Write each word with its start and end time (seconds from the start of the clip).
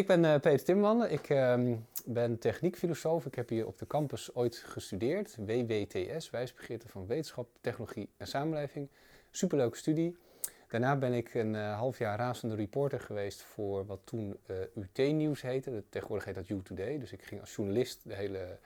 Ik 0.00 0.06
ben 0.06 0.24
eh, 0.24 0.40
Peter 0.40 0.64
Timmerman. 0.64 1.06
Ik 1.06 1.28
ehm, 1.28 1.76
ben 2.04 2.38
techniekfilosoof. 2.38 3.26
Ik 3.26 3.34
heb 3.34 3.48
hier 3.48 3.66
op 3.66 3.78
de 3.78 3.86
campus 3.86 4.34
ooit 4.34 4.56
gestudeerd. 4.56 5.36
WWTS, 5.36 6.30
Wijsbegeerte 6.30 6.88
van 6.88 7.06
Wetenschap, 7.06 7.48
Technologie 7.60 8.08
en 8.16 8.26
Samenleving. 8.26 8.88
Superleuke 9.30 9.76
studie. 9.76 10.16
Daarna 10.68 10.96
ben 10.96 11.12
ik 11.12 11.34
een 11.34 11.54
eh, 11.54 11.76
half 11.76 11.98
jaar 11.98 12.18
razende 12.18 12.54
reporter 12.54 13.00
geweest 13.00 13.42
voor 13.42 13.86
wat 13.86 14.00
toen 14.04 14.36
eh, 14.46 14.56
UT-nieuws 14.74 15.42
heette. 15.42 15.84
Tegenwoordig 15.88 16.26
heet 16.26 16.34
dat 16.34 16.46
You 16.46 16.62
Today. 16.62 16.98
Dus 16.98 17.12
ik 17.12 17.22
ging 17.22 17.40
als 17.40 17.54
journalist 17.54 18.00
de 18.04 18.14
hele 18.14 18.58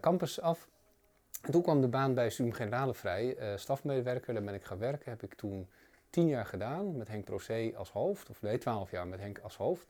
campus 0.00 0.40
af. 0.40 0.68
En 1.42 1.52
toen 1.52 1.62
kwam 1.62 1.80
de 1.80 1.88
baan 1.88 2.14
bij 2.14 2.30
Studium 2.30 2.54
Generale 2.54 2.94
vrij. 2.94 3.36
stafmedewerker, 3.56 4.34
daar 4.34 4.42
ben 4.42 4.54
ik 4.54 4.64
gaan 4.64 4.78
werken. 4.78 5.10
Heb 5.10 5.22
ik 5.22 5.34
toen 5.34 5.68
tien 6.10 6.26
jaar 6.26 6.46
gedaan 6.46 6.96
met 6.96 7.08
Henk 7.08 7.24
Procé 7.24 7.72
als 7.76 7.90
hoofd. 7.90 8.30
Of 8.30 8.42
nee, 8.42 8.58
twaalf 8.58 8.90
jaar 8.90 9.06
met 9.06 9.20
Henk 9.20 9.38
als 9.38 9.56
hoofd. 9.56 9.88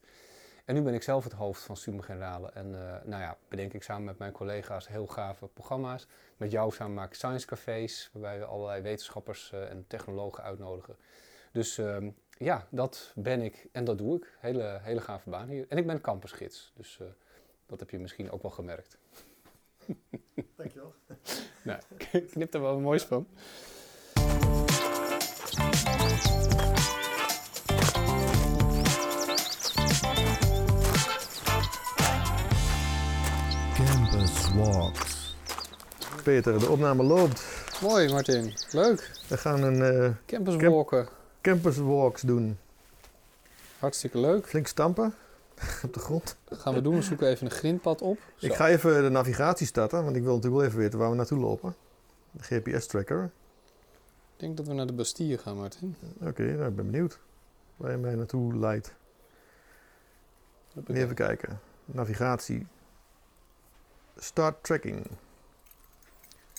En 0.68 0.74
nu 0.74 0.82
ben 0.82 0.94
ik 0.94 1.02
zelf 1.02 1.24
het 1.24 1.32
hoofd 1.32 1.62
van 1.62 1.76
Studium 1.76 2.02
Generale. 2.02 2.50
En 2.50 2.74
eh, 2.74 3.04
nou 3.04 3.22
ja, 3.22 3.36
bedenk 3.48 3.72
ik 3.72 3.82
samen 3.82 4.04
met 4.04 4.18
mijn 4.18 4.32
collega's 4.32 4.88
heel 4.88 5.06
gave 5.06 5.46
programma's. 5.46 6.06
Met 6.36 6.50
jou 6.50 6.72
samen 6.72 6.94
maak 6.94 7.08
ik 7.08 7.14
science 7.14 7.46
cafés, 7.46 8.10
waarbij 8.12 8.38
we 8.38 8.44
allerlei 8.44 8.82
wetenschappers 8.82 9.52
eh, 9.52 9.70
en 9.70 9.84
technologen 9.86 10.44
uitnodigen. 10.44 10.96
Dus 11.52 11.78
ehm, 11.78 12.10
ja, 12.30 12.66
dat 12.70 13.12
ben 13.14 13.42
ik 13.42 13.68
en 13.72 13.84
dat 13.84 13.98
doe 13.98 14.16
ik. 14.16 14.36
Hele, 14.38 14.78
hele 14.82 15.00
gave 15.00 15.30
baan 15.30 15.48
hier. 15.48 15.66
En 15.68 15.78
ik 15.78 15.86
ben 15.86 16.00
campusgids, 16.00 16.72
dus 16.76 17.00
eh, 17.00 17.06
dat 17.66 17.80
heb 17.80 17.90
je 17.90 17.98
misschien 17.98 18.30
ook 18.30 18.42
wel 18.42 18.50
gemerkt. 18.50 18.98
Dankjewel. 20.56 20.94
Nou, 21.64 21.80
ik 22.10 22.30
knip 22.30 22.54
er 22.54 22.60
wel 22.60 22.80
moois 22.80 23.04
van. 23.04 23.28
Peter, 36.28 36.58
de 36.58 36.68
opname 36.68 37.02
loopt. 37.02 37.42
Mooi, 37.82 38.12
Martin. 38.12 38.52
Leuk. 38.70 39.10
We 39.28 39.36
gaan 39.36 39.62
een 39.62 39.82
eh, 39.82 40.10
Campuswalken. 40.26 41.08
Campus 41.40 41.76
Walks 41.76 42.22
doen. 42.22 42.58
Hartstikke 43.78 44.18
leuk. 44.18 44.46
Flink 44.46 44.66
stampen 44.66 45.14
op 45.84 45.94
de 45.94 46.00
grond. 46.00 46.36
Dat 46.44 46.58
gaan 46.58 46.74
we 46.74 46.82
doen. 46.82 46.94
We 46.94 47.02
zoeken 47.02 47.28
even 47.28 47.46
een 47.46 47.52
grindpad 47.52 48.02
op. 48.02 48.18
Ik 48.38 48.50
Zo. 48.50 48.54
ga 48.54 48.68
even 48.68 49.02
de 49.02 49.08
navigatie 49.08 49.66
starten, 49.66 50.04
want 50.04 50.16
ik 50.16 50.22
wil 50.22 50.34
natuurlijk 50.34 50.60
wel 50.60 50.70
even 50.70 50.82
weten 50.82 50.98
waar 50.98 51.10
we 51.10 51.16
naartoe 51.16 51.38
lopen. 51.38 51.74
De 52.30 52.42
GPS-tracker. 52.42 53.24
Ik 54.34 54.40
denk 54.40 54.56
dat 54.56 54.66
we 54.66 54.72
naar 54.72 54.86
de 54.86 54.92
Bastille 54.92 55.38
gaan, 55.38 55.56
Martin. 55.56 55.96
Oké, 56.20 56.42
nou, 56.42 56.68
ik 56.68 56.76
ben 56.76 56.90
benieuwd 56.90 57.18
waar 57.76 57.90
je 57.90 57.96
mij 57.96 58.14
naartoe 58.14 58.56
leidt. 58.56 58.94
Even 60.86 61.14
kijken. 61.14 61.60
Navigatie. 61.84 62.66
Start 64.16 64.64
tracking. 64.64 65.06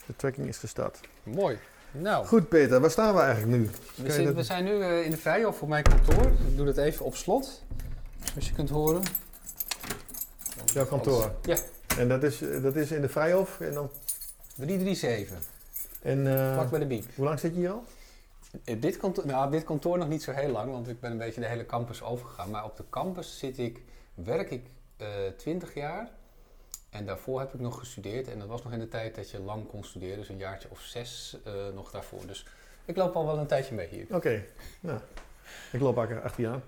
De 0.09 0.15
tracking 0.15 0.47
is 0.47 0.57
gestart. 0.57 0.99
Mooi. 1.23 1.57
Nou, 1.91 2.25
Goed 2.25 2.49
Peter, 2.49 2.79
waar 2.79 2.91
staan 2.91 3.15
we 3.15 3.21
eigenlijk 3.21 3.57
nu? 3.57 3.69
we, 3.95 4.23
dat- 4.23 4.33
we 4.35 4.43
zijn 4.43 4.63
nu 4.63 4.81
eh, 4.81 5.05
in 5.05 5.11
de 5.11 5.17
Vrijhof 5.17 5.57
voor 5.57 5.67
mijn 5.67 5.83
kantoor. 5.83 6.25
Ik 6.25 6.55
doe 6.57 6.65
dat 6.65 6.77
even 6.77 7.05
op 7.05 7.15
slot, 7.15 7.63
zoals 8.31 8.47
je 8.47 8.53
kunt 8.53 8.69
horen. 8.69 9.01
Jouw 10.73 10.85
kantoor? 10.85 11.31
Ja, 11.43 11.57
En 11.97 12.07
dat 12.07 12.23
is, 12.23 12.39
dat 12.61 12.75
is 12.75 12.91
in 12.91 13.01
de 13.01 13.09
Vrijhof? 13.09 13.59
En, 13.59 13.73
dan, 13.73 13.89
337. 14.55 15.37
en 16.01 16.27
eh, 16.37 16.53
Vlak 16.53 16.69
bij 16.69 16.79
de 16.79 16.85
biep. 16.85 17.05
hoe 17.15 17.25
lang 17.25 17.39
zit 17.39 17.53
je 17.53 17.59
hier 17.59 17.69
al? 17.71 17.83
Eh, 18.63 18.81
Dit 18.81 18.97
kantoor, 18.97 19.25
nou, 19.25 19.51
dit 19.51 19.63
kantoor 19.63 19.97
nog 19.97 20.07
niet 20.07 20.23
zo 20.23 20.31
heel 20.31 20.49
lang, 20.51 20.71
want 20.71 20.87
ik 20.87 20.99
ben 20.99 21.11
een 21.11 21.17
beetje 21.17 21.41
de 21.41 21.47
hele 21.47 21.65
campus 21.65 22.01
overgegaan. 22.03 22.49
Maar 22.49 22.63
op 22.63 22.77
de 22.77 22.83
campus 22.89 23.37
zit 23.39 23.57
ik, 23.57 23.81
werk 24.13 24.51
ik 24.51 24.65
eh 24.97 25.07
20 25.37 25.73
jaar. 25.73 26.09
En 26.89 27.05
daarvoor 27.05 27.39
heb 27.39 27.53
ik 27.53 27.59
nog 27.59 27.79
gestudeerd. 27.79 28.27
En 28.27 28.39
dat 28.39 28.47
was 28.47 28.63
nog 28.63 28.73
in 28.73 28.79
de 28.79 28.87
tijd 28.87 29.15
dat 29.15 29.29
je 29.29 29.39
lang 29.39 29.67
kon 29.67 29.83
studeren. 29.83 30.17
Dus 30.17 30.29
een 30.29 30.37
jaartje 30.37 30.67
of 30.71 30.79
zes 30.81 31.37
eh, 31.45 31.53
nog 31.73 31.91
daarvoor. 31.91 32.27
Dus 32.27 32.45
ik 32.85 32.95
loop 32.97 33.15
al 33.15 33.25
wel 33.25 33.37
een 33.37 33.47
tijdje 33.47 33.75
mee 33.75 33.87
hier. 33.87 34.05
Oké, 34.11 34.43
ja. 34.79 35.01
Ik 35.71 35.79
loop 35.79 35.97
achter 35.97 36.41
je 36.43 36.47
aan. 36.47 36.63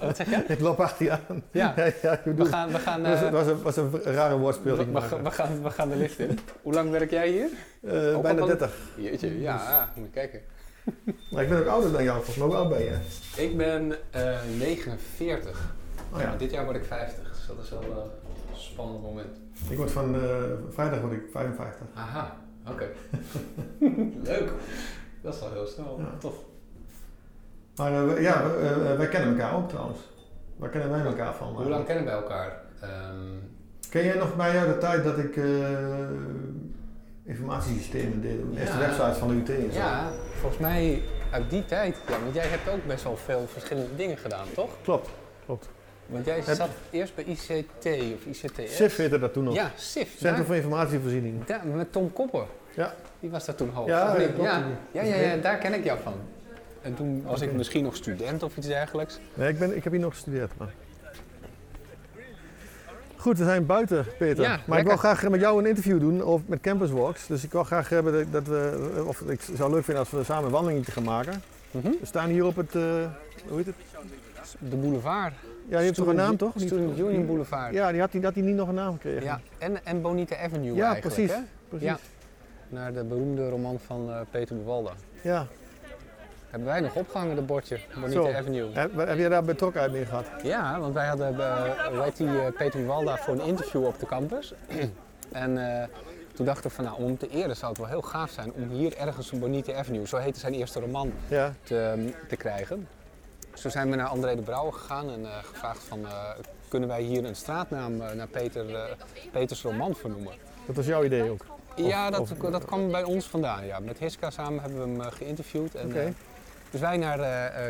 Wat 0.00 0.16
zeg 0.16 0.30
je? 0.30 0.36
Ik 0.54 0.60
loop 0.60 0.80
achter 0.80 1.04
je 1.04 1.10
aan. 1.10 1.42
Ja, 1.50 1.72
ja, 1.76 1.84
ja 2.02 2.20
we 2.24 2.44
gaan, 2.44 2.72
we 2.72 2.78
gaan, 2.78 3.02
dat 3.02 3.18
was, 3.30 3.46
eh, 3.46 3.60
was, 3.62 3.76
een, 3.76 3.90
was 3.90 4.04
een 4.04 4.12
rare 4.12 4.36
woordspeling. 4.38 4.92
we, 4.92 5.00
gaan- 5.00 5.22
we, 5.22 5.30
gaan, 5.30 5.62
we 5.62 5.70
gaan 5.70 5.88
de 5.88 5.96
lift 5.96 6.18
in. 6.18 6.38
Hoe 6.62 6.72
lang 6.74 6.90
werk 6.90 7.10
jij 7.10 7.28
hier? 7.28 7.48
eh, 7.82 8.16
ook 8.16 8.22
bijna 8.22 8.40
al- 8.40 8.46
30. 8.46 8.76
Jeetje, 8.96 9.40
ja, 9.40 9.56
ah, 9.80 9.96
moet 9.96 10.04
je 10.06 10.10
kijken. 10.12 10.40
Maar 11.30 11.42
ik 11.42 11.48
ben 11.48 11.58
ook 11.60 11.66
ouder 11.66 11.92
dan 11.92 12.02
jou, 12.02 12.16
volgens 12.16 12.36
mij. 12.36 12.46
Hoe 12.46 12.56
oud 12.56 12.68
ben 12.68 12.84
je? 12.84 12.96
Ik 13.36 13.56
ben 13.56 13.96
eh 14.10 14.38
49. 14.58 15.74
Oh 16.14 16.20
ja, 16.20 16.36
Dit 16.36 16.50
jaar 16.50 16.64
word 16.64 16.76
ik 16.76 16.84
50, 16.84 17.28
dus 17.28 17.46
dat 17.46 17.64
is 17.64 17.70
wel 17.70 17.80
eh, 17.82 17.88
een 18.27 18.27
spannend 18.78 19.02
moment. 19.02 19.40
ik 19.70 19.76
word 19.76 19.90
van 19.90 20.14
eh, 20.14 20.20
vrijdag 20.68 21.00
word 21.00 21.12
ik 21.12 21.22
55. 21.32 21.86
Aha, 21.94 22.36
oké. 22.68 22.86
Leuk. 24.30 24.52
Dat 25.22 25.34
is 25.34 25.40
wel 25.40 25.52
heel 25.52 25.66
snel. 25.66 25.98
Ja. 25.98 26.14
Tof. 26.18 26.34
Maar 27.76 28.08
eh, 28.08 28.22
ja, 28.22 28.42
eh, 28.42 28.96
wij 28.96 29.08
kennen 29.08 29.30
elkaar 29.30 29.54
ook 29.56 29.68
trouwens. 29.68 29.98
Waar 30.56 30.68
kennen 30.70 30.90
wij 30.90 31.00
elkaar 31.00 31.34
van? 31.34 31.54
Hoe 31.54 31.68
lang 31.68 31.84
kennen 31.86 32.04
wij 32.04 32.14
elkaar? 32.14 32.60
Ehm, 32.80 33.36
Ken 33.90 34.04
jij 34.04 34.16
nog 34.16 34.36
bij 34.36 34.54
jou 34.54 34.66
de 34.66 34.78
tijd 34.78 35.04
dat 35.04 35.18
ik 35.18 35.36
eh, 35.36 35.44
informatiesystemen 37.24 38.20
deed? 38.20 38.38
De 38.52 38.60
eerste 38.60 38.74
Ja. 38.78 38.80
websites 38.80 39.16
van 39.16 39.28
de 39.28 39.34
UT 39.34 39.48
en 39.50 39.72
zo? 39.72 39.78
ja, 39.78 40.08
volgens 40.40 40.60
mij 40.60 41.02
uit 41.32 41.50
die 41.50 41.64
tijd. 41.64 41.96
Ja, 42.08 42.20
want 42.20 42.34
jij 42.34 42.46
hebt 42.46 42.68
ook 42.68 42.86
best 42.86 43.04
wel 43.04 43.16
veel 43.16 43.46
verschillende 43.46 43.96
dingen 43.96 44.16
gedaan, 44.16 44.46
toch? 44.54 44.70
Klopt, 44.82 45.08
klopt. 45.44 45.68
Want 46.08 46.24
jij 46.26 46.40
Heb- 46.44 46.56
zat 46.56 46.68
eerst 46.90 47.14
bij 47.14 47.24
ICT 47.24 47.86
of 48.14 48.24
ICTS. 48.26 48.76
SIF 48.76 48.96
heette 48.96 49.18
dat 49.18 49.32
toen 49.32 49.44
nog. 49.44 49.54
Ja, 49.54 49.70
SIF. 49.76 50.08
Centrum 50.18 50.44
voor 50.46 50.54
Informatievoorziening. 50.54 51.44
daar- 51.44 51.66
met 51.66 51.92
Tom 51.92 52.12
Kopper. 52.12 52.44
Ja. 52.74 52.94
Die 53.20 53.30
was 53.30 53.44
daar 53.44 53.54
toen 53.54 53.70
hoofd. 53.70 53.88
Ja, 53.88 54.16
ja, 54.16 54.28
ja. 54.38 54.62
Ja, 54.92 55.02
ja, 55.02 55.14
ja, 55.14 55.36
daar 55.36 55.56
ken 55.58 55.74
ik 55.74 55.84
jou 55.84 55.98
van. 56.02 56.14
En 56.82 56.94
toen 56.94 57.22
was 57.22 57.40
ik 57.40 57.52
misschien 57.52 57.82
nog 57.84 57.96
student 57.96 58.42
of 58.42 58.56
iets 58.56 58.66
dergelijks. 58.66 59.18
Nee, 59.34 59.48
ik, 59.48 59.58
ben, 59.58 59.76
ik 59.76 59.84
heb 59.84 59.92
hier 59.92 60.02
nog 60.02 60.12
gestudeerd. 60.12 60.50
Maar. 60.56 60.72
Goed, 63.16 63.38
we 63.38 63.44
zijn 63.44 63.66
buiten, 63.66 64.06
Peter. 64.18 64.44
Ja, 64.44 64.60
maar 64.66 64.78
ik 64.78 64.86
wil 64.86 64.96
graag 64.96 65.28
met 65.28 65.40
jou 65.40 65.58
een 65.58 65.66
interview 65.66 66.00
doen 66.00 66.22
of 66.24 66.40
met 66.46 66.60
Campus 66.60 66.90
Walks. 66.90 67.26
Dus 67.26 67.44
ik 67.44 67.52
wil 67.52 67.64
graag 67.64 67.88
hebben 67.88 68.30
dat- 68.30 68.46
we, 68.46 69.02
of 69.06 69.20
ik 69.20 69.40
zou 69.56 69.70
leuk 69.72 69.84
vinden 69.84 70.02
als 70.04 70.12
we 70.12 70.24
samen 70.24 70.44
een 70.44 70.50
wandelingetje 70.50 70.92
gaan 70.92 71.02
maken. 71.02 71.42
Mhm. 71.70 71.88
We 72.00 72.06
staan 72.06 72.28
hier 72.28 72.44
op 72.44 72.56
het, 72.56 72.74
eh, 72.74 72.82
hoe 73.48 73.56
heet 73.56 73.66
het? 73.66 73.74
De 74.58 74.76
boulevard. 74.76 75.32
Ja, 75.68 75.76
die 75.76 75.84
heeft 75.84 75.94
toch 75.94 76.06
een 76.06 76.14
naam 76.14 76.36
toch? 76.36 76.52
Student 76.56 76.98
Union 76.98 77.26
Boulevard. 77.26 77.72
Ja, 77.74 77.90
die 77.92 78.00
had, 78.00 78.12
die 78.12 78.22
had 78.24 78.34
die 78.34 78.42
niet 78.42 78.54
nog 78.56 78.68
een 78.68 78.74
naam 78.74 78.92
gekregen. 78.92 79.22
Ja, 79.22 79.40
en, 79.58 79.84
en 79.86 80.02
Bonita 80.02 80.36
Avenue 80.36 80.74
Ja, 80.74 80.84
eigenlijk. 80.86 81.14
precies. 81.14 81.34
Hè? 81.36 81.40
precies. 81.68 81.86
Ja. 81.88 81.98
Naar 82.68 82.92
de 82.92 83.04
beroemde 83.04 83.48
roman 83.48 83.78
van 83.86 84.10
eh, 84.10 84.20
Peter 84.30 84.56
Buwalda. 84.56 84.92
Ja. 85.22 85.46
Hebben 86.50 86.68
wij 86.68 86.80
nog 86.80 86.94
opgehangen, 86.94 87.36
dat 87.36 87.46
bordje. 87.46 87.78
Bonita 87.94 88.12
Zo. 88.12 88.32
Avenue. 88.32 88.70
Heb, 88.72 88.96
heb 88.96 89.18
jij 89.18 89.28
daar 89.28 89.44
betrokkenheid 89.44 89.92
mee 89.92 90.04
gehad? 90.04 90.26
Ja, 90.42 90.80
want 90.80 90.94
wij 90.94 91.06
hadden 91.06 91.34
heet 92.02 92.16
die, 92.16 92.28
eh, 92.40 92.52
Peter 92.56 92.80
Buwalda 92.80 93.16
voor 93.16 93.34
een 93.34 93.46
interview 93.46 93.84
op 93.84 93.98
de 93.98 94.06
campus. 94.06 94.54
en 95.32 95.58
toen 96.34 96.46
dachten 96.46 96.68
we 96.68 96.74
van 96.76 96.84
nou, 96.84 96.96
om 96.96 97.04
hem 97.04 97.16
te 97.18 97.28
eren 97.28 97.56
zou 97.56 97.70
het 97.70 97.80
wel 97.80 97.88
heel 97.88 98.02
gaaf 98.02 98.30
zijn 98.30 98.52
om 98.52 98.68
hier 98.68 98.96
ergens 98.96 99.32
een 99.32 99.38
Bonita 99.38 99.72
Avenue, 99.74 100.06
zo 100.06 100.16
heette 100.16 100.40
zijn 100.40 100.54
eerste 100.54 100.80
roman, 100.80 101.12
Ja. 101.28 101.52
te, 101.62 102.08
te 102.28 102.36
krijgen. 102.36 102.88
Dus 103.58 103.72
toen 103.72 103.82
zijn 103.82 103.90
we 103.90 103.96
naar 103.96 104.08
André 104.08 104.34
de 104.36 104.42
Brouwer 104.42 104.72
gegaan 104.72 105.10
en 105.10 105.24
eh, 105.24 105.30
gevraagd 105.42 105.84
van 105.84 106.06
eh, 106.06 106.30
kunnen 106.68 106.88
wij 106.88 107.02
hier 107.02 107.24
een 107.24 107.36
straatnaam 107.36 108.00
eh, 108.00 108.12
naar 108.12 108.26
Peter, 108.26 108.96
Peters 109.32 109.62
roman 109.62 109.94
vernoemen. 109.94 110.32
Dat 110.66 110.76
was 110.76 110.86
jouw 110.86 111.04
idee 111.04 111.30
ook. 111.30 111.46
ja, 111.76 112.10
dat, 112.10 112.20
of- 112.20 112.28
dat 112.30 112.64
kwam 112.64 112.90
bij 112.90 113.02
ons 113.02 113.26
vandaan. 113.26 113.66
Ja. 113.66 113.78
Met 113.78 113.98
Hiska 113.98 114.30
samen 114.30 114.60
hebben 114.60 114.96
we 114.96 115.02
hem 115.02 115.10
geïnterviewd. 115.12 115.74
En, 115.74 116.16
dus 116.70 116.80
wij 116.80 116.96
naar 116.96 117.18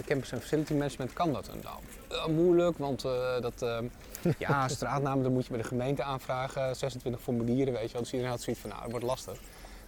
Campus 0.07 0.33
and 0.33 0.43
Facility 0.43 0.73
Management 0.73 1.13
kan 1.13 1.33
dat. 1.33 1.49
En, 1.49 1.61
nou, 2.09 2.33
moeilijk, 2.33 2.79
want 2.79 3.03
dat, 3.41 3.65
ja, 4.39 4.69
straatnaam, 4.69 5.23
dan 5.23 5.33
moet 5.33 5.45
je 5.45 5.51
bij 5.53 5.63
de 5.63 5.69
gemeente 5.69 6.03
aanvragen. 6.03 6.77
26 6.77 7.21
formulieren, 7.23 7.73
weet 7.73 7.87
je 7.87 7.93
wel. 7.93 8.03
Dus 8.03 8.11
iedereen 8.13 8.33
had 8.33 8.43
zoiets 8.43 8.63
van, 8.63 8.71
nou, 8.71 8.83
dat 8.83 8.91
wordt 8.91 9.07
lastig. 9.07 9.39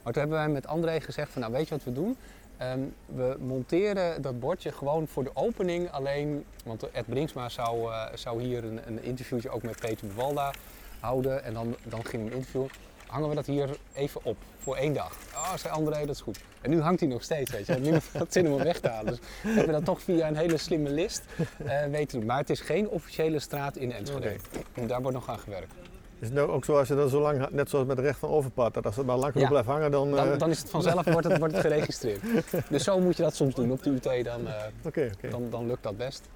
Maar 0.02 0.12
toen 0.12 0.22
hebben 0.22 0.38
wij 0.38 0.48
met 0.48 0.66
André 0.66 1.00
gezegd 1.00 1.32
van, 1.32 1.40
nou, 1.40 1.52
weet 1.52 1.69
je 1.69 1.75
wat 1.75 1.84
we 1.84 1.92
doen? 1.92 2.16
Ehm, 2.60 2.80
we 3.06 3.36
monteren 3.38 4.22
dat 4.22 4.40
bordje 4.40 4.72
gewoon 4.72 5.08
voor 5.08 5.24
de 5.24 5.30
opening 5.34 5.90
alleen, 5.90 6.44
want 6.64 6.90
Ed 6.90 7.06
Brinksma 7.06 7.48
zou, 7.48 7.92
eh, 7.92 8.06
zou 8.14 8.42
hier 8.42 8.64
een, 8.64 8.80
een 8.86 9.02
interviewtje 9.02 9.50
ook 9.50 9.62
met 9.62 9.80
Peter 9.80 10.06
Buwalda 10.06 10.52
houden. 10.98 11.44
En 11.44 11.54
dan, 11.54 11.76
dan 11.82 12.04
ging 12.04 12.26
een 12.26 12.32
interview. 12.32 12.66
Hangen 13.06 13.28
we 13.28 13.34
dat 13.34 13.46
hier 13.46 13.76
even 13.94 14.24
op 14.24 14.36
voor 14.58 14.76
één 14.76 14.92
dag? 14.92 15.18
Oh, 15.34 15.56
zei 15.56 15.74
André, 15.74 16.06
dat 16.06 16.14
is 16.14 16.20
goed. 16.20 16.40
En 16.60 16.70
nu 16.70 16.80
hangt 16.80 17.00
hij 17.00 17.08
nog 17.08 17.22
steeds, 17.22 17.50
weet 17.50 17.66
je. 17.66 17.74
Niemand 17.74 18.04
had 18.18 18.32
zin 18.32 18.46
om 18.46 18.52
hem 18.54 18.64
weg 18.64 18.80
te 18.80 18.88
halen. 18.88 19.06
Dus 19.12 19.20
we 19.42 19.48
hebben 19.48 19.72
dat 19.72 19.84
toch 19.84 20.02
via 20.02 20.28
een 20.28 20.36
hele 20.36 20.58
slimme 20.58 20.90
list 20.90 21.22
eh, 21.64 21.84
weten 21.84 22.18
doen. 22.18 22.26
Maar 22.26 22.38
het 22.38 22.50
is 22.50 22.60
geen 22.60 22.88
officiële 22.88 23.38
straat 23.38 23.76
in 23.76 23.92
Enschede. 23.92 24.36
En 24.74 24.86
Daar 24.86 25.02
wordt 25.02 25.16
nog 25.16 25.28
aan 25.28 25.38
gewerkt. 25.38 25.72
Is 26.20 26.26
het 26.26 26.37
nou 26.37 26.50
ook 26.50 26.64
zo 26.64 26.78
als 26.78 26.88
je 26.88 26.94
dat 26.94 27.11
zo 27.11 27.20
lang, 27.20 27.50
net 27.50 27.70
zoals 27.70 27.87
met 27.87 27.96
de 27.96 28.02
recht 28.02 28.19
van 28.19 28.28
overpad, 28.28 28.75
dat 28.75 28.87
als 28.87 28.96
het 28.96 29.06
maar 29.06 29.17
lang 29.17 29.32
genoeg 29.32 29.43
Ja. 29.43 29.50
blijft 29.52 29.69
hangen, 29.69 29.90
dan... 29.90 30.11
Dan, 30.11 30.32
eh, 30.32 30.38
dan 30.38 30.50
is 30.50 30.58
het 30.58 30.70
vanzelf 30.70 31.05
wordt 31.05 31.28
het, 31.28 31.38
wordt 31.38 31.52
het 31.55 31.62
geregistreerd. 31.62 32.20
Dus 32.70 32.84
zo 32.84 33.00
moet 33.00 33.17
je 33.17 33.22
dat 33.22 33.34
soms 33.34 33.55
doen 33.55 33.70
op 33.72 33.82
de 33.82 33.90
UT, 33.90 34.25
dan, 34.25 34.46
eh, 34.49 35.02
dan, 35.31 35.46
dan 35.50 35.67
lukt 35.67 35.82
dat 35.82 35.96
best. 35.96 36.28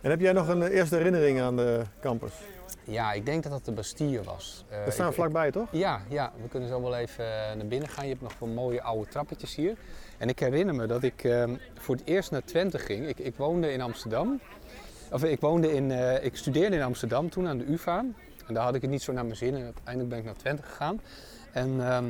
En 0.00 0.10
heb 0.10 0.20
jij 0.20 0.32
nog 0.32 0.48
een 0.48 0.62
eh, 0.62 0.74
eerste 0.76 0.96
herinnering 0.96 1.40
aan 1.40 1.56
de 1.56 1.80
campus? 2.00 2.32
Ja, 2.84 3.12
ik 3.12 3.26
denk 3.26 3.42
dat 3.42 3.52
dat 3.52 3.64
de 3.64 3.72
Bastille 3.72 4.22
was. 4.22 4.64
Uh, 4.72 4.84
We 4.84 4.90
staan 4.90 5.08
ik- 5.08 5.14
vlakbij, 5.14 5.50
toch? 5.50 5.68
Ja, 5.72 6.00
ja, 6.08 6.32
we 6.42 6.48
kunnen 6.48 6.68
zo 6.68 6.82
wel 6.82 6.96
even 6.96 7.24
naar 7.56 7.66
binnen 7.66 7.88
gaan. 7.88 8.04
Je 8.04 8.10
hebt 8.10 8.22
nog 8.22 8.32
wel 8.38 8.48
mooie 8.48 8.82
oude 8.82 9.08
trappetjes 9.10 9.54
hier. 9.54 9.76
En 10.18 10.28
ik 10.28 10.38
herinner 10.38 10.74
me 10.74 10.86
dat 10.86 11.02
ik 11.02 11.24
ehm, 11.24 11.54
voor 11.78 11.94
het 11.94 12.04
eerst 12.06 12.30
naar 12.30 12.44
Twente 12.44 12.78
ging. 12.78 13.08
Ik, 13.08 13.18
ik 13.18 13.34
woonde 13.36 13.72
in 13.72 13.80
Amsterdam. 13.80 14.40
Of 15.10 15.24
ik, 15.24 15.40
woonde 15.40 15.72
in, 15.74 15.90
ik 16.22 16.36
studeerde 16.36 16.76
in 16.76 16.82
Amsterdam 16.82 17.30
toen 17.30 17.48
aan 17.48 17.58
de 17.58 17.64
UvA. 17.72 18.04
En 18.50 18.56
daar 18.56 18.64
had 18.64 18.74
ik 18.74 18.82
het 18.82 18.90
niet 18.90 19.02
zo 19.02 19.12
naar 19.12 19.24
mijn 19.24 19.36
zin. 19.36 19.54
En 19.54 19.64
uiteindelijk 19.64 20.08
ben 20.08 20.18
ik 20.18 20.24
naar 20.24 20.36
Twente 20.36 20.62
gegaan. 20.62 21.00
En 21.52 21.80
ehm, 21.80 22.04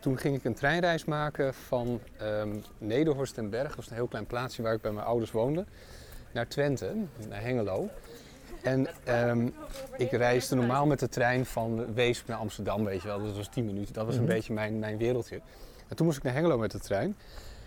toen 0.00 0.18
ging 0.18 0.36
ik 0.36 0.44
een 0.44 0.54
treinreis 0.54 1.04
maken 1.04 1.54
van 1.54 2.00
ehm 2.16 2.48
Nederhorst 2.78 3.38
en 3.38 3.50
Berg. 3.50 3.66
Dat 3.66 3.76
was 3.76 3.88
een 3.88 3.94
heel 3.94 4.06
klein 4.06 4.26
plaatsje 4.26 4.62
waar 4.62 4.74
ik 4.74 4.80
bij 4.80 4.92
mijn 4.92 5.06
ouders 5.06 5.30
woonde. 5.30 5.64
Naar 6.32 6.48
Twente, 6.48 6.92
naar 7.28 7.40
Hengelo. 7.42 7.88
En 8.62 8.86
ehm, 9.04 9.48
ik 9.96 10.10
reisde 10.10 10.54
normaal 10.54 10.86
met 10.86 10.98
de 10.98 11.08
trein 11.08 11.46
van 11.46 11.94
Weesp 11.94 12.28
naar 12.28 12.38
Amsterdam, 12.38 12.84
weet 12.84 13.02
je 13.02 13.08
wel. 13.08 13.22
Dat 13.24 13.36
was 13.36 13.48
10 13.48 13.64
minuten. 13.64 13.94
Dat 13.94 14.06
was 14.06 14.14
een 14.16 14.22
Mhm. 14.24 14.32
beetje 14.32 14.52
mijn, 14.52 14.78
mijn 14.78 14.98
wereldje. 14.98 15.40
En 15.88 15.96
toen 15.96 16.06
moest 16.06 16.18
ik 16.18 16.24
naar 16.24 16.32
Hengelo 16.34 16.58
met 16.58 16.70
de 16.70 16.80
trein. 16.80 17.16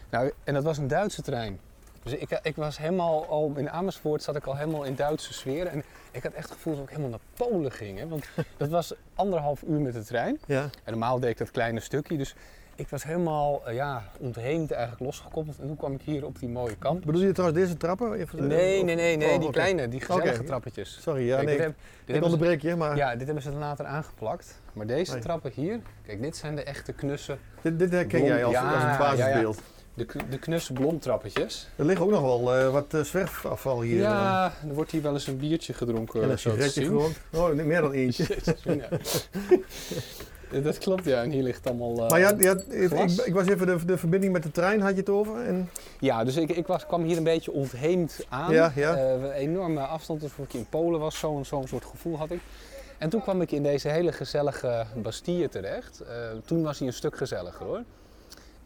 Nou, 0.09 0.31
en 0.43 0.53
dat 0.53 0.63
was 0.63 0.77
een 0.77 0.87
Duitse 0.87 1.21
trein. 1.21 1.59
Dus 2.03 2.13
ik, 2.13 2.39
ik 2.43 2.55
was 2.55 2.77
helemaal 2.77 3.25
al 3.25 3.51
in 3.55 3.69
Amersfoort 3.69 4.23
zat 4.23 4.35
ik 4.35 4.45
al 4.45 4.55
helemaal 4.57 4.83
in 4.83 4.95
Duitse 4.95 5.33
sfeer. 5.33 5.67
En 5.67 5.83
ik 6.11 6.23
had 6.23 6.31
echt 6.33 6.45
het 6.49 6.53
gevoel 6.57 6.73
dat 6.75 6.83
ik 6.83 6.89
helemaal 6.89 7.09
naar 7.09 7.47
Polen 7.47 7.71
ging. 7.71 7.99
Hè? 7.99 8.07
Want 8.07 8.25
dat 8.57 8.69
was 8.69 8.93
anderhalf 9.15 9.61
uur 9.61 9.79
met 9.79 9.93
de 9.93 10.03
trein. 10.03 10.39
Ja. 10.45 10.61
En 10.61 10.69
normaal 10.91 11.19
deed 11.19 11.29
ik 11.29 11.37
dat 11.37 11.51
kleine 11.51 11.79
stukje. 11.79 12.17
Dus 12.17 12.35
ik 12.75 12.87
was 12.89 13.03
helemaal 13.03 13.61
eh, 13.67 13.75
ja, 13.75 14.03
ontheemd, 14.19 14.71
eigenlijk 14.71 15.01
losgekoppeld. 15.03 15.59
En 15.59 15.67
toen 15.67 15.77
kwam 15.77 15.93
ik 15.93 16.01
hier 16.01 16.25
op 16.25 16.39
die 16.39 16.49
mooie 16.49 16.75
kamp. 16.77 17.05
Bedoel 17.05 17.21
je 17.21 17.31
trouwens 17.31 17.59
deze 17.61 17.77
trappen? 17.77 18.13
Even- 18.13 18.47
Nee, 18.47 18.83
nee, 18.83 18.95
nee, 18.95 19.17
nee 19.17 19.33
oh, 19.33 19.39
die 19.39 19.49
kleine, 19.49 19.87
die 19.87 20.01
gezellige 20.01 20.43
trappetjes. 20.43 20.97
Sorry, 21.01 21.27
ja, 21.27 21.35
Kijk, 21.35 21.47
nee. 21.47 21.55
dit 21.57 21.65
heb- 21.65 21.75
dit 21.75 21.85
ik 22.05 22.13
hebben 22.13 22.29
ze- 22.29 22.35
onderbreek 22.35 22.61
je, 22.61 22.75
maar 22.75 22.95
ja, 22.95 23.15
dit 23.15 23.25
hebben 23.25 23.43
ze 23.43 23.49
er 23.49 23.55
later 23.55 23.85
aangeplakt. 23.85 24.61
Maar 24.73 24.87
deze 24.87 25.11
Nee. 25.11 25.21
trappen 25.21 25.51
hier, 25.55 25.79
kijk, 26.05 26.21
dit 26.21 26.37
zijn 26.37 26.55
de 26.55 26.63
echte 26.63 26.93
knusse, 26.93 27.37
dit, 27.61 27.79
dit 27.79 27.91
herken 27.91 28.23
jij 28.23 28.43
als, 28.45 28.53
ja, 28.53 28.73
als 28.73 28.83
een 28.83 28.97
basisbeeld. 28.97 29.61
De, 29.97 30.05
de 30.29 30.37
knusse 30.39 30.73
blomtrappetjes. 30.73 31.67
Er 31.75 31.85
ligt 31.85 32.01
ook 32.01 32.09
nog 32.09 32.21
wel 32.21 32.55
eh, 32.55 32.69
wat 32.71 32.93
eh, 32.93 33.01
zwerfafval 33.01 33.81
hier. 33.81 33.95
eh, 33.97 34.01
Ja, 34.01 34.53
er 34.67 34.73
wordt 34.73 34.91
hier 34.91 35.01
wel 35.01 35.13
eens 35.13 35.27
een 35.27 35.37
biertje 35.37 35.73
gedronken. 35.73 36.23
en 36.23 36.29
een 36.29 36.39
sigaretje 36.39 36.85
gerookt. 36.85 37.19
Oh, 37.33 37.51
meer 37.53 37.81
dan 37.81 37.91
eentje. 37.91 38.23
Jezus, 38.33 38.63
ja. 38.63 38.87
Ja, 40.51 40.59
Dat 40.59 40.77
klopt, 40.77 41.05
ja. 41.05 41.23
En 41.23 41.29
hier 41.31 41.43
ligt 41.43 41.67
allemaal... 41.67 42.03
eh, 42.03 42.09
Maar 42.09 42.19
ja, 42.19 42.33
ja, 42.37 42.51
ik, 42.69 42.91
ik, 43.25 43.33
was 43.33 43.47
even 43.47 43.67
de, 43.67 43.85
de 43.85 43.97
verbinding 43.97 44.33
met 44.33 44.43
de 44.43 44.51
trein, 44.51 44.81
had 44.81 44.91
je 44.91 44.97
het 44.99 45.09
over? 45.09 45.41
En, 45.45 45.69
Ja, 45.99 46.23
dus 46.23 46.35
ik, 46.37 46.49
ik 46.51 46.67
was, 46.67 46.85
kwam 46.85 47.03
hier 47.03 47.17
een 47.17 47.23
beetje 47.23 47.51
ontheemd 47.51 48.25
aan. 48.29 48.53
Ja, 48.53 48.71
ja. 48.75 48.95
Eh, 48.95 49.11
een 49.11 49.31
enorme 49.31 49.79
afstand, 49.81 50.21
dus 50.21 50.31
ik 50.37 50.53
in 50.53 50.65
Polen 50.69 50.99
was, 50.99 51.19
zo'n 51.19 51.45
zo'n 51.45 51.67
soort 51.67 51.85
gevoel 51.85 52.17
had 52.17 52.31
ik. 52.31 52.39
En 52.97 53.09
toen 53.09 53.21
kwam 53.21 53.41
ik 53.41 53.51
in 53.51 53.63
deze 53.63 53.89
hele 53.89 54.11
gezellige 54.11 54.85
Bastille 54.95 55.49
terecht. 55.49 55.99
Eh, 55.99 56.15
toen 56.45 56.63
was 56.63 56.77
hij 56.79 56.87
een 56.87 56.93
stuk 56.93 57.17
gezelliger 57.17 57.65
hoor. 57.65 57.83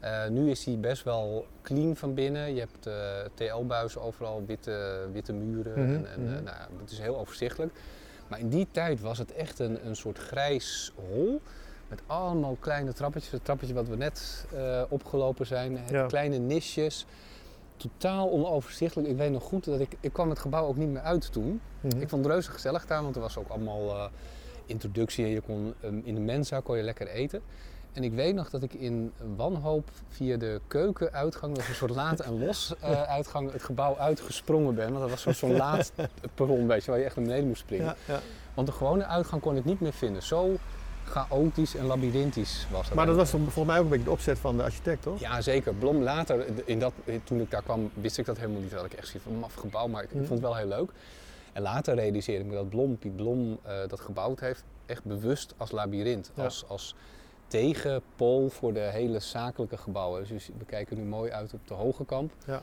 Eh, 0.02 0.28
nu 0.28 0.50
is 0.50 0.64
hij 0.64 0.78
best 0.78 1.02
wel 1.02 1.46
clean 1.62 1.96
van 1.96 2.14
binnen. 2.14 2.54
Je 2.54 2.60
hebt 2.60 2.86
eh, 2.86 2.94
TL-buizen 3.34 4.00
overal, 4.00 4.42
witte, 4.46 5.06
witte 5.12 5.32
muren. 5.32 5.72
Mhm, 5.72 5.94
en, 5.94 6.06
en, 6.06 6.26
eh, 6.26 6.32
mhm. 6.32 6.44
nou, 6.44 6.56
het 6.80 6.90
is 6.90 6.98
heel 6.98 7.18
overzichtelijk. 7.18 7.74
Maar 8.28 8.38
in 8.38 8.48
die 8.48 8.68
tijd 8.70 9.00
was 9.00 9.18
het 9.18 9.32
echt 9.32 9.58
een, 9.58 9.86
een 9.86 9.96
soort 9.96 10.18
grijs 10.18 10.92
hol. 10.94 11.40
Met 11.88 12.02
allemaal 12.06 12.56
kleine 12.60 12.92
trappetjes. 12.92 13.32
Het 13.32 13.44
trappetje 13.44 13.74
wat 13.74 13.88
we 13.88 13.96
net 13.96 14.46
opgelopen 14.88 15.46
zijn. 15.46 15.78
Ja. 15.90 16.06
Kleine 16.06 16.38
nisjes. 16.38 17.06
Totaal 17.76 18.30
onoverzichtelijk. 18.30 19.08
Ik 19.08 19.16
weet 19.16 19.30
nog 19.30 19.42
goed 19.42 19.64
dat 19.64 19.80
ik... 19.80 19.96
Ik 20.00 20.12
kwam 20.12 20.28
het 20.28 20.38
gebouw 20.38 20.66
ook 20.66 20.76
niet 20.76 20.88
meer 20.88 21.02
uit 21.02 21.32
toen. 21.32 21.60
Mhm. 21.80 22.00
Ik 22.00 22.08
vond 22.08 22.24
het 22.24 22.32
reuze 22.32 22.50
gezellig 22.50 22.86
daar, 22.86 23.02
want 23.02 23.14
er 23.14 23.20
was 23.20 23.36
ook 23.36 23.48
allemaal 23.48 24.10
introductie. 24.66 25.24
En 25.24 25.30
je 25.30 25.40
kon, 25.40 25.74
ehm, 25.80 26.00
in 26.04 26.14
de 26.14 26.20
mensa 26.20 26.60
kon 26.60 26.76
je 26.76 26.82
lekker 26.82 27.08
eten. 27.08 27.42
En 27.92 28.04
ik 28.04 28.12
weet 28.12 28.34
nog 28.34 28.50
dat 28.50 28.62
ik 28.62 28.74
in 28.74 29.12
wanhoop 29.36 29.88
via 30.08 30.36
de 30.36 30.60
keukenuitgang, 30.66 31.48
dat 31.54 31.60
was 31.60 31.68
een 31.68 31.74
soort 31.74 31.90
laat 31.94 32.20
en 32.20 32.44
los 32.44 32.74
eh, 32.80 33.02
uitgang, 33.16 33.52
het 33.52 33.62
gebouw 33.62 33.96
uitgesprongen 33.98 34.74
ben. 34.74 34.86
Want 34.88 35.00
dat 35.00 35.10
was 35.10 35.22
zo'n 35.22 35.34
zo'n 35.34 35.56
laat 35.66 35.92
perron, 36.34 36.66
weet 36.66 36.84
je, 36.84 36.90
waar 36.90 37.00
je 37.00 37.06
echt 37.06 37.16
naar 37.16 37.24
beneden 37.24 37.46
moest 37.46 37.60
springen. 37.60 37.84
ja, 37.86 37.96
ja. 38.14 38.20
Want 38.54 38.66
de 38.66 38.72
gewone 38.72 39.04
uitgang 39.04 39.42
kon 39.42 39.56
ik 39.56 39.64
niet 39.64 39.80
meer 39.80 39.92
vinden. 39.92 40.22
Zo 40.22 40.56
chaotisch 41.04 41.74
en 41.76 41.86
labyrinthisch 41.86 42.66
was 42.70 42.86
dat. 42.86 42.94
Maar 42.96 43.06
dat 43.06 43.16
was 43.16 43.30
toch 43.30 43.40
volgens 43.40 43.64
mij 43.66 43.76
ook 43.78 43.82
een 43.84 43.88
beetje 43.90 44.04
de 44.04 44.10
opzet 44.10 44.38
van 44.38 44.56
de 44.56 44.62
architect, 44.62 45.02
toch? 45.02 45.20
Ja, 45.20 45.40
zeker. 45.40 45.74
Blom 45.74 46.02
later, 46.02 46.44
in 46.64 46.78
dat, 46.78 46.92
toen 47.24 47.40
ik 47.40 47.50
daar 47.50 47.62
kwam, 47.62 47.90
wist 47.94 48.18
ik 48.18 48.24
dat 48.26 48.36
helemaal 48.36 48.60
niet. 48.60 48.70
Dat 48.70 48.84
ik 48.84 48.92
echt 48.92 49.08
zie 49.08 49.20
van 49.20 49.32
een 49.32 49.38
maf 49.38 49.54
gebouw, 49.54 49.86
maar 49.88 50.02
ik, 50.02 50.08
Mhm. 50.08 50.18
vond 50.18 50.30
het 50.30 50.40
wel 50.40 50.56
heel 50.56 50.66
leuk. 50.68 50.90
En 51.52 51.62
later 51.62 51.94
realiseerde 51.94 52.44
ik 52.44 52.50
me 52.50 52.54
dat 52.56 52.68
Blom, 52.68 52.98
Piet 52.98 53.16
Blom, 53.16 53.58
eh, 53.62 53.74
dat 53.88 54.00
gebouwd 54.00 54.40
heeft, 54.40 54.64
echt 54.86 55.04
bewust 55.04 55.54
als 55.56 55.70
labyrint. 55.70 56.30
Ja. 56.34 56.44
Als, 56.44 56.64
als 56.68 56.94
tegenpool 57.52 58.48
voor 58.48 58.72
de 58.72 58.80
hele 58.80 59.18
zakelijke 59.20 59.76
gebouwen. 59.76 60.28
Dus 60.28 60.50
we 60.58 60.64
kijken 60.64 60.96
nu 60.96 61.02
mooi 61.02 61.30
uit 61.30 61.52
op 61.52 61.60
de 61.68 61.74
Hoge 61.74 62.04
Kamp. 62.04 62.32
Ja. 62.46 62.62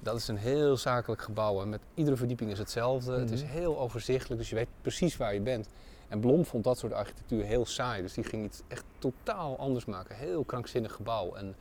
Dat 0.00 0.16
is 0.16 0.28
een 0.28 0.36
heel 0.36 0.76
zakelijk 0.76 1.22
gebouw. 1.22 1.62
En 1.62 1.68
met 1.68 1.80
iedere 1.94 2.16
verdieping 2.16 2.50
is 2.50 2.58
hetzelfde. 2.58 3.12
Het 3.18 3.30
is 3.30 3.42
Mhm. 3.42 3.52
heel 3.52 3.78
overzichtelijk, 3.78 4.40
dus 4.40 4.48
je 4.50 4.54
weet 4.56 4.68
precies 4.82 5.16
waar 5.16 5.34
je 5.34 5.40
bent. 5.40 5.68
En 6.08 6.20
Blom 6.20 6.44
vond 6.44 6.64
dat 6.64 6.78
soort 6.78 6.92
architectuur 6.92 7.44
heel 7.44 7.66
saai. 7.66 8.02
Dus 8.02 8.14
die 8.14 8.24
ging 8.24 8.44
iets 8.44 8.60
echt 8.68 8.84
totaal 8.98 9.58
anders 9.58 9.84
maken. 9.84 10.16
Heel 10.16 10.44
krankzinnig 10.44 10.92
gebouw. 10.92 11.34
En 11.34 11.54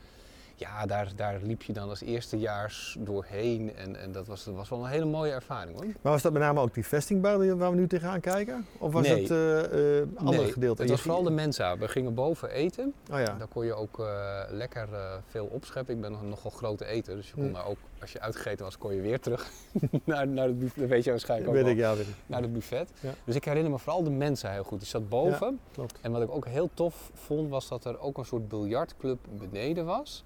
ja, 0.56 0.86
daar, 0.86 1.12
daar 1.16 1.40
liep 1.42 1.62
je 1.62 1.74
dan 1.74 1.90
als 1.90 2.02
eerstejaars 2.02 2.98
doorheen. 3.00 3.76
En, 3.76 3.96
en 3.96 4.12
dat, 4.12 4.28
was, 4.28 4.44
dat 4.44 4.54
was 4.54 4.70
wel 4.70 4.84
een 4.84 4.90
hele 4.90 5.06
mooie 5.06 5.32
ervaring 5.32 5.76
hoor. 5.76 5.86
Maar 6.02 6.12
was 6.12 6.22
dat 6.22 6.34
met 6.34 6.42
name 6.42 6.60
ook 6.60 6.74
die 6.74 6.86
vestingbouw 6.86 7.56
waar 7.56 7.70
we 7.70 7.76
nu 7.76 7.88
tegenaan 7.88 8.20
kijken? 8.20 8.66
Of 8.78 8.94
was 8.94 9.08
Nee. 9.08 9.22
het 9.22 9.32
eh 9.32 10.00
eh 10.02 10.08
andere 10.16 10.38
Nee, 10.44 10.52
gedeelte? 10.52 10.82
Het 10.82 10.92
was 10.92 11.02
vooral 11.02 11.24
de 11.24 11.30
mensa. 11.32 11.78
We 11.78 11.88
gingen 11.88 12.14
boven 12.14 12.50
eten. 12.50 12.94
Oh 13.12 13.20
ja. 13.20 13.36
Daar 13.38 13.48
kon 13.48 13.66
je 13.66 13.74
ook 13.74 14.00
eh, 14.00 14.42
lekker 14.50 14.94
eh, 14.94 15.14
veel 15.28 15.46
opscheppen. 15.46 15.96
Ik 15.96 16.02
ben 16.02 16.12
nog 16.12 16.22
een 16.22 16.30
nogal 16.30 16.52
grote 16.52 16.86
eter. 16.86 17.16
Dus 17.16 17.28
je 17.28 17.34
kon 17.34 17.54
daar 17.54 17.66
ook, 17.66 17.78
als 18.02 18.12
je 18.12 18.20
uitgegeten 18.20 18.66
was, 18.66 18.78
kon 18.78 18.96
je 18.96 19.02
weer 19.02 19.20
terug 19.20 19.50
naar, 20.04 20.28
naar 20.28 20.48
het 20.48 20.60
buffet. 20.60 20.80
Dat 20.80 20.90
weet 20.90 21.04
je 21.04 21.10
waarschijnlijk 21.10 21.50
ook 21.50 21.56
weet 21.56 21.68
ik, 21.68 21.78
ja, 21.78 21.96
weet 21.96 22.08
ik. 22.08 22.16
Naar 22.26 22.42
het 22.42 22.54
buffet. 22.54 22.92
Ja. 23.00 23.10
Dus 23.24 23.36
ik 23.36 23.46
herinner 23.46 23.72
me 23.72 23.80
vooral 23.80 24.04
de 24.04 24.10
mensa 24.10 24.52
heel 24.52 24.64
goed. 24.64 24.80
Die 24.80 24.88
zat 24.88 25.10
boven. 25.10 25.60
Klopt. 25.72 25.98
En 26.02 26.12
wat 26.12 26.22
ik 26.22 26.32
ook 26.32 26.48
heel 26.48 26.70
tof 26.74 27.12
vond, 27.14 27.50
was 27.50 27.68
dat 27.68 27.86
er 27.86 28.00
ook 28.00 28.18
een 28.18 28.26
soort 28.26 28.48
biljartclub 28.48 29.20
beneden 29.38 29.86
was. 29.86 30.24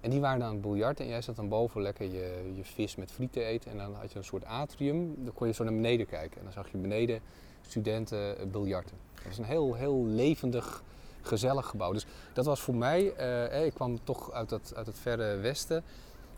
En 0.00 0.10
die 0.10 0.20
waren 0.20 0.42
aan 0.42 0.52
het 0.52 0.60
biljarten 0.60 1.04
en 1.04 1.10
jij 1.10 1.22
zat 1.22 1.36
dan 1.36 1.48
boven 1.48 1.82
lekker 1.82 2.06
je, 2.06 2.52
je 2.54 2.64
vis 2.64 2.96
met 2.96 3.12
friet 3.12 3.32
te 3.32 3.44
eten. 3.44 3.70
En 3.70 3.76
dan 3.76 3.94
had 3.94 4.12
je 4.12 4.18
een 4.18 4.24
soort 4.24 4.44
atrium, 4.44 5.14
dan 5.24 5.34
kon 5.34 5.46
je 5.46 5.52
zo 5.52 5.64
naar 5.64 5.74
beneden 5.74 6.06
kijken. 6.06 6.38
En 6.38 6.44
dan 6.44 6.52
zag 6.52 6.70
je 6.70 6.78
beneden 6.78 7.20
studenten 7.66 8.38
eh, 8.38 8.46
biljarten. 8.46 8.96
Dat 9.14 9.24
was 9.24 9.38
een 9.38 9.44
heel, 9.44 9.74
heel 9.74 10.04
levendig, 10.04 10.82
gezellig 11.22 11.66
gebouw. 11.66 11.92
Dus 11.92 12.06
dat 12.32 12.44
was 12.44 12.60
voor 12.60 12.74
mij, 12.74 13.14
eh, 13.14 13.58
eh, 13.58 13.66
ik 13.66 13.74
kwam 13.74 14.04
toch 14.04 14.32
uit 14.32 14.50
het, 14.50 14.72
uit 14.76 14.86
het 14.86 14.98
verre 14.98 15.36
westen. 15.36 15.84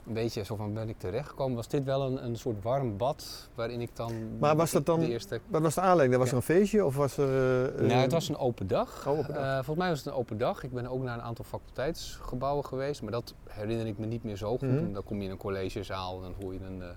Een 0.06 0.12
beetje 0.12 0.42
zo 0.44 0.56
van 0.56 0.74
ben 0.74 0.88
ik 0.88 0.98
terechtgekomen. 0.98 1.56
Was 1.56 1.68
dit 1.68 1.84
wel 1.84 2.02
een, 2.06 2.24
een 2.24 2.36
soort 2.36 2.62
warm 2.62 2.96
bad 2.96 3.48
waarin 3.54 3.80
ik 3.80 3.96
dan... 3.96 4.38
Maar 4.38 4.56
was 4.56 4.70
dat 4.70 4.86
dan- 4.86 5.00
De 5.00 5.08
eerste 5.08 5.40
Wat 5.46 5.62
was 5.62 5.74
de 5.74 5.80
aanleiding? 5.80 6.18
Was 6.20 6.30
Ja. 6.30 6.36
er 6.36 6.38
een 6.48 6.56
feestje 6.56 6.84
of 6.84 6.96
was 6.96 7.16
er... 7.16 7.28
eh, 7.28 7.64
eh, 7.66 7.74
nou, 7.88 8.00
het 8.00 8.12
was 8.12 8.28
een 8.28 8.36
open 8.36 8.66
dag. 8.66 9.06
Oh, 9.06 9.18
open 9.18 9.34
dag. 9.34 9.42
Eh, 9.44 9.54
volgens 9.54 9.76
mij 9.76 9.88
was 9.88 9.98
het 9.98 10.06
een 10.06 10.12
open 10.14 10.38
dag. 10.38 10.62
Ik 10.62 10.72
ben 10.72 10.86
ook 10.86 11.02
naar 11.02 11.14
een 11.18 11.22
aantal 11.24 11.44
faculteitsgebouwen 11.44 12.64
geweest, 12.64 13.02
maar 13.02 13.12
dat 13.12 13.34
herinner 13.48 13.86
ik 13.86 13.98
me 13.98 14.06
niet 14.06 14.24
meer 14.24 14.36
zo 14.36 14.50
goed. 14.50 14.62
Mhm. 14.62 14.92
Dan 14.92 15.04
kom 15.04 15.18
je 15.18 15.24
in 15.24 15.30
een 15.30 15.36
collegezaal 15.36 16.16
en 16.16 16.22
dan 16.22 16.34
hoor 16.42 16.52
je 16.52 16.60
een, 16.64 16.82
eh, 16.82 16.88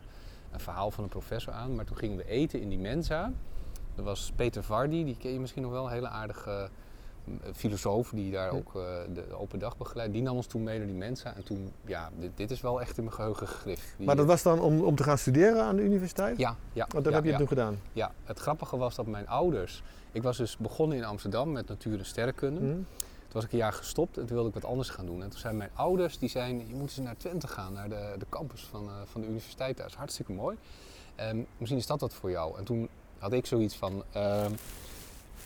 een 0.51 0.59
verhaal 0.59 0.91
van 0.91 1.03
een 1.03 1.09
professor 1.09 1.53
aan. 1.53 1.75
Maar 1.75 1.85
toen 1.85 1.97
gingen 1.97 2.17
we 2.17 2.25
eten 2.27 2.62
in 2.62 2.69
die 2.69 2.79
mensa. 2.79 3.31
Dat 3.95 4.05
was 4.05 4.31
Peter 4.35 4.63
Vardy, 4.63 5.03
die 5.03 5.17
ken 5.17 5.31
je 5.33 5.39
misschien 5.39 5.62
nog 5.62 5.71
wel, 5.71 5.85
een 5.85 5.91
hele 5.91 6.07
aardige 6.09 6.69
filosoof 7.53 8.10
die 8.10 8.32
daar 8.32 8.51
ook 8.51 8.75
eh, 8.75 8.82
de 9.13 9.34
open 9.34 9.60
dag 9.60 9.77
begeleidt. 9.77 10.13
Die 10.13 10.22
nam 10.22 10.36
ons 10.36 10.46
toen 10.48 10.63
mee 10.63 10.77
naar 10.77 10.88
die 10.88 10.96
mensa. 10.96 11.36
En 11.36 11.44
toen, 11.44 11.72
ja, 11.86 12.10
dit, 12.20 12.32
dit 12.36 12.51
is 12.51 12.62
wel 12.62 12.82
echt 12.82 12.98
in 12.98 13.03
mijn 13.03 13.15
geheugen 13.15 13.48
gegrift. 13.48 13.94
Die- 13.98 14.05
Maar 14.05 14.15
dat 14.15 14.25
was 14.25 14.44
dan 14.44 14.60
om, 14.62 14.82
om 14.82 14.96
te 14.96 15.03
gaan 15.03 15.17
studeren 15.17 15.63
aan 15.63 15.75
de 15.75 15.82
universiteit? 15.82 16.38
Ja, 16.38 16.55
ja. 16.74 16.86
Want 16.89 17.03
dat 17.03 17.13
ja, 17.13 17.20
heb 17.20 17.24
je 17.24 17.32
ja. 17.32 17.38
toen 17.38 17.48
gedaan? 17.48 17.79
Ja, 17.94 18.12
het 18.24 18.39
grappige 18.39 18.77
was 18.77 18.96
dat 18.96 19.05
mijn 19.08 19.27
ouders. 19.27 19.84
Ik 20.12 20.24
was 20.24 20.38
dus 20.38 20.58
begonnen 20.58 20.98
in 20.98 21.03
Amsterdam 21.03 21.51
met 21.51 21.67
natuur 21.67 21.98
en 22.00 22.05
sterrenkunde. 22.05 22.60
Mhm. 22.62 22.74
Toen 22.74 23.44
was 23.44 23.44
ik 23.44 23.51
een 23.51 23.58
jaar 23.58 23.74
gestopt 23.74 24.17
en 24.17 24.25
toen 24.25 24.34
wilde 24.36 24.50
ik 24.50 24.53
wat 24.62 24.65
anders 24.65 24.89
gaan 24.89 25.05
doen. 25.05 25.24
En 25.24 25.29
toen 25.29 25.39
zijn 25.39 25.58
mijn 25.58 25.70
ouders, 25.74 26.17
die 26.20 26.29
zeiden, 26.29 26.67
je 26.67 26.74
moet 26.74 26.82
eens 26.82 26.98
naar 26.98 27.17
Twente 27.17 27.48
gaan, 27.48 27.74
naar 27.74 27.89
de, 27.89 28.15
de 28.17 28.25
campus 28.29 28.62
van, 28.63 28.88
eh, 28.88 28.94
van 29.05 29.22
de 29.22 29.27
universiteit. 29.27 29.77
Dat 29.77 29.86
is 29.88 29.94
hartstikke 29.94 30.32
mooi. 30.32 30.58
Ehm, 31.15 31.38
misschien 31.58 31.79
is 31.79 31.88
dat 31.88 32.00
wat 32.01 32.13
voor 32.13 32.29
jou. 32.29 32.58
En 32.58 32.63
toen 32.63 32.89
had 33.17 33.34
ik 33.34 33.46
zoiets 33.46 33.75
van, 33.75 34.03
ehm 34.12 34.51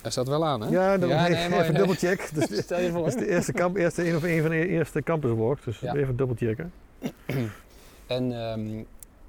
er 0.01 0.11
staat 0.11 0.27
wel 0.27 0.45
aan 0.45 0.61
hè? 0.61 0.69
Ja, 0.69 0.97
dan 0.97 1.09
Ja, 1.09 1.27
even, 1.27 1.49
mooi, 1.49 1.61
even 1.61 1.73
nee. 1.73 1.81
dubbelcheck. 1.85 2.29
Dus 2.49 2.63
Stel 2.63 2.79
je 2.79 2.91
voor. 2.91 3.07
is 3.07 3.15
de 3.15 3.27
eerste, 3.29 3.51
kamp, 3.51 3.75
eerste, 3.75 4.09
een 4.09 4.15
of 4.15 4.23
een 4.23 4.41
van 4.41 4.49
de 4.51 4.67
eerste 4.67 5.01
campuswalks, 5.03 5.63
dus 5.63 5.79
Ja. 5.79 5.95
even 5.95 6.15
dubbelchecken. 6.15 6.71
En 8.07 8.31
ehm, 8.41 8.83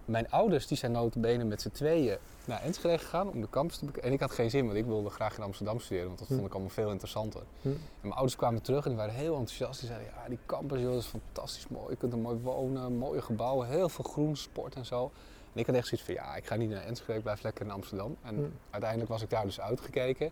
mijn 0.04 0.30
ouders 0.30 0.66
die 0.66 0.76
zijn 0.76 0.92
notabene 0.92 1.44
met 1.44 1.62
z'n 1.62 1.70
tweeën 1.70 2.16
naar 2.44 2.62
Enschede 2.62 2.98
gegaan 2.98 3.28
om 3.28 3.40
de 3.40 3.46
campus 3.50 3.76
te 3.76 3.84
bekijken. 3.84 4.08
En 4.08 4.14
ik 4.14 4.20
had 4.20 4.30
geen 4.30 4.50
zin, 4.50 4.64
want 4.66 4.76
ik 4.76 4.84
wilde 4.84 5.10
graag 5.10 5.36
in 5.36 5.42
Amsterdam 5.42 5.80
studeren, 5.80 6.06
want 6.06 6.18
dat 6.18 6.28
Hm. 6.28 6.34
vond 6.34 6.46
ik 6.46 6.52
allemaal 6.52 6.70
veel 6.70 6.90
interessanter. 6.90 7.40
Hm. 7.62 7.68
En 7.68 7.76
mijn 8.00 8.12
ouders 8.14 8.36
kwamen 8.36 8.62
terug 8.62 8.82
en 8.84 8.88
die 8.90 8.98
waren 8.98 9.14
heel 9.14 9.36
enthousiast. 9.36 9.78
Die 9.80 9.88
zeiden, 9.88 10.08
ja 10.22 10.28
die 10.28 10.38
campus 10.46 10.80
joh, 10.80 10.92
dat 10.92 11.00
is 11.02 11.06
fantastisch 11.06 11.68
mooi, 11.68 11.90
je 11.90 11.96
kunt 11.96 12.12
er 12.12 12.18
mooi 12.18 12.36
wonen, 12.42 12.96
mooie 12.96 13.22
gebouwen, 13.22 13.66
heel 13.68 13.88
veel 13.88 14.04
groen, 14.04 14.36
sport 14.36 14.74
en 14.74 14.84
zo. 14.86 15.10
En 15.52 15.60
ik 15.60 15.66
had 15.66 15.74
echt 15.74 15.86
zoiets 15.86 16.06
van, 16.06 16.14
ja, 16.14 16.36
ik 16.36 16.46
ga 16.46 16.54
niet 16.56 16.70
naar 16.70 16.82
Enschede, 16.84 17.12
ik 17.16 17.22
blijf 17.22 17.42
lekker 17.42 17.64
in 17.64 17.70
Amsterdam. 17.70 18.16
En 18.22 18.34
Hmm. 18.34 18.52
uiteindelijk 18.70 19.10
was 19.10 19.22
ik 19.22 19.30
daar 19.30 19.44
dus 19.44 19.60
uitgekeken. 19.60 20.30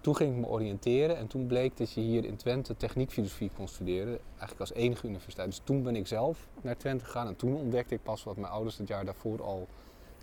Toen 0.00 0.16
ging 0.16 0.32
ik 0.34 0.40
me 0.40 0.46
oriënteren 0.46 1.16
en 1.16 1.26
toen 1.26 1.46
bleek 1.46 1.76
dat 1.76 1.92
je 1.92 2.00
hier 2.00 2.24
in 2.24 2.36
Twente 2.36 2.76
techniekfilosofie 2.76 3.50
kon 3.56 3.68
studeren. 3.68 4.18
Eigenlijk 4.30 4.60
als 4.60 4.72
enige 4.72 5.06
universiteit. 5.06 5.48
Dus 5.48 5.60
toen 5.64 5.82
ben 5.82 5.96
ik 5.96 6.06
zelf 6.06 6.46
naar 6.60 6.76
Twente 6.76 7.04
gegaan 7.04 7.26
en 7.26 7.36
toen 7.36 7.54
ontdekte 7.56 7.94
ik 7.94 8.02
pas 8.02 8.24
wat 8.24 8.36
mijn 8.36 8.52
ouders 8.52 8.78
het 8.78 8.88
jaar 8.88 9.04
daarvoor 9.04 9.42
al 9.42 9.68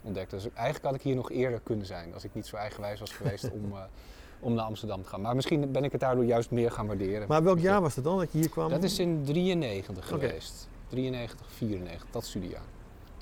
ontdekten. 0.04 0.38
Dus 0.38 0.48
eigenlijk 0.54 0.86
had 0.86 0.96
ik 0.96 1.02
hier 1.02 1.16
nog 1.16 1.32
eerder 1.32 1.60
kunnen 1.60 1.86
zijn 1.86 2.14
als 2.14 2.24
ik 2.24 2.34
niet 2.34 2.46
zo 2.46 2.56
eigenwijs 2.56 3.00
was 3.00 3.12
geweest 3.12 3.52
om, 3.52 3.72
eh, 3.76 3.84
om 4.40 4.54
naar 4.54 4.66
Amsterdam 4.66 5.04
te 5.04 5.10
gaan. 5.10 5.22
Maar 5.22 5.36
misschien 5.36 5.72
ben 5.72 5.84
ik 5.84 5.92
het 5.92 6.02
daardoor 6.02 6.26
juist 6.26 6.52
meer 6.52 6.72
gaan 6.72 6.88
waarderen. 6.88 7.28
Maar 7.28 7.44
welk 7.44 7.60
jaar 7.60 7.82
was 7.82 7.96
het 7.96 8.04
dan 8.04 8.18
dat 8.18 8.32
je 8.32 8.38
hier 8.38 8.50
kwam? 8.50 8.70
Dat 8.70 8.84
is 8.84 9.00
in 9.00 9.24
93 9.24 10.12
Oké. 10.14 10.20
geweest. 10.28 10.68
93, 10.88 11.52
94, 11.52 12.08
dat 12.12 12.26
studiejaar. 12.26 12.62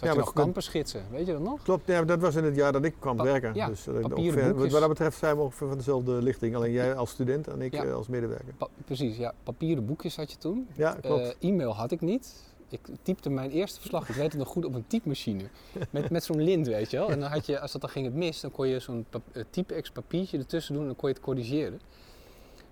Ja, 0.04 0.12
je 0.12 0.18
nog 0.18 0.26
dat- 0.26 0.44
campusgidsen, 0.44 1.04
weet 1.12 1.26
je 1.26 1.32
dat 1.32 1.42
nog? 1.42 1.64
Klopt, 1.64 1.88
ja, 1.88 2.04
dat 2.04 2.20
was 2.20 2.36
in 2.36 2.44
het 2.44 2.56
jaar 2.56 2.72
dat 2.72 2.84
ik 2.84 2.94
kwam 3.00 3.16
Pa- 3.18 3.24
werken. 3.24 3.54
ja, 3.54 3.68
dus, 3.68 3.88
eh, 3.88 3.94
ongeveer- 4.16 4.56
wat 4.56 4.72
dat 4.72 4.88
betreft 4.88 5.18
zijn 5.18 5.36
we 5.36 5.42
ongeveer 5.42 5.68
van 5.68 5.78
dezelfde 5.78 6.12
lichting. 6.12 6.56
Alleen 6.56 6.72
jij 6.72 6.96
als 6.96 7.10
student 7.10 7.48
en 7.48 7.62
ik 7.62 7.74
Ja. 7.74 7.84
eh, 7.84 7.94
als 7.94 8.08
medewerker. 8.08 8.54
Pa- 8.58 8.68
precies, 8.86 9.18
ja. 9.18 9.34
Papieren 9.44 9.86
boekjes 9.86 10.16
had 10.16 10.32
je 10.32 10.38
toen. 10.38 10.68
Ja, 10.76 10.92
klopt. 11.02 11.22
Eh, 11.40 11.50
e-mail 11.50 11.76
had 11.76 11.92
ik 11.92 12.02
niet. 12.02 12.52
Ik 12.70 12.80
typte 13.02 13.30
mijn 13.30 13.52
eerste 13.52 13.80
verslag, 13.80 14.10
ik 14.10 14.16
weet 14.16 14.30
het 14.32 14.38
nog 14.38 14.48
goed, 14.48 14.66
op 14.66 14.74
een 14.74 14.88
typemachine. 14.88 15.44
Met, 15.90 16.10
met 16.10 16.24
zo'n 16.24 16.42
lint, 16.42 16.68
weet 16.68 16.92
je 16.92 16.98
wel. 16.98 17.10
En 17.10 17.20
dan 17.20 17.30
had 17.32 17.46
je, 17.46 17.60
als 17.60 17.72
dat 17.72 17.82
dan 17.82 17.90
ging 17.90 18.06
het 18.06 18.16
mis, 18.16 18.40
dan 18.42 18.52
kon 18.52 18.68
je 18.68 18.80
zo'n 18.80 19.06
type-ex 19.50 19.90
papiertje 19.92 20.38
ertussen 20.38 20.74
doen 20.74 20.82
en 20.82 20.88
dan 20.90 20.98
kon 20.98 21.10
je 21.10 21.16
het 21.16 21.24
corrigeren. 21.24 21.80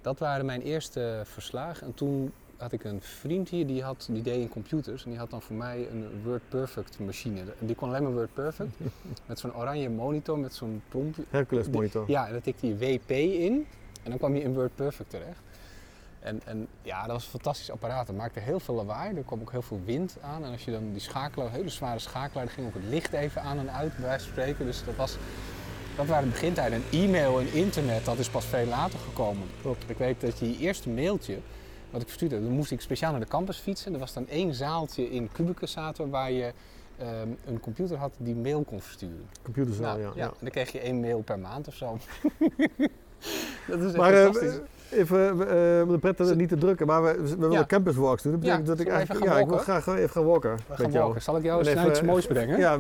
Dat 0.01 0.19
waren 0.19 0.45
mijn 0.45 0.61
eerste 0.61 1.21
verslagen. 1.25 1.87
En 1.87 1.93
toen 1.93 2.31
had 2.61 2.71
ik 2.71 2.83
een 2.83 3.01
vriend 3.01 3.49
hier, 3.49 3.67
die, 3.67 3.83
had, 3.83 4.07
die 4.11 4.21
deed 4.21 4.41
in 4.41 4.49
computers. 4.49 5.03
En 5.03 5.09
die 5.09 5.19
had 5.19 5.29
dan 5.29 5.41
voor 5.41 5.55
mij 5.55 5.87
een 5.91 6.21
WordPerfect 6.23 6.99
machine. 6.99 7.43
Die 7.59 7.75
kon 7.75 7.89
alleen 7.89 8.03
maar 8.03 8.13
WordPerfect. 8.13 8.69
met 9.25 9.39
zo'n 9.39 9.55
oranje 9.55 9.89
monitor, 9.89 10.39
met 10.39 10.53
zo'n 10.53 10.81
prompt. 10.89 11.17
Hercules 11.29 11.69
monitor. 11.69 12.03
Ja, 12.07 12.25
en 12.27 12.31
dan 12.31 12.41
tikte 12.41 12.67
je 12.67 12.77
WP 12.77 13.11
in 13.11 13.67
en 14.03 14.09
dan 14.09 14.17
kwam 14.17 14.35
je 14.35 14.41
in 14.41 14.53
WordPerfect 14.53 15.09
terecht. 15.09 15.39
En, 16.21 16.41
en 16.45 16.67
ja, 16.81 17.01
dat 17.01 17.11
was 17.11 17.23
een 17.23 17.29
fantastisch 17.29 17.71
apparaat. 17.71 18.07
Dat 18.07 18.15
maakte 18.15 18.39
heel 18.39 18.59
veel 18.59 18.75
lawaai. 18.75 19.15
Er 19.15 19.23
kwam 19.23 19.41
ook 19.41 19.51
heel 19.51 19.61
veel 19.61 19.81
wind 19.85 20.17
aan. 20.21 20.45
En 20.45 20.51
als 20.51 20.65
je 20.65 20.71
dan 20.71 20.91
die 20.91 21.01
schakelaar, 21.01 21.47
een 21.47 21.53
hele 21.53 21.69
zware 21.69 21.99
schakelaar, 21.99 22.45
dan 22.45 22.53
ging 22.53 22.67
ook 22.67 22.73
het 22.73 22.83
licht 22.83 23.13
even 23.13 23.41
aan 23.41 23.59
en 23.59 23.71
uit, 23.71 23.95
bij 23.95 24.05
wijze 24.05 24.23
van 24.23 24.33
spreken. 24.33 24.65
Dus 24.65 24.83
dat, 24.85 24.95
was, 24.95 25.17
dat 25.95 26.05
waren 26.05 26.23
de 26.23 26.29
begintijden. 26.29 26.81
En 26.91 26.99
e-mail 26.99 27.39
en 27.39 27.53
internet, 27.53 28.05
dat 28.05 28.17
is 28.17 28.29
pas 28.29 28.45
veel 28.45 28.65
later 28.65 28.99
gekomen. 28.99 29.47
Klopt. 29.61 29.89
Ik 29.89 29.97
weet 29.97 30.21
dat 30.21 30.39
je 30.39 30.49
je 30.49 30.57
eerste 30.57 30.89
mailtje, 30.89 31.37
wat 31.91 32.01
ik 32.01 32.07
verstuurde, 32.07 32.41
dan 32.41 32.51
moest 32.51 32.71
ik 32.71 32.81
speciaal 32.81 33.11
naar 33.11 33.19
de 33.19 33.27
campus 33.27 33.57
fietsen. 33.57 33.93
Er 33.93 33.99
was 33.99 34.13
dan 34.13 34.27
één 34.27 34.53
zaaltje 34.53 35.09
in 35.11 35.29
Kubicus 35.31 35.71
zaten 35.71 36.09
waar 36.09 36.31
je 36.31 36.51
ehm, 36.97 37.27
een 37.45 37.59
computer 37.59 37.97
had 37.97 38.11
die 38.17 38.35
mail 38.35 38.61
kon 38.63 38.81
versturen. 38.81 39.25
Computerzaal, 39.43 39.83
Nou, 39.97 39.99
ja. 40.01 40.11
ja. 40.15 40.25
En 40.27 40.33
dan 40.39 40.49
kreeg 40.49 40.71
je 40.71 40.79
één 40.79 40.99
mail 40.99 41.19
per 41.21 41.39
maand 41.39 41.67
of 41.67 41.73
zo. 41.75 41.97
dat 43.67 43.79
is 43.79 43.85
echt 43.85 43.97
Maar 43.97 44.13
eh, 44.13 44.53
even, 44.91 45.31
eh, 45.31 45.37
de 45.89 45.97
pret 45.99 46.35
niet 46.35 46.49
te 46.49 46.57
drukken, 46.57 46.87
maar 46.87 47.03
we, 47.03 47.21
we 47.21 47.35
willen 47.35 47.51
Ja. 47.51 47.65
campus 47.65 47.95
walks 47.95 48.23
doen. 48.23 48.31
Dat 48.31 48.41
betekent 48.41 48.67
Ja, 48.67 48.73
dat 48.73 48.79
ik 48.85 48.87
eigenlijk, 48.91 49.25
ja, 49.25 49.39
ik 49.39 49.47
wil 49.47 49.57
graag 49.57 49.87
even 49.87 50.09
gaan 50.09 50.25
walken. 50.25 50.55
We 50.55 50.63
met 50.67 50.77
gaan 50.77 50.91
jou. 50.91 51.03
walken. 51.03 51.21
Zal 51.21 51.37
ik 51.37 51.43
jou 51.43 51.65
En 51.67 51.77
eens 51.77 51.87
iets 51.89 52.01
moois 52.01 52.25
brengen? 52.27 52.59
Ja, 52.59 52.79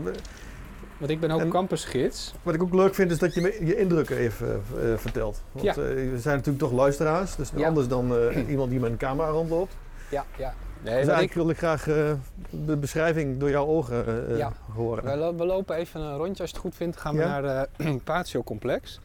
Want 1.01 1.13
ik 1.13 1.19
ben 1.19 1.31
ook 1.31 1.39
En- 1.41 1.49
campusgids. 1.49 2.33
wat 2.43 2.53
ik 2.53 2.61
ook 2.63 2.73
leuk 2.73 2.95
vind 2.95 3.11
is 3.11 3.17
dat 3.17 3.33
je 3.33 3.41
je 3.65 3.75
indrukken 3.77 4.17
even 4.17 4.63
eh, 4.81 4.97
vertelt. 4.97 5.41
Want 5.51 5.65
Ja. 5.65 5.71
eh, 5.71 5.77
we 5.87 6.19
zijn 6.19 6.35
natuurlijk 6.37 6.63
toch 6.63 6.71
luisteraars, 6.71 7.35
dus 7.35 7.51
Ja. 7.55 7.67
anders 7.67 7.87
dan 7.87 8.15
eh, 8.15 8.49
iemand 8.49 8.69
die 8.69 8.79
met 8.79 8.91
een 8.91 8.97
camera 8.97 9.29
rondloopt. 9.29 9.73
Ja, 10.11 10.25
ja. 10.37 10.53
Nee, 10.83 10.83
dus 10.83 10.93
eigenlijk 10.93 11.23
ik, 11.29 11.33
wil 11.33 11.49
ik 11.49 11.57
graag 11.57 11.87
eh, 11.87 12.11
de 12.49 12.77
beschrijving 12.77 13.39
door 13.39 13.49
jouw 13.49 13.65
ogen 13.65 14.27
eh, 14.29 14.37
Ja. 14.37 14.53
horen. 14.73 15.03
we, 15.03 15.15
lo- 15.15 15.35
we 15.35 15.45
lopen 15.45 15.75
even 15.75 16.01
een 16.01 16.17
rondje. 16.17 16.41
Als 16.41 16.49
je 16.51 16.55
het 16.55 16.65
goed 16.65 16.75
vindt, 16.75 16.97
gaan 16.97 17.15
we 17.15 17.21
Ja. 17.21 17.39
naar 17.39 17.67
het 17.77 18.03
Patio 18.03 18.43
Complex. 18.43 18.99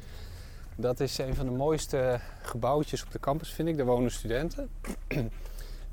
Dat 0.76 1.00
is 1.00 1.18
een 1.18 1.34
van 1.34 1.44
de 1.46 1.52
mooiste 1.52 2.20
gebouwtjes 2.42 3.02
op 3.04 3.12
de 3.12 3.20
campus, 3.20 3.52
vind 3.52 3.68
ik. 3.68 3.76
Daar 3.76 3.86
wonen 3.86 4.10
studenten. 4.10 4.68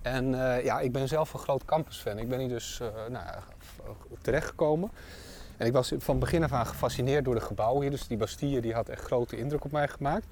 en 0.01 0.55
eh, 0.55 0.63
ja, 0.63 0.79
ik 0.79 0.91
ben 0.91 1.07
zelf 1.07 1.33
een 1.33 1.39
groot 1.39 1.65
campusfan. 1.65 2.17
Ik 2.17 2.29
ben 2.29 2.39
hier 2.39 2.49
dus 2.49 2.79
eh 2.81 2.87
nou, 3.11 3.25
terechtgekomen. 4.21 4.89
En 5.57 5.65
ik 5.65 5.73
was 5.73 5.93
van 5.97 6.19
begin 6.19 6.43
af 6.43 6.51
aan 6.51 6.65
gefascineerd 6.65 7.25
door 7.25 7.35
de 7.35 7.41
gebouwen 7.41 7.81
hier. 7.81 7.91
Dus 7.91 8.07
die 8.07 8.17
Bastille 8.17 8.61
die 8.61 8.73
had 8.73 8.89
echt 8.89 9.01
grote 9.01 9.37
indruk 9.37 9.65
op 9.65 9.71
mij 9.71 9.87
gemaakt. 9.87 10.25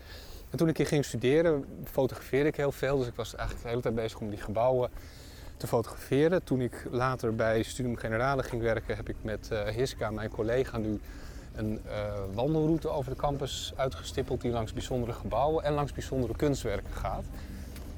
En 0.50 0.58
toen 0.58 0.68
ik 0.68 0.78
hier 0.78 0.88
ging 0.88 1.06
studeren, 1.06 1.66
fotografeerde 1.84 2.50
ik 2.50 2.56
heel 2.56 2.72
veel. 2.72 2.98
Dus 2.98 3.08
ik 3.08 3.16
was 3.16 3.36
eigenlijk 3.36 3.64
de 3.64 3.70
hele 3.70 3.82
tijd 3.82 3.96
bezig 3.96 4.20
om 4.20 4.30
die 4.30 4.40
gebouwen 4.40 4.90
te 5.58 5.68
fotograferen. 5.68 6.44
Toen 6.44 6.62
ik 6.62 6.88
later 6.92 7.36
bij 7.36 7.64
Studium 7.64 7.96
Generale 7.98 8.44
ging 8.44 8.62
werken, 8.62 8.96
heb 8.96 9.10
ik 9.10 9.16
met 9.22 9.52
eh 9.52 9.64
Hiska, 9.64 10.12
mijn 10.12 10.30
collega, 10.30 10.78
nu 10.78 11.00
een 11.56 11.80
eh, 11.88 12.14
wandelroute 12.34 12.90
over 12.90 13.12
de 13.12 13.18
campus 13.18 13.74
uitgestippeld 13.76 14.42
die 14.42 14.52
langs 14.52 14.74
bijzondere 14.74 15.14
gebouwen 15.14 15.64
en 15.64 15.74
langs 15.74 15.94
bijzondere 15.94 16.36
kunstwerken 16.36 16.94
gaat. 16.94 17.24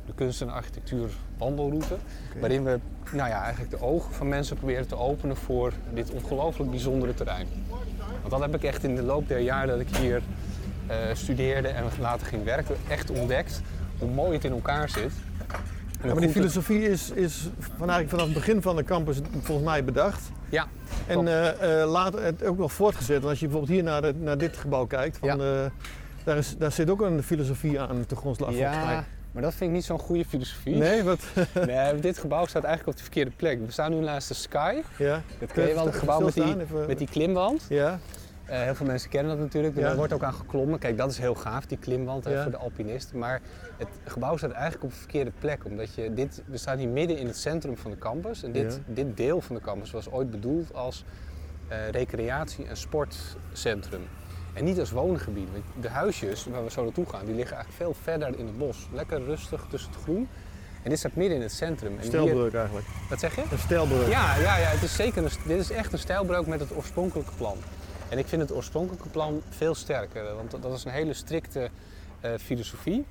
De 0.06 0.14
kunst 0.16 0.42
en 0.42 0.50
architectuur 0.50 1.10
wandelroute, 1.38 1.96
waarin 2.40 2.64
we 2.64 2.80
nou 3.12 3.30
ja, 3.30 3.42
eigenlijk 3.42 3.72
de 3.72 3.82
ogen 3.82 4.14
van 4.14 4.28
mensen 4.28 4.56
proberen 4.58 4.88
te 4.88 4.98
openen 4.98 5.36
voor 5.36 5.74
dit 5.94 6.12
ongelooflijk 6.12 6.70
bijzondere 6.72 7.14
terrein. 7.14 7.48
Want 8.20 8.30
dat 8.30 8.40
heb 8.40 8.56
ik 8.56 8.64
echt 8.64 8.84
in 8.84 8.96
de 8.96 9.04
loop 9.04 9.28
der 9.28 9.40
jaren 9.40 9.68
dat 9.68 9.80
ik 9.80 9.96
hier 9.96 10.22
eh, 10.88 10.98
studeerde 11.14 11.68
en 11.68 11.84
later 12.00 12.28
ging 12.28 12.44
werken, 12.44 12.76
echt 12.90 13.10
ontdekt 13.12 13.62
hoe 14.00 14.10
mooi 14.10 14.34
het 14.34 14.44
in 14.44 14.52
elkaar 14.52 14.90
zit. 14.90 15.12
Ja, 16.04 16.10
maar 16.10 16.20
die 16.22 16.30
filosofie 16.30 16.90
is, 16.90 17.10
is 17.12 17.50
van 17.60 17.90
eigenlijk 17.90 18.10
vanaf 18.10 18.26
het 18.26 18.34
begin 18.34 18.62
van 18.62 18.76
de 18.76 18.84
campus 18.84 19.18
volgens 19.42 19.68
mij 19.68 19.84
bedacht. 19.84 20.22
Ja, 20.50 20.68
En 21.08 21.28
eh, 21.28 21.82
eh, 21.82 21.90
later 21.92 22.24
het 22.24 22.44
ook 22.46 22.58
nog 22.58 22.74
voortgezet. 22.74 23.22
En 23.24 23.30
als 23.30 23.40
je 23.40 23.48
bijvoorbeeld 23.48 23.74
hier 23.74 23.84
naar, 23.84 24.02
de- 24.02 24.14
naar 24.20 24.38
dit 24.38 24.58
gebouw 24.58 24.86
kijkt, 24.86 25.18
van, 25.18 25.28
daar, 26.24 26.38
is, 26.38 26.58
daar 26.58 26.72
zit 26.72 26.90
ook 26.90 27.02
een 27.02 27.24
filosofie 27.24 27.80
aan 27.80 28.06
te 28.06 28.16
grondslag 28.16 28.50
volgens 28.54 28.86
mij. 28.86 29.04
Maar 29.34 29.42
dat 29.44 29.54
vind 29.54 29.70
ik 29.70 29.76
niet 29.76 29.86
zo'n 29.86 30.00
goede 30.00 30.26
filosofie. 30.26 30.76
Nee, 30.76 31.04
wat? 31.04 31.24
Nee, 31.66 32.00
dit 32.00 32.18
gebouw 32.18 32.46
staat 32.46 32.64
eigenlijk 32.64 32.88
op 32.94 32.96
de 32.98 33.04
verkeerde 33.04 33.32
plek. 33.36 33.66
We 33.66 33.72
staan 33.72 33.92
nu 33.92 34.00
naast 34.00 34.28
de 34.28 34.34
Sky. 34.34 34.82
ja. 34.98 35.22
Dat 35.40 35.52
ken 35.52 35.68
je 35.68 35.74
wel, 35.74 35.86
het 35.86 35.96
gebouw 35.96 36.20
met 36.20 36.34
die, 36.34 36.56
met 36.88 36.98
die 36.98 37.08
klimwand. 37.08 37.66
Ja, 37.70 38.00
Eh, 38.46 38.62
heel 38.62 38.76
veel 38.76 38.86
mensen 38.86 39.10
kennen 39.10 39.32
dat 39.32 39.40
natuurlijk. 39.46 39.78
Ja. 39.78 39.90
Er 39.90 39.96
wordt 39.96 40.14
ook 40.14 40.24
aan 40.24 40.34
geklommen. 40.34 40.80
Kijk, 40.80 40.98
dat 40.98 41.12
is 41.12 41.18
heel 41.18 41.36
gaaf, 41.36 41.66
die 41.66 41.78
klimwand 41.78 42.26
Ja. 42.26 42.42
voor 42.42 42.52
de 42.52 42.58
alpinisten. 42.58 43.18
Maar 43.18 43.42
het 43.78 43.88
gebouw 44.06 44.38
staat 44.38 44.52
eigenlijk 44.52 44.84
op 44.84 44.90
de 44.90 44.96
verkeerde 44.96 45.32
plek. 45.40 45.66
Omdat 45.66 45.96
je 45.96 46.14
dit, 46.14 46.42
we 46.46 46.58
staan 46.58 46.78
hier 46.78 46.88
midden 46.90 47.18
in 47.18 47.28
het 47.28 47.38
centrum 47.38 47.78
van 47.78 47.92
de 47.92 47.98
campus. 47.98 48.44
En 48.44 48.52
dit, 48.52 48.74
Ja. 48.88 48.94
dit 48.94 49.18
deel 49.18 49.42
van 49.42 49.56
de 49.56 49.62
campus 49.62 49.92
was 49.92 50.12
ooit 50.12 50.32
bedoeld 50.32 50.74
als 50.74 51.04
eh, 51.68 51.90
recreatie- 51.90 52.66
en 52.66 52.78
sportcentrum. 52.78 54.02
En 54.54 54.64
niet 54.64 54.80
als 54.80 54.92
woongebied. 54.92 55.48
Want 55.52 55.64
de 55.82 55.90
huisjes 55.90 56.46
waar 56.46 56.64
we 56.64 56.72
zo 56.72 56.84
naartoe 56.84 57.06
gaan, 57.06 57.26
die 57.26 57.36
liggen 57.36 57.56
eigenlijk 57.56 57.84
veel 57.84 58.04
verder 58.04 58.40
in 58.40 58.46
het 58.46 58.58
bos. 58.58 58.88
Lekker 58.92 59.24
rustig 59.24 59.66
tussen 59.70 59.92
het 59.92 60.02
groen. 60.02 60.28
En 60.84 60.90
dit 60.90 61.00
staat 61.00 61.16
midden 61.16 61.36
in 61.36 61.42
het 61.42 61.52
centrum. 61.52 61.92
En 61.92 62.02
hier, 62.02 62.06
stijlbreuk 62.06 62.54
eigenlijk. 62.54 62.88
wat 63.10 63.20
zeg 63.20 63.36
je? 63.36 63.44
Een 63.52 63.60
stijlbreuk. 63.60 64.08
Ja, 64.08 64.36
ja, 64.36 64.58
ja 64.58 64.68
het 64.68 64.84
is 64.84 64.96
zeker 64.96 65.24
een, 65.24 65.30
dit 65.48 65.60
is 65.60 65.72
echt 65.72 65.94
een 65.94 66.00
stijlbreuk 66.00 66.48
met 66.48 66.60
het 66.60 66.76
oorspronkelijke 66.76 67.34
plan. 67.38 67.58
En 68.10 68.18
ik 68.18 68.28
vind 68.28 68.42
het 68.42 68.54
oorspronkelijke 68.54 69.10
plan 69.10 69.42
veel 69.50 69.76
sterker, 69.76 70.36
want 70.36 70.52
dat 70.52 70.62
dat 70.62 70.78
is 70.78 70.84
een 70.84 70.92
hele 70.92 71.14
strikte 71.14 71.70
eh, 72.20 72.32
filosofie. 72.40 73.06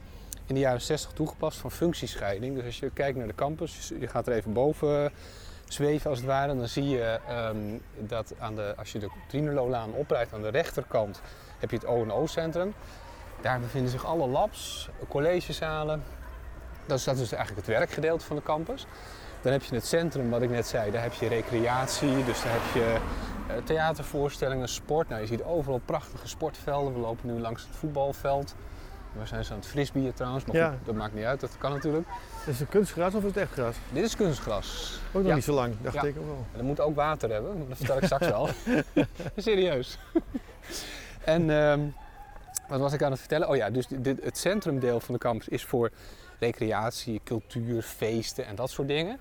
In 0.47 0.55
de 0.55 0.61
jaren 0.61 0.81
60 0.81 1.13
toegepast 1.13 1.59
van 1.59 1.71
functiescheiding. 1.71 2.55
Dus 2.55 2.65
als 2.65 2.79
je 2.79 2.91
kijkt 2.91 3.19
naar 3.19 3.27
de 3.27 3.35
campus, 3.35 3.93
je 4.01 4.07
gaat 4.07 4.27
er 4.27 4.33
even 4.33 4.53
boven 4.53 5.13
zweven 5.73 6.11
als 6.11 6.19
het 6.19 6.29
ware, 6.29 6.57
dan 6.57 6.69
zie 6.69 6.89
je 6.89 7.19
ehm, 7.29 7.57
dat 7.99 8.35
aan 8.39 8.55
de, 8.55 8.75
als 8.77 8.93
je 8.93 8.99
de 8.99 9.09
Trienerloolaan 9.29 9.93
oprijdt 9.93 10.33
aan 10.33 10.43
de 10.43 10.49
rechterkant 10.49 11.21
heb 11.59 11.71
je 11.71 11.77
het 11.77 11.87
O&O-centrum. 11.87 12.75
Daar 13.41 13.61
bevinden 13.61 13.91
zich 13.91 14.07
alle 14.07 14.27
labs, 14.27 14.89
collegezalen. 15.09 16.03
Dat 16.87 16.99
is, 16.99 17.05
dat 17.05 17.19
is 17.19 17.33
eigenlijk 17.33 17.67
het 17.67 17.77
werkgedeelte 17.77 18.25
van 18.25 18.37
de 18.37 18.43
campus. 18.43 18.87
Dan 19.43 19.53
heb 19.53 19.63
je 19.63 19.75
het 19.75 19.87
centrum, 19.87 20.31
wat 20.31 20.43
ik 20.43 20.51
net 20.51 20.67
zei, 20.67 20.91
daar 20.91 21.03
heb 21.03 21.13
je 21.13 21.29
recreatie, 21.29 22.25
dus 22.25 22.43
daar 22.43 22.53
heb 22.53 22.75
je 22.75 22.97
eh, 23.49 23.57
theatervoorstellingen, 23.65 24.69
sport. 24.69 25.09
Nou, 25.09 25.21
je 25.21 25.27
ziet 25.27 25.43
overal 25.43 25.81
prachtige 25.85 26.29
sportvelden. 26.29 26.93
We 26.93 26.99
lopen 26.99 27.35
nu 27.35 27.41
langs 27.41 27.63
het 27.63 27.77
voetbalveld. 27.77 28.55
We 29.21 29.27
zijn 29.27 29.45
zo 29.45 29.53
aan 29.53 29.59
het 29.59 29.69
frisbeeën 29.69 30.13
trouwens, 30.15 30.45
maar 30.45 30.57
Ja. 30.57 30.69
goed, 30.71 30.87
dat 30.87 30.95
maakt 30.95 31.15
niet 31.15 31.25
uit, 31.25 31.41
dat 31.41 31.59
kan 31.59 31.71
natuurlijk. 31.73 32.07
Is 32.47 32.59
het 32.59 32.69
kunstgras 32.69 33.15
of 33.15 33.21
is 33.23 33.29
het 33.29 33.37
echt 33.37 33.53
gras? 33.53 33.77
Dit 33.93 34.05
is 34.05 34.17
kunstgras. 34.17 35.01
Ook 35.09 35.21
nog 35.21 35.27
Ja. 35.31 35.35
niet 35.35 35.45
zo 35.45 35.53
lang, 35.53 35.75
dacht 35.81 35.95
Ja. 35.95 36.03
ik 36.03 36.17
ook 36.19 36.27
wel. 36.27 36.45
En 36.53 36.57
dat 36.57 36.63
moet 36.63 36.81
ook 36.81 36.95
water 36.95 37.31
hebben, 37.31 37.69
dat 37.69 37.77
vertel 37.77 37.97
ik 37.97 38.05
straks 38.05 38.27
wel. 38.27 38.49
Serieus. 39.37 39.99
en 41.25 41.51
ehm, 41.51 41.81
wat 42.69 42.81
was 42.81 42.93
ik 42.93 43.03
aan 43.03 43.11
het 43.11 43.21
vertellen? 43.21 43.49
Oh 43.49 43.57
ja, 43.57 43.71
dus 43.71 43.87
dit, 43.89 44.25
het 44.25 44.39
centrumdeel 44.39 45.01
van 45.01 45.15
de 45.15 45.21
campus 45.21 45.49
is 45.49 45.65
voor 45.65 45.91
recreatie, 46.39 47.21
cultuur, 47.25 47.83
feesten 47.83 48.47
en 48.47 48.55
dat 48.55 48.71
soort 48.71 48.89
dingen. 48.89 49.19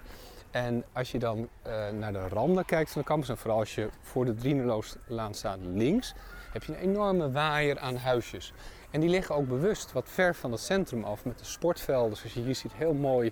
En 0.52 0.84
als 0.94 1.12
je 1.12 1.20
dan 1.20 1.48
eh, 1.62 1.90
naar 1.90 2.12
de 2.14 2.28
randen 2.28 2.66
kijkt 2.66 2.92
van 2.92 3.02
de 3.02 3.08
campus, 3.08 3.30
en 3.30 3.38
vooral 3.38 3.60
als 3.60 3.76
je 3.76 3.90
voor 4.02 4.26
de 4.26 4.36
Drienerlooslaan 4.36 5.34
staat 5.34 5.58
links, 5.62 6.14
heb 6.52 6.64
je 6.64 6.72
een 6.74 6.80
enorme 6.80 7.32
waaier 7.32 7.80
aan 7.80 7.96
huisjes. 7.96 8.54
En 8.92 9.00
die 9.00 9.10
liggen 9.10 9.36
ook 9.36 9.48
bewust 9.48 9.92
wat 9.92 10.04
ver 10.08 10.36
van 10.36 10.52
het 10.52 10.62
centrum 10.62 11.04
af 11.04 11.26
met 11.26 11.40
de 11.40 11.46
sportvelden. 11.46 12.18
Zoals 12.18 12.34
je 12.34 12.42
hier 12.42 12.56
ziet, 12.56 12.74
heel 12.74 12.94
mooi 12.94 13.32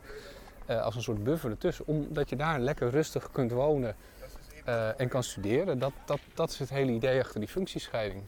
eh, 0.66 0.82
als 0.82 0.96
een 0.96 1.02
soort 1.02 1.24
buffer 1.24 1.50
ertussen. 1.50 1.88
Omdat 1.88 2.30
je 2.30 2.36
daar 2.36 2.60
lekker 2.60 2.90
rustig 2.90 3.32
kunt 3.32 3.52
wonen 3.52 3.96
eh, 4.66 5.00
en 5.00 5.08
kan 5.08 5.24
studeren. 5.24 5.80
Dat, 5.80 5.92
dat, 6.06 6.20
dat 6.34 6.50
is 6.50 6.60
het 6.60 6.70
hele 6.70 6.92
idee 6.92 7.20
achter 7.20 7.40
die 7.40 7.50
functiescheiding. 7.50 8.24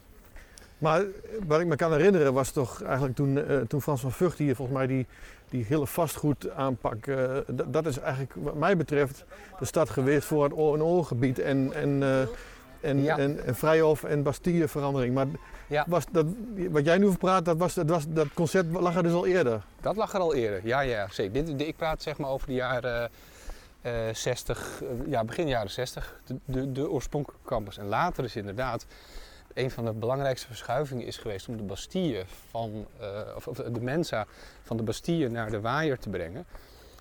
Maar 0.82 1.04
wat 1.48 1.60
ik 1.60 1.68
me 1.68 1.76
kan 1.76 1.92
herinneren 1.92 2.34
was 2.34 2.52
toch 2.52 2.84
eigenlijk 2.84 3.16
toen, 3.16 3.38
uh, 3.38 3.60
toen 3.60 3.82
Frans 3.82 4.02
van 4.02 4.12
Vught 4.12 4.38
hier 4.38 4.56
volgens 4.56 4.78
mij 4.78 4.88
die, 4.88 5.08
die 5.50 5.66
hele 5.68 5.88
vastgoedaanpak, 5.88 7.06
uh, 7.06 7.38
dat 7.48 7.86
is 7.86 8.00
eigenlijk 8.00 8.34
wat 8.36 8.56
mij 8.56 8.78
betreft 8.78 9.26
de 9.60 9.66
stad 9.66 9.90
geweest 9.90 10.28
voor 10.28 10.44
het 10.44 10.54
ONO-gebied 10.54 11.40
en, 11.40 11.74
en, 11.74 11.90
uh, 11.90 12.22
en, 12.82 13.02
Ja. 13.04 13.18
en, 13.18 13.46
en 13.46 13.56
Vrijhof 13.56 14.04
en 14.04 14.24
Bastille 14.24 14.68
verandering. 14.68 15.14
Maar 15.14 15.28
Ja. 15.68 15.86
was 15.88 16.04
dat, 16.12 16.26
wat 16.70 16.86
jij 16.86 16.98
nu 16.98 17.06
over 17.06 17.18
praat, 17.20 17.46
dat, 17.46 17.58
was, 17.58 17.74
dat, 17.74 17.90
was, 17.90 18.04
dat 18.08 18.28
concept 18.34 18.72
lag 18.72 18.96
er 18.96 19.04
dus 19.04 19.14
al 19.14 19.26
eerder. 19.26 19.62
Dat 19.82 19.96
lag 19.96 20.14
er 20.14 20.20
al 20.20 20.34
eerder, 20.36 20.68
ja, 20.68 20.80
ja, 20.80 21.08
zeker. 21.12 21.34
Dit, 21.34 21.58
dit- 21.58 21.68
ik 21.68 21.76
praat 21.76 22.02
zeg 22.02 22.18
maar 22.18 22.30
over 22.30 22.48
de 22.48 22.54
jaren 22.54 23.10
eh 23.82 23.92
60, 24.14 24.82
eh, 24.82 24.88
ja, 25.12 25.24
begin 25.24 25.48
jaren 25.48 25.70
60, 25.72 26.20
de, 26.26 26.36
de, 26.46 26.72
de 26.72 26.90
oorspronkelijke 26.90 27.46
campus. 27.48 27.78
En 27.78 27.86
later 27.86 28.24
is 28.24 28.36
inderdaad 28.36 28.86
een 29.54 29.72
van 29.72 29.86
de 29.86 29.92
belangrijkste 29.94 30.48
verschuivingen 30.48 31.06
is 31.06 31.18
geweest 31.18 31.48
om 31.48 31.58
de 31.58 31.64
Bastille 31.64 32.24
van, 32.50 32.86
eh, 33.00 33.08
of, 33.36 33.48
of 33.48 33.58
de 33.58 33.82
Mensa 33.82 34.26
van 34.64 34.78
de 34.78 34.84
Bastille 34.84 35.30
naar 35.30 35.50
de 35.52 35.62
Waaier 35.62 36.00
te 36.00 36.10
brengen. 36.10 36.46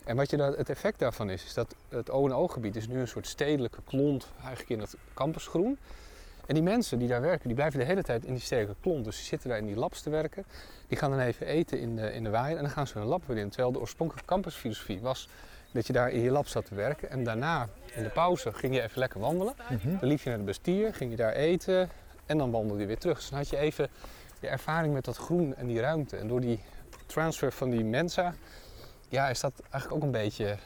En 0.05 0.17
wat 0.17 0.31
je 0.31 0.37
daar, 0.37 0.53
het 0.53 0.71
effect 0.71 0.99
daarvan 0.99 1.31
is, 1.31 1.45
is 1.45 1.55
dat 1.55 1.75
het 1.89 2.11
O&O-gebied 2.11 2.77
is 2.77 2.89
nu 2.89 3.01
een 3.01 3.09
soort 3.09 3.27
stedelijke 3.27 3.81
klont 3.85 4.27
eigenlijk 4.39 4.71
in 4.71 4.81
het 4.81 4.97
campusgroen. 5.15 5.79
En 6.47 6.55
die 6.55 6.65
mensen 6.65 6.99
die 6.99 7.09
daar 7.09 7.21
werken, 7.21 7.47
die 7.47 7.55
blijven 7.55 7.79
de 7.79 7.85
hele 7.85 8.03
tijd 8.03 8.25
in 8.25 8.33
die 8.33 8.43
stedelijke 8.43 8.81
klont. 8.81 9.05
Dus 9.05 9.17
die 9.17 9.25
zitten 9.25 9.49
daar 9.49 9.59
in 9.59 9.67
die 9.67 9.77
labs 9.77 10.03
te 10.03 10.11
werken. 10.11 10.45
Die 10.89 10.99
gaan 10.99 11.11
dan 11.11 11.21
even 11.21 11.47
eten 11.47 11.81
in 11.81 11.97
de, 11.97 12.13
in 12.13 12.25
de 12.25 12.31
waaier 12.31 12.57
en 12.57 12.63
dan 12.63 12.73
gaan 12.73 12.87
ze 12.87 12.99
hun 12.99 13.07
lab 13.07 13.23
weer 13.27 13.37
in. 13.37 13.49
Terwijl 13.49 13.73
de 13.73 13.81
oorspronkelijke 13.81 14.29
campusfilosofie 14.29 15.01
was 15.01 15.29
dat 15.73 15.87
je 15.87 15.93
daar 15.93 16.11
in 16.11 16.21
je 16.21 16.31
lab 16.31 16.47
zat 16.47 16.67
te 16.67 16.75
werken. 16.75 17.11
En 17.11 17.25
daarna, 17.25 17.69
in 17.95 18.03
de 18.03 18.09
pauze, 18.09 18.53
ging 18.53 18.75
je 18.75 18.83
even 18.83 18.99
lekker 18.99 19.21
wandelen. 19.21 19.55
Dan 20.01 20.09
liep 20.09 20.21
je 20.21 20.29
naar 20.29 20.39
de 20.39 20.45
bestier, 20.45 20.95
ging 20.95 21.11
je 21.11 21.17
daar 21.17 21.33
eten 21.33 21.89
en 22.27 22.39
dan 22.39 22.51
wandelde 22.51 22.81
je 22.81 22.87
weer 22.87 22.99
terug. 22.99 23.17
Dus 23.17 23.29
dan 23.29 23.39
had 23.39 23.49
je 23.49 23.57
even 23.57 23.89
de 24.41 24.49
ervaring 24.49 24.95
met 24.95 25.05
dat 25.05 25.17
groen 25.17 25.57
en 25.57 25.67
die 25.67 25.81
ruimte. 25.81 26.17
En 26.17 26.29
door 26.29 26.41
die 26.41 26.61
transfer 27.07 27.53
van 27.53 27.71
die 27.71 27.85
Mensa, 27.85 28.35
ja, 29.11 29.29
is 29.29 29.41
dat 29.41 29.53
eigenlijk 29.71 29.95
ook 29.95 30.03
een 30.03 30.21
beetje 30.21 30.57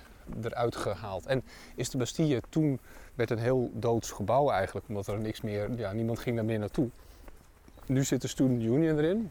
eruit 0.42 0.76
gehaald. 0.76 1.26
En 1.26 1.42
is 1.74 1.90
de 1.90 1.98
Bastille 1.98 2.42
toen 2.48 2.80
werd 3.14 3.30
een 3.30 3.38
heel 3.38 3.70
doods 3.72 4.10
gebouw 4.10 4.50
eigenlijk, 4.50 4.88
omdat 4.88 5.06
er 5.06 5.18
niks 5.18 5.40
meer, 5.40 5.70
ja, 5.76 5.92
niemand 5.92 6.18
ging 6.18 6.36
daar 6.36 6.44
meer 6.44 6.58
naartoe. 6.58 6.88
Nu 7.86 8.04
zit 8.04 8.20
de 8.20 8.28
Student 8.28 8.62
Union 8.62 8.98
erin. 8.98 9.30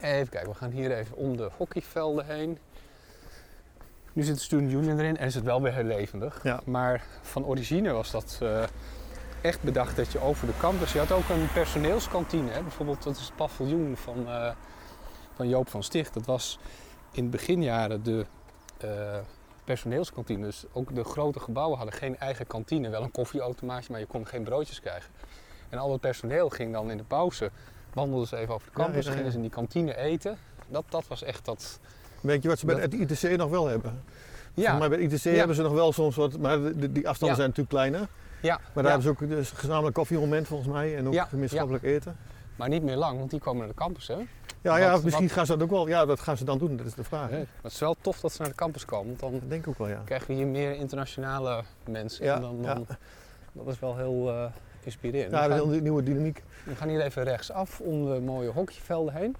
Even 0.00 0.28
kijken, 0.28 0.50
we 0.50 0.56
gaan 0.56 0.70
hier 0.70 0.92
even 0.92 1.16
om 1.16 1.36
de 1.36 1.50
hockeyvelden 1.56 2.26
heen. 2.26 2.58
Nu 4.12 4.22
zit 4.22 4.34
de 4.34 4.40
Student 4.40 4.72
Union 4.72 4.98
erin 4.98 5.16
en 5.16 5.26
is 5.26 5.34
het 5.34 5.44
wel 5.44 5.62
weer 5.62 5.74
heel 5.74 5.84
levendig. 5.84 6.42
Ja. 6.42 6.60
Maar 6.64 7.04
van 7.22 7.44
origine 7.44 7.92
was 7.92 8.10
dat 8.10 8.38
eh, 8.42 8.64
echt 9.40 9.62
bedacht 9.62 9.96
dat 9.96 10.12
je 10.12 10.20
over 10.20 10.46
de 10.46 10.56
campus... 10.58 10.92
Je 10.92 10.98
had 10.98 11.12
ook 11.12 11.28
een 11.28 11.52
personeelskantine. 11.52 12.50
Hè? 12.50 12.62
Bijvoorbeeld, 12.62 13.02
dat 13.02 13.16
is 13.16 13.24
het 13.24 13.36
paviljoen 13.36 13.96
van, 13.96 14.28
eh, 14.28 14.50
van 15.34 15.48
Joop 15.48 15.68
van 15.68 15.82
Sticht. 15.82 16.14
Dat 16.14 16.26
was 16.26 16.58
in 17.16 17.30
beginjaren 17.30 18.02
de 18.02 18.24
eh, 18.78 18.88
personeelskantine. 19.64 20.44
Dus 20.46 20.64
ook 20.72 20.94
de 20.94 21.04
grote 21.04 21.40
gebouwen 21.40 21.76
hadden 21.76 21.94
geen 21.96 22.18
eigen 22.18 22.46
kantine. 22.46 22.88
Wel 22.88 23.02
een 23.02 23.10
koffieautomaatje, 23.10 23.90
maar 23.90 24.00
je 24.00 24.06
kon 24.06 24.26
geen 24.26 24.42
broodjes 24.42 24.80
krijgen. 24.80 25.10
En 25.68 25.78
al 25.78 25.92
het 25.92 26.00
personeel 26.00 26.48
ging 26.48 26.72
dan 26.72 26.90
in 26.90 26.96
de 26.96 27.04
pauze... 27.04 27.50
wandelden 27.92 28.28
ze 28.28 28.36
even 28.36 28.54
over 28.54 28.66
de 28.66 28.72
campus, 28.74 29.04
ja, 29.04 29.10
ja. 29.10 29.16
gingen 29.16 29.30
ze 29.30 29.36
in 29.36 29.42
die 29.42 29.52
kantine 29.52 29.96
eten. 29.96 30.38
Dat, 30.68 30.84
dat 30.88 31.06
was 31.08 31.22
echt 31.22 31.44
dat... 31.44 31.80
Weet 32.20 32.42
je 32.42 32.48
wat 32.48 32.58
ze 32.58 32.66
bij 32.66 32.74
het 32.80 32.94
ITC 32.94 33.36
nog 33.36 33.50
wel 33.50 33.66
hebben? 33.66 34.02
Ja, 34.54 34.78
Maar 34.78 34.88
bij 34.88 35.02
het 35.02 35.12
ITC 35.12 35.22
Ja. 35.24 35.30
hebben 35.30 35.56
ze 35.56 35.62
nog 35.62 35.72
wel 35.72 35.92
soms 35.92 36.16
wat, 36.16 36.38
maar 36.38 36.60
de- 36.62 36.76
de- 36.78 36.92
die 36.92 37.08
afstanden 37.08 37.36
zijn 37.36 37.48
natuurlijk 37.48 37.76
kleiner. 37.76 38.08
ja, 38.42 38.56
Maar 38.74 38.82
daar 38.82 38.92
hebben 38.92 39.02
ze 39.02 39.08
ook 39.24 39.28
dus 39.30 39.50
gezamenlijk 39.50 39.94
koffiemoment 39.94 40.46
volgens 40.46 40.68
mij 40.68 40.96
en 40.96 41.06
ook 41.08 41.20
gemeenschappelijk 41.28 41.84
eten. 41.84 42.16
Maar 42.56 42.68
niet 42.68 42.82
meer 42.82 42.96
lang, 42.96 43.18
want 43.18 43.30
die 43.30 43.40
komen 43.40 43.58
naar 43.58 43.68
de 43.68 43.74
campus. 43.74 44.08
Hè? 44.08 44.14
Ja, 44.60 44.76
ja 44.76 44.90
Wat- 44.92 45.02
misschien 45.04 45.24
wat- 45.26 45.34
gaan 45.36 45.46
ze 45.46 45.52
dat 45.52 45.62
ook 45.62 45.70
wel. 45.70 45.88
Ja, 45.88 46.04
dat 46.06 46.20
gaan 46.20 46.36
ze 46.36 46.44
dan 46.44 46.58
doen, 46.58 46.76
dat 46.76 46.86
is 46.86 46.94
de 46.94 47.04
vraag. 47.04 47.30
Maar 47.30 47.38
het 47.62 47.72
is 47.72 47.78
wel 47.78 47.96
tof 48.00 48.20
dat 48.20 48.32
ze 48.32 48.40
naar 48.42 48.50
de 48.50 48.56
campus 48.56 48.84
komen, 48.84 49.16
want 49.20 49.40
dan 49.40 49.48
denk 49.48 49.62
ik 49.62 49.68
ook 49.68 49.78
wel, 49.78 49.88
ja. 49.88 50.02
krijgen 50.04 50.26
we 50.28 50.34
hier 50.34 50.46
meer 50.46 50.74
internationale 50.74 51.62
mensen. 51.90 52.24
Ja, 52.24 52.34
en 52.34 52.40
dan, 52.40 52.58
ja. 52.62 52.74
Dat 53.52 53.66
is 53.66 53.78
wel 53.78 53.96
heel 53.96 54.28
eh, 54.30 54.44
inspirerend. 54.82 55.32
Ja, 55.32 55.48
dat 55.48 55.66
is 55.70 55.76
een 55.76 55.82
nieuwe 55.82 56.02
dynamiek. 56.02 56.42
we 56.64 56.74
gaan 56.76 56.88
hier 56.88 57.00
even 57.00 57.22
rechtsaf 57.24 57.80
om 57.80 58.04
de 58.14 58.20
mooie 58.20 58.50
hockeyvelden 58.50 59.14
heen. 59.14 59.36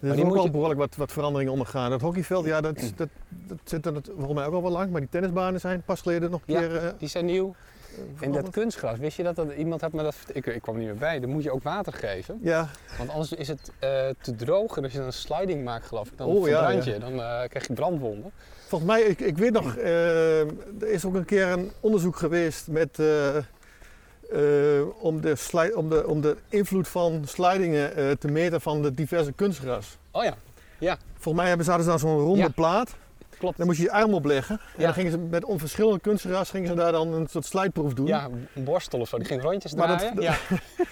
Er 0.00 0.14
is 0.14 0.20
ook 0.20 0.26
moet 0.34 0.42
je- 0.42 0.50
behoorlijk 0.50 0.80
wat, 0.80 0.96
wat 0.96 1.12
veranderingen 1.12 1.52
ondergaan. 1.52 1.90
Dat 1.90 2.00
hockeyveld, 2.00 2.44
ja, 2.44 2.60
dat, 2.60 2.92
dat, 2.96 3.08
dat 3.28 3.58
zit 3.64 3.86
er 3.86 3.92
volgens 4.04 4.32
mij 4.34 4.46
ook 4.46 4.54
al 4.54 4.62
wel 4.62 4.70
lang. 4.70 4.90
Maar 4.90 5.00
die 5.00 5.08
tennisbanen 5.10 5.60
zijn 5.60 5.82
pas 5.82 6.00
geleden 6.00 6.30
nog 6.30 6.40
een 6.46 6.54
Ja, 6.54 6.60
keer 6.60 6.76
eh, 6.76 6.90
Die 6.98 7.08
zijn 7.08 7.24
nieuw. 7.24 7.54
En 8.20 8.32
dat 8.32 8.50
kunstgras, 8.50 8.98
wist 8.98 9.16
je 9.16 9.22
dat? 9.22 9.36
dat 9.36 9.52
iemand 9.52 9.80
had 9.80 9.92
me 9.92 10.02
dat 10.02 10.14
ik, 10.32 10.46
ik 10.46 10.62
kwam 10.62 10.76
niet 10.76 10.86
meer 10.86 10.96
bij. 10.96 11.20
Dan 11.20 11.30
moet 11.30 11.42
je 11.42 11.50
ook 11.50 11.62
water 11.62 11.92
geven. 11.92 12.38
Ja, 12.42 12.68
Want 12.98 13.10
anders 13.10 13.32
is 13.32 13.48
het 13.48 13.70
eh, 13.78 14.08
te 14.20 14.34
droog. 14.34 14.76
En 14.76 14.82
als 14.82 14.92
je 14.92 14.98
dan 14.98 15.06
een 15.06 15.12
sliding 15.12 15.64
maakt, 15.64 15.86
geloof 15.86 16.08
ik, 16.08 16.18
dan 16.18 16.26
Oh, 16.26 16.48
ja, 16.48 16.58
verbrand 16.58 16.84
ja. 16.84 16.92
je. 16.92 16.98
Dan 16.98 17.12
eh, 17.12 17.48
krijg 17.48 17.66
je 17.66 17.72
brandwonden. 17.72 18.32
volgens 18.66 18.90
mij, 18.90 19.02
ik, 19.02 19.20
ik 19.20 19.38
weet 19.38 19.52
nog, 19.52 19.76
eh, 19.76 20.40
er 20.40 20.88
is 20.88 21.04
ook 21.04 21.14
een 21.14 21.24
keer 21.24 21.46
een 21.48 21.70
onderzoek 21.80 22.16
geweest 22.16 22.68
met, 22.68 22.98
om, 25.00 25.20
de 25.20 25.72
om, 25.74 25.88
de, 25.88 26.06
om 26.06 26.20
de 26.20 26.36
invloed 26.48 26.88
van 26.88 27.22
slidingen 27.26 28.18
te 28.18 28.28
meten 28.28 28.60
van 28.60 28.82
de 28.82 28.94
diverse 28.94 29.32
kunstgras. 29.32 29.98
Oh 30.10 30.24
ja, 30.78 30.98
Volgens 31.14 31.34
mij 31.34 31.48
hebben 31.48 31.66
ze 31.66 31.84
dan 31.84 31.98
zo'n 31.98 32.18
ronde 32.18 32.40
Ja. 32.42 32.48
plaat. 32.48 32.94
Klopt. 33.42 33.56
Dan 33.58 33.66
moest 33.66 33.78
je 33.78 33.84
je 33.84 33.92
arm 33.92 34.14
opleggen. 34.14 34.54
En 34.58 34.70
Ja. 34.76 34.84
dan 34.84 34.94
gingen 34.94 35.10
ze 35.10 35.18
met 35.18 35.44
onverschillende 35.44 36.00
kunstgras 36.00 36.50
gingen 36.50 36.68
ze 36.68 36.74
daar 36.74 36.92
dan 36.92 37.12
een 37.12 37.26
soort 37.30 37.44
slijtproef 37.44 37.94
doen. 37.94 38.06
Ja, 38.06 38.28
een 38.54 38.64
borstel 38.64 39.00
of 39.00 39.08
zo. 39.08 39.16
Die 39.16 39.26
ging 39.26 39.42
rondjes 39.42 39.74
Maar 39.74 39.86
dat- 39.88 39.98
draaien. 39.98 40.22
ja. 40.28 40.32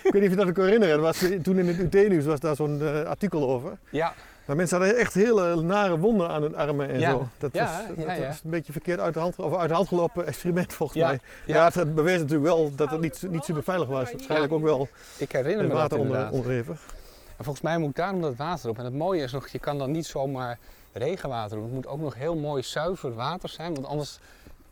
Ik 0.03 0.13
weet 0.13 0.13
niet 0.13 0.23
of 0.25 0.31
je 0.39 0.45
dat 0.45 0.53
kan 0.53 0.65
herinneren. 0.65 0.95
Er 0.95 1.01
was, 1.01 1.25
toen 1.43 1.59
in 1.59 1.69
het 1.69 1.95
UT-nieuws 1.95 2.25
was 2.25 2.41
daar 2.41 2.57
zo'n 2.57 2.81
eh, 2.83 3.03
artikel 3.03 3.49
over. 3.51 3.79
ja, 3.91 4.13
Maar 4.45 4.57
mensen 4.57 4.79
hadden 4.79 4.97
echt 4.97 5.15
hele 5.15 5.63
nare 5.63 5.99
wonden 5.99 6.29
aan 6.29 6.43
hun 6.43 6.57
armen 6.57 6.89
en 6.91 6.99
Ja. 7.01 7.11
zo. 7.11 7.29
Dat, 7.39 7.53
Ja, 7.53 7.65
was, 7.65 7.97
dat 8.07 8.17
ja, 8.17 8.27
was 8.27 8.41
een 8.45 8.51
beetje 8.51 8.73
verkeerd 8.73 9.01
uit 9.01 9.15
de 9.15 9.21
hand, 9.21 9.37
of 9.37 9.57
uit 9.57 9.69
de 9.69 9.75
hand 9.75 9.89
gelopen 9.89 10.27
experiment 10.27 10.73
volgens 10.73 10.99
mij. 11.03 11.19
ja. 11.47 11.55
Ja, 11.57 11.81
het 11.81 11.95
bewees 11.95 12.19
natuurlijk 12.19 12.45
wel 12.45 12.73
dat 12.77 12.91
het 12.91 13.01
niet, 13.01 13.23
niet 13.29 13.45
super 13.45 13.63
veilig 13.63 13.89
was. 13.89 14.11
Waarschijnlijk 14.13 14.53
ook 14.53 14.63
wel 14.63 14.89
ik 15.19 15.33
herinner 15.33 15.59
het 15.65 15.69
me 15.73 15.73
dat 15.73 15.81
water 15.91 15.99
onder, 15.99 16.31
onderhevig. 16.31 16.81
En 17.37 17.45
volgens 17.45 17.65
mij 17.65 17.79
moet 17.79 17.97
daarom 17.97 18.21
dat 18.21 18.37
water 18.37 18.71
op. 18.71 18.79
En 18.79 18.85
het 18.85 18.95
mooie 18.95 19.23
is 19.23 19.33
nog, 19.33 19.49
je 19.49 19.59
kan 19.59 19.79
dan 19.79 19.91
niet 19.91 20.07
zomaar 20.07 20.59
regenwater 20.93 21.57
doen. 21.57 21.65
Het 21.65 21.75
moet 21.75 21.87
ook 21.87 22.01
nog 22.01 22.15
heel 22.15 22.37
mooi 22.37 22.63
zuiver 22.63 23.15
water 23.15 23.49
zijn. 23.49 23.75
Want 23.75 23.87
anders 23.87 24.19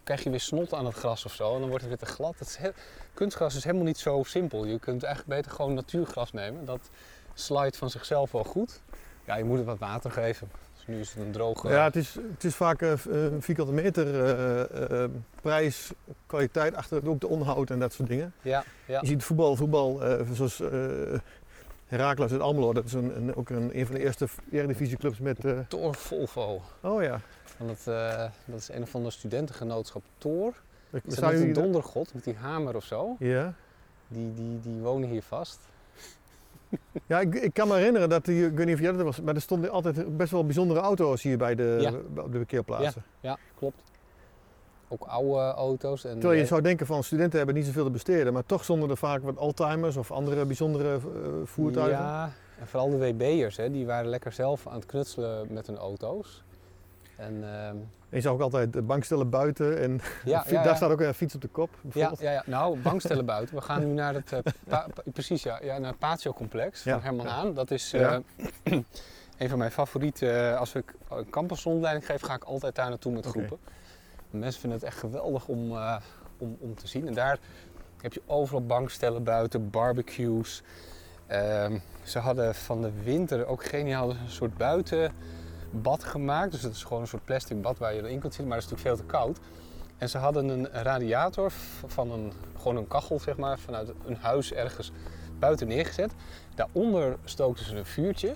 krijg 0.05 0.23
je 0.25 0.31
weer 0.31 0.41
snot 0.41 0.75
aan 0.75 0.87
het 0.87 0.95
gras 0.95 1.25
of 1.25 1.33
zo. 1.33 1.55
En 1.55 1.61
dan 1.61 1.69
wordt 1.69 1.85
het 1.85 1.99
weer 2.01 2.09
te 2.09 2.15
glad. 2.15 2.39
Het 2.39 2.49
is 2.49 2.57
heel- 2.57 2.73
kunstgras 3.15 3.55
is 3.57 3.65
helemaal 3.65 3.87
niet 3.87 3.99
zo 3.99 4.23
simpel. 4.27 4.65
Je 4.65 4.79
kunt 4.79 5.03
eigenlijk 5.03 5.37
beter 5.41 5.57
gewoon 5.57 5.75
natuurgras 5.75 6.33
nemen. 6.33 6.65
Dat 6.65 6.91
slijt 7.35 7.77
van 7.77 7.91
zichzelf 7.91 8.33
wel 8.33 8.45
goed. 8.45 8.81
Ja, 9.25 9.37
je 9.37 9.45
moet 9.45 9.57
het 9.57 9.67
wat 9.67 9.79
water 9.79 10.11
geven. 10.11 10.51
Dus 10.77 10.87
nu 10.87 11.01
is 11.01 11.09
het 11.15 11.19
een 11.25 11.33
droge... 11.33 11.69
Ja, 11.69 11.85
het 11.85 11.97
is, 11.97 12.15
het 12.33 12.45
is 12.45 12.55
vaak 12.55 12.83
eh, 12.83 12.93
een 13.05 13.43
vierkante 13.43 13.73
meter 13.73 14.25
eh, 14.25 15.03
eh, 15.05 15.11
prijs, 15.43 15.91
kwaliteit 16.27 16.75
achter 16.75 17.09
ook 17.09 17.21
de 17.21 17.29
onderhoud 17.29 17.71
en 17.71 17.79
dat 17.79 17.93
soort 17.93 18.09
dingen. 18.09 18.33
ja, 18.43 18.65
ja. 18.87 19.01
Je 19.01 19.07
ziet 19.07 19.25
voetbal, 19.25 19.57
voetbal 19.57 20.05
eh, 20.05 20.27
zoals 20.33 20.63
Heracles 21.89 22.33
uit 22.33 22.41
Almelo. 22.41 22.73
Dat 22.73 22.85
is 22.85 22.93
een, 22.93 23.17
een, 23.17 23.35
ook 23.37 23.51
een, 23.51 23.79
een 23.79 23.87
van 23.87 23.95
de 23.95 24.01
eerste 24.05 24.27
eredivisieclubs 24.51 25.19
met... 25.19 25.39
Tor 25.69 25.95
Volvo. 25.95 26.61
oh 26.83 27.03
ja. 27.03 27.21
Want 27.57 27.71
het, 27.71 27.87
eh, 27.87 28.25
dat 28.45 28.59
is 28.59 28.69
een 28.69 28.83
of 28.83 28.95
ander 28.95 29.13
studentengenootschap 29.13 30.03
Tor. 30.19 30.55
We 30.91 31.01
Is 31.05 31.15
dat 31.15 31.31
jullie- 31.31 31.53
dondergod 31.53 32.15
met 32.15 32.25
die 32.25 32.35
hamer 32.35 32.77
of 32.77 32.85
zo? 32.85 33.17
Ja. 33.19 33.55
Die, 34.09 34.35
die, 34.35 34.61
die 34.61 34.81
wonen 34.81 35.09
hier 35.09 35.23
vast. 35.23 35.59
Ja, 37.07 37.21
ik, 37.21 37.35
ik 37.35 37.55
kan 37.55 37.69
me 37.69 37.75
herinneren 37.77 38.09
dat, 38.09 38.25
die, 38.25 38.47
ik 38.47 38.57
weet 38.57 38.67
niet 38.67 38.75
of 38.75 38.81
jij 38.81 38.93
dat 38.93 39.03
was, 39.03 39.21
maar 39.21 39.35
er 39.35 39.41
stonden 39.41 39.71
altijd 39.71 40.17
best 40.17 40.31
wel 40.31 40.45
bijzondere 40.45 40.81
auto's 40.81 41.23
hier 41.23 41.39
bij 41.39 41.55
de, 41.55 41.77
Ja. 41.81 42.23
op 42.23 42.33
de 42.33 42.39
parkeerplaatsen. 42.39 43.03
Ja, 43.21 43.39
klopt. 43.55 43.83
Ook 44.89 45.03
oude 45.07 45.39
auto's. 45.55 46.05
En 46.05 46.19
Terwijl 46.19 46.41
je 46.41 46.47
zou 46.47 46.61
denken 46.63 46.87
van 46.87 47.05
studenten 47.05 47.37
hebben 47.39 47.55
niet 47.57 47.67
zoveel 47.67 47.85
te 47.85 47.91
besteden, 47.91 48.33
maar 48.33 48.45
toch 48.47 48.65
stonden 48.65 48.91
er 48.91 48.97
vaak 48.97 49.23
wat 49.23 49.37
oldtimers 49.37 49.97
of 49.97 50.11
andere 50.13 50.45
bijzondere 50.45 50.95
eh, 50.95 51.01
voertuigen. 51.45 51.99
Ja, 52.05 52.31
en 52.61 52.67
vooral 52.69 52.91
de 52.91 52.97
WB'ers, 52.99 53.57
hè, 53.57 53.71
die 53.71 53.87
waren 53.87 54.11
lekker 54.11 54.33
zelf 54.33 54.67
aan 54.67 54.75
het 54.75 54.87
knutselen 54.87 55.47
met 55.53 55.67
hun 55.67 55.77
auto's. 55.77 56.43
En 57.17 57.45
En 57.45 57.89
je 58.09 58.21
zag 58.21 58.33
ook 58.33 58.41
altijd 58.41 58.73
de 58.73 58.83
bankstellen 58.83 59.31
buiten 59.31 59.79
en 59.79 60.01
ja, 60.25 60.45
daar 60.63 60.77
staat 60.77 60.91
ook 60.91 61.01
een 61.01 61.15
fiets 61.15 61.35
op 61.35 61.41
de 61.41 61.49
kop. 61.49 61.71
Ja, 61.93 62.13
ja, 62.19 62.31
ja, 62.33 62.43
nou, 62.47 62.79
bankstellen 62.83 63.25
buiten. 63.25 63.55
We 63.55 63.61
gaan 63.61 63.87
nu 63.87 63.93
naar 63.93 64.15
het, 64.15 64.33
eh, 64.33 64.39
pa- 64.69 64.87
pa- 64.95 65.03
precies, 65.13 65.43
ja, 65.43 65.59
ja, 65.63 65.79
naar 65.79 65.91
het 65.91 65.99
Patio-complex 65.99 66.83
van 66.83 67.01
Herman. 67.03 67.29
Aan. 67.29 67.55
Dat 67.55 67.71
is 67.71 67.93
eh, 67.93 68.17
een 69.39 69.49
van 69.49 69.59
mijn 69.59 69.71
favorieten. 69.71 70.51
eh, 70.53 70.59
als 70.59 70.75
ik 70.75 70.95
een 71.11 71.31
campusrondleiding 71.31 72.07
geef, 72.07 72.21
ga 72.23 72.35
ik 72.35 72.45
altijd 72.45 72.75
daar 72.75 72.89
naartoe 72.89 73.13
met 73.13 73.27
groepen. 73.27 73.59
Mensen 74.31 74.61
vinden 74.61 74.79
het 74.79 74.89
echt 74.89 74.99
geweldig 74.99 75.49
om, 75.49 75.73
eh, 75.73 75.97
om, 76.39 76.57
om 76.61 76.75
te 76.75 76.89
zien. 76.89 77.07
En 77.07 77.15
daar 77.15 77.39
heb 78.01 78.13
je 78.13 78.23
overal 78.27 78.67
bankstellen 78.67 79.25
buiten, 79.25 79.71
barbecues. 79.71 80.63
Ehm, 81.27 81.79
ze 82.03 82.19
hadden 82.19 82.55
van 82.55 82.83
de 82.83 82.93
winter 83.03 83.47
ook 83.47 83.65
geniaal 83.65 84.11
een 84.11 84.17
soort 84.27 84.57
buitenbad 84.57 86.05
gemaakt. 86.05 86.53
Dus 86.53 86.61
dat 86.61 86.73
is 86.73 86.83
gewoon 86.83 87.01
een 87.03 87.09
soort 87.09 87.25
plastic 87.25 87.63
bad 87.63 87.79
waar 87.79 87.95
je 87.95 88.03
erin 88.03 88.21
kunt 88.21 88.35
zitten, 88.35 88.47
maar 88.47 88.61
dat 88.61 88.65
is 88.65 88.71
natuurlijk 88.71 88.99
veel 88.99 89.07
te 89.07 89.13
koud. 89.13 89.39
En 89.99 90.09
ze 90.09 90.19
hadden 90.19 90.49
een 90.49 90.69
radiator 90.73 91.53
van 91.87 92.11
een, 92.11 92.33
gewoon 92.57 92.77
een 92.77 92.89
kachel, 92.89 93.21
zeg 93.21 93.37
maar, 93.37 93.59
vanuit 93.59 93.93
een 94.07 94.17
huis 94.17 94.53
ergens 94.53 94.93
buiten 95.39 95.69
neergezet. 95.69 96.13
Daaronder 96.55 97.17
stookten 97.25 97.65
ze 97.65 97.77
een 97.77 97.87
vuurtje. 97.87 98.35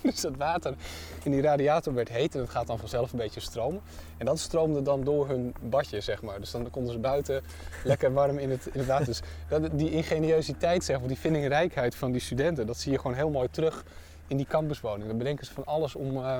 Dus 0.10 0.20
dat 0.20 0.36
water 0.36 0.74
in 1.22 1.30
die 1.30 1.42
radiator 1.42 1.94
werd 1.94 2.08
heet 2.08 2.34
en 2.34 2.40
het 2.40 2.50
gaat 2.50 2.66
dan 2.66 2.78
vanzelf 2.78 3.12
een 3.12 3.18
beetje 3.18 3.40
stromen. 3.40 3.80
En 4.16 4.26
dat 4.26 4.38
stroomde 4.38 4.82
dan 4.82 5.04
door 5.04 5.28
hun 5.28 5.54
badje, 5.62 6.00
zeg 6.00 6.22
maar. 6.22 6.40
Dus 6.40 6.50
dan 6.50 6.70
konden 6.70 6.92
ze 6.92 6.98
buiten 6.98 7.42
lekker 7.84 8.12
warm 8.12 8.38
in 8.38 8.50
het, 8.50 8.66
in 8.66 8.78
het 8.78 8.88
water. 8.88 9.06
Dus 9.06 9.20
dat, 9.48 9.70
die 9.72 9.90
ingeniositeit, 9.90 10.84
zeg 10.84 10.98
maar, 10.98 11.08
die 11.08 11.18
vindingrijkheid 11.18 11.94
van 11.94 12.12
die 12.12 12.20
studenten, 12.20 12.66
dat 12.66 12.76
zie 12.76 12.92
je 12.92 12.98
gewoon 12.98 13.16
heel 13.16 13.30
mooi 13.30 13.48
terug 13.50 13.84
in 14.26 14.36
die 14.36 14.46
campuswoning. 14.46 15.08
Dan 15.08 15.18
bedenken 15.18 15.46
ze 15.46 15.52
van 15.52 15.64
alles 15.64 15.94
om 15.94 16.16
eh, 16.16 16.38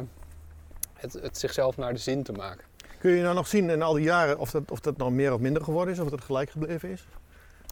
het, 0.94 1.12
het 1.12 1.38
zichzelf 1.38 1.76
naar 1.76 1.92
de 1.92 1.98
zin 1.98 2.22
te 2.22 2.32
maken. 2.32 2.64
Kun 2.98 3.10
je 3.10 3.22
nou 3.22 3.34
nog 3.34 3.46
zien 3.46 3.70
in 3.70 3.82
al 3.82 3.92
die 3.92 4.04
jaren 4.04 4.38
of 4.38 4.50
dat, 4.50 4.70
of 4.70 4.80
dat 4.80 4.96
nou 4.96 5.10
meer 5.10 5.32
of 5.32 5.40
minder 5.40 5.62
geworden 5.62 5.94
is, 5.94 6.00
of 6.00 6.10
dat 6.10 6.20
gelijk 6.20 6.50
gebleven 6.50 6.90
is? 6.90 7.06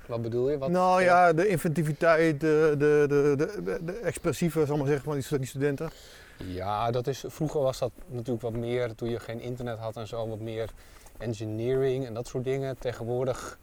Wat 0.08 0.22
bedoel 0.22 0.50
je? 0.50 0.58
Wat, 0.58 0.70
nou 0.70 1.02
ja, 1.02 1.32
de 1.32 1.48
inventiviteit, 1.48 2.40
de, 2.40 2.74
de, 2.78 3.04
de, 3.08 3.34
de, 3.62 3.84
de, 3.84 3.92
expressieve, 3.92 4.66
zal 4.66 4.74
ik 4.74 4.80
maar 4.80 4.90
zeggen, 4.90 5.22
van 5.22 5.38
die 5.38 5.46
studenten. 5.46 5.90
Ja, 6.36 6.90
dat 6.90 7.06
is, 7.06 7.24
vroeger 7.26 7.60
was 7.60 7.78
dat 7.78 7.92
natuurlijk 8.06 8.42
wat 8.42 8.52
meer, 8.52 8.94
toen 8.94 9.10
je 9.10 9.20
geen 9.20 9.40
internet 9.40 9.78
had 9.78 9.96
en 9.96 10.06
zo, 10.06 10.28
wat 10.28 10.40
meer 10.40 10.70
engineering 11.18 12.06
en 12.06 12.14
dat 12.14 12.26
soort 12.26 12.44
dingen. 12.44 12.78
Tegenwoordig 12.78 13.58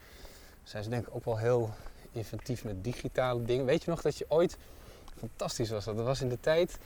zijn 0.64 0.84
ze 0.84 0.90
denk 0.90 1.08
ik 1.08 1.16
ook 1.16 1.26
wel 1.26 1.38
heel 1.38 1.70
inventief 2.12 2.64
met 2.64 2.84
digitale 2.84 3.44
dingen. 3.44 3.66
Weet 3.66 3.84
je 3.84 3.90
nog 3.90 4.02
dat 4.02 4.18
je 4.18 4.26
ooit, 4.28 4.58
fantastisch 5.18 5.70
was 5.70 5.86
dat, 5.86 5.96
dat 5.98 6.06
was 6.06 6.22
in 6.22 6.30
de 6.30 6.40
tijd 6.40 6.78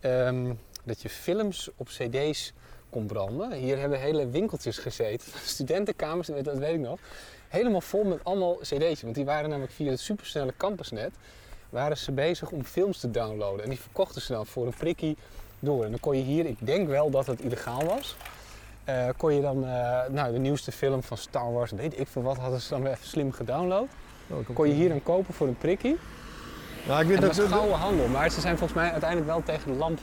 ehm, 0.00 0.52
dat 0.84 1.02
je 1.02 1.08
films 1.08 1.70
op 1.76 1.86
cd's 1.86 2.52
kon 2.90 3.06
branden. 3.06 3.52
Hier 3.52 3.78
hebben 3.78 4.00
hele 4.00 4.28
winkeltjes 4.28 4.78
gezeten, 4.78 5.26
studentenkamers, 5.44 6.26
dat 6.42 6.58
weet 6.58 6.74
ik 6.74 6.80
nog. 6.80 6.98
Helemaal 7.52 7.80
vol 7.80 8.04
met 8.04 8.24
allemaal 8.24 8.56
cd'tjes, 8.56 9.02
want 9.02 9.14
die 9.14 9.24
waren 9.24 9.48
namelijk 9.48 9.72
via 9.72 9.90
het 9.90 10.00
supersnelle 10.00 10.52
campusnet 10.56 11.14
waren 11.70 11.96
ze 11.96 12.12
bezig 12.12 12.50
om 12.50 12.64
films 12.64 12.98
te 12.98 13.10
downloaden. 13.10 13.64
En 13.64 13.70
die 13.70 13.80
verkochten 13.80 14.22
ze 14.22 14.32
dan 14.32 14.46
voor 14.46 14.66
een 14.66 14.74
prikkie 14.78 15.16
door. 15.58 15.84
En 15.84 15.90
dan 15.90 16.00
kon 16.00 16.16
je 16.16 16.22
hier, 16.22 16.46
ik 16.46 16.56
denk 16.66 16.88
wel 16.88 17.10
dat 17.10 17.26
het 17.26 17.40
illegaal 17.40 17.84
was, 17.84 18.16
eh, 18.84 19.08
kon 19.16 19.34
je 19.34 19.40
dan 19.40 19.66
eh, 19.66 20.08
nou, 20.08 20.32
de 20.32 20.38
nieuwste 20.38 20.72
film 20.72 21.02
van 21.02 21.16
Star 21.16 21.52
Wars, 21.52 21.70
weet 21.70 21.98
ik 21.98 22.08
veel 22.08 22.22
wat, 22.22 22.36
hadden 22.36 22.60
ze 22.60 22.68
dan 22.68 22.82
weer 22.82 22.92
even 22.92 23.06
slim 23.06 23.32
gedownload. 23.32 23.88
Kon 24.54 24.68
je 24.68 24.74
hier 24.74 24.88
dan 24.88 25.02
kopen 25.02 25.34
voor 25.34 25.46
een 25.46 25.58
prikkie. 25.58 25.98
Nou, 26.86 27.00
ik 27.00 27.06
weet 27.06 27.20
dat 27.20 27.34
dat, 27.34 27.36
was 27.36 27.58
gouden 27.58 27.78
handel, 27.78 28.08
maar 28.08 28.30
ze 28.30 28.40
zijn 28.40 28.58
volgens 28.58 28.78
mij 28.78 28.90
uiteindelijk 28.90 29.30
wel 29.30 29.42
tegen 29.42 29.72
de 29.72 29.78
lamp 29.78 29.98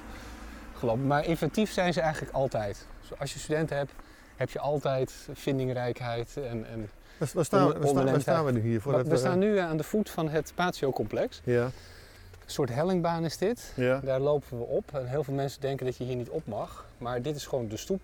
gelopen. 0.73 1.07
Maar 1.07 1.25
inventief 1.25 1.71
zijn 1.71 1.93
ze 1.93 2.01
eigenlijk 2.01 2.33
altijd. 2.33 2.87
Dus 3.01 3.19
als 3.19 3.33
je 3.33 3.39
studenten 3.39 3.77
hebt, 3.77 3.91
heb 4.35 4.49
je 4.49 4.59
altijd 4.59 5.27
vindingrijkheid. 5.33 6.37
En, 6.37 6.65
en 6.67 6.89
waar, 7.19 7.45
staan, 7.45 7.67
we- 7.67 7.73
waar, 7.79 7.87
staan, 7.87 8.05
waar 8.05 8.21
staan 8.21 8.45
we 8.45 8.51
nu 8.51 8.59
hier? 8.61 8.81
Voordat 8.81 9.07
we 9.07 9.17
staan 9.17 9.39
nu 9.39 9.57
aan 9.57 9.77
de 9.77 9.83
voet 9.83 10.09
van 10.09 10.29
het 10.29 10.51
Patio-complex. 10.55 11.41
Ja, 11.43 11.63
Een 11.63 11.71
soort 12.55 12.69
hellingbaan 12.69 13.25
is 13.25 13.37
dit. 13.37 13.73
ja. 13.75 13.99
Daar 13.99 14.19
lopen 14.19 14.57
we 14.57 14.63
op 14.63 14.83
en 14.93 15.05
heel 15.07 15.23
veel 15.23 15.33
mensen 15.33 15.61
denken 15.61 15.85
dat 15.85 15.97
je 15.97 16.03
hier 16.03 16.15
niet 16.15 16.29
op 16.29 16.41
mag. 16.47 16.85
Maar 16.97 17.21
dit 17.21 17.35
is 17.35 17.45
gewoon 17.45 17.67
de 17.67 17.77
stoep. 17.77 18.03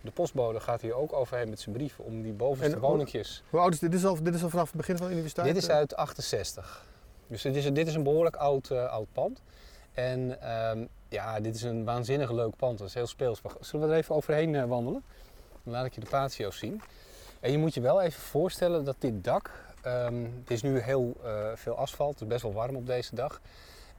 De 0.00 0.10
postbode 0.10 0.60
gaat 0.60 0.80
hier 0.80 0.94
ook 0.94 1.12
overheen 1.12 1.48
met 1.48 1.60
zijn 1.60 1.74
brieven 1.76 2.04
om 2.04 2.22
die 2.22 2.32
bovenste 2.32 2.74
En- 2.74 2.80
woningjes. 2.80 3.42
Hoe 3.50 3.60
oud 3.60 3.72
is 3.72 3.78
dit? 3.78 3.90
Dit 3.90 4.00
is 4.00 4.06
al, 4.06 4.22
dit 4.22 4.34
is 4.34 4.42
al 4.42 4.48
vanaf 4.48 4.66
het 4.66 4.76
begin 4.76 4.96
van 4.96 5.06
de 5.06 5.12
universiteit? 5.12 5.46
Dit 5.46 5.56
is 5.62 5.68
uit 5.68 5.96
68. 5.96 6.84
Dus 7.26 7.42
dit 7.42 7.56
is, 7.56 7.72
dit 7.72 7.86
is 7.86 7.94
een 7.94 8.02
behoorlijk 8.02 8.36
oud, 8.36 8.70
eh, 8.70 8.84
oud 8.92 9.06
pand. 9.12 9.42
En 9.94 10.40
ehm, 10.42 10.84
ja, 11.08 11.40
dit 11.40 11.54
is 11.54 11.62
een 11.62 11.84
waanzinnig 11.84 12.30
leuk 12.32 12.56
pand. 12.56 12.78
Dat 12.78 12.88
is 12.88 12.94
heel 12.94 13.06
speels. 13.06 13.40
Zullen 13.60 13.86
we 13.86 13.92
er 13.92 13.98
even 13.98 14.14
overheen 14.14 14.54
eh, 14.54 14.64
wandelen? 14.64 15.02
Dan 15.62 15.72
laat 15.74 15.84
ik 15.86 15.94
je 15.94 16.00
de 16.00 16.06
patio's 16.06 16.58
zien. 16.58 16.80
En 17.46 17.52
je 17.52 17.58
moet 17.58 17.74
je 17.74 17.80
wel 17.80 18.00
even 18.02 18.20
voorstellen 18.22 18.84
dat 18.84 18.96
dit 18.98 19.24
dak... 19.24 19.50
ehm, 19.82 20.24
het 20.40 20.50
is 20.50 20.62
nu 20.62 20.78
heel 20.78 21.16
eh, 21.24 21.50
veel 21.54 21.74
asfalt, 21.76 22.12
het 22.12 22.20
is 22.22 22.26
best 22.28 22.42
wel 22.42 22.52
warm 22.52 22.76
op 22.76 22.86
deze 22.86 23.14
dag. 23.14 23.40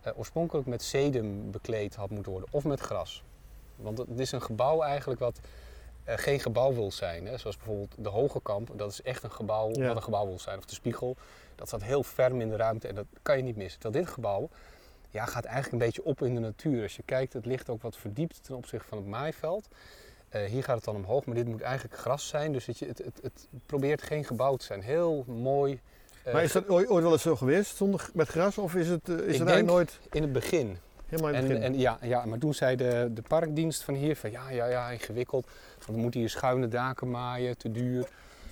eh, 0.01 0.17
oorspronkelijk 0.17 0.67
met 0.67 0.83
sedum 0.83 1.51
bekleed 1.51 1.95
had 1.95 2.09
moeten 2.09 2.31
worden. 2.31 2.49
Of 2.51 2.63
met 2.63 2.79
gras. 2.79 3.23
Want 3.75 3.97
het 3.97 4.19
is 4.19 4.31
een 4.31 4.41
gebouw 4.41 4.81
eigenlijk 4.81 5.19
wat 5.19 5.39
eh, 6.03 6.17
geen 6.17 6.39
gebouw 6.39 6.73
wil 6.73 6.91
zijn. 6.91 7.27
Hè? 7.27 7.37
Zoals 7.37 7.57
bijvoorbeeld 7.57 7.95
de 7.97 8.09
Hoge 8.09 8.41
Kamp. 8.41 8.71
Dat 8.75 8.91
is 8.91 9.01
echt 9.01 9.23
een 9.23 9.31
gebouw 9.31 9.69
Ja. 9.73 9.87
wat 9.87 9.95
een 9.95 10.03
gebouw 10.03 10.25
wil 10.25 10.39
zijn. 10.39 10.57
Of 10.57 10.65
de 10.65 10.73
Spiegel. 10.75 11.15
Dat 11.55 11.67
staat 11.67 11.83
heel 11.83 12.03
ferm 12.03 12.41
in 12.41 12.49
de 12.49 12.55
ruimte 12.55 12.87
en 12.87 12.95
dat 12.95 13.05
kan 13.21 13.37
je 13.37 13.43
niet 13.43 13.55
missen. 13.55 13.79
Terwijl 13.79 14.03
dit 14.03 14.13
gebouw 14.13 14.49
ja, 15.09 15.25
gaat 15.25 15.43
eigenlijk 15.45 15.73
een 15.73 15.87
beetje 15.87 16.03
op 16.03 16.21
in 16.21 16.33
de 16.33 16.39
natuur. 16.39 16.81
Als 16.83 16.95
je 16.95 17.03
kijkt, 17.05 17.33
het 17.33 17.45
ligt 17.45 17.69
ook 17.69 17.81
wat 17.81 17.95
verdiept 17.97 18.43
ten 18.43 18.55
opzichte 18.55 18.87
van 18.87 18.97
het 18.97 19.07
maaiveld. 19.07 19.67
Eh, 20.29 20.43
hier 20.43 20.63
gaat 20.63 20.75
het 20.75 20.85
dan 20.85 20.95
omhoog, 20.95 21.25
maar 21.25 21.35
dit 21.35 21.47
moet 21.47 21.61
eigenlijk 21.61 21.97
gras 21.99 22.27
zijn. 22.27 22.51
Dus 22.51 22.65
het, 22.65 22.79
het, 22.79 22.97
het, 22.97 23.19
het 23.21 23.47
probeert 23.65 24.01
geen 24.01 24.25
gebouw 24.25 24.55
te 24.55 24.65
zijn. 24.65 24.81
Heel 24.81 25.23
mooi. 25.27 25.79
eh, 26.23 26.33
Maar 26.33 26.43
is 26.43 26.51
dat 26.51 26.69
ooit, 26.69 26.87
ooit 26.87 27.03
wel 27.03 27.11
eens 27.11 27.21
zo 27.21 27.35
geweest, 27.35 27.75
zonder, 27.75 28.09
met 28.13 28.27
gras? 28.27 28.57
Of 28.57 28.75
is 28.75 28.87
het, 28.87 29.09
eh, 29.09 29.15
is 29.15 29.19
het 29.21 29.27
eigenlijk 29.47 29.65
nooit 29.67 29.99
in 30.11 30.21
het 30.21 30.33
begin. 30.33 30.77
helemaal 31.07 31.29
in 31.29 31.35
het 31.35 31.43
En, 31.43 31.49
begin? 31.49 31.73
en 31.73 31.79
ja, 31.79 31.97
ja, 32.01 32.25
maar 32.25 32.37
toen 32.37 32.53
zei 32.53 32.75
de, 32.75 33.09
de 33.13 33.21
parkdienst 33.21 33.83
van 33.83 33.93
hier 33.93 34.15
van 34.15 34.31
ja, 34.31 34.49
ja, 34.49 34.65
ja, 34.65 34.89
ingewikkeld. 34.89 35.47
Want 35.77 35.91
we 35.91 35.97
moeten 35.97 36.19
hier 36.19 36.29
schuine 36.29 36.67
daken 36.67 37.09
maaien, 37.11 37.57
te 37.57 37.71
duur. 37.71 38.07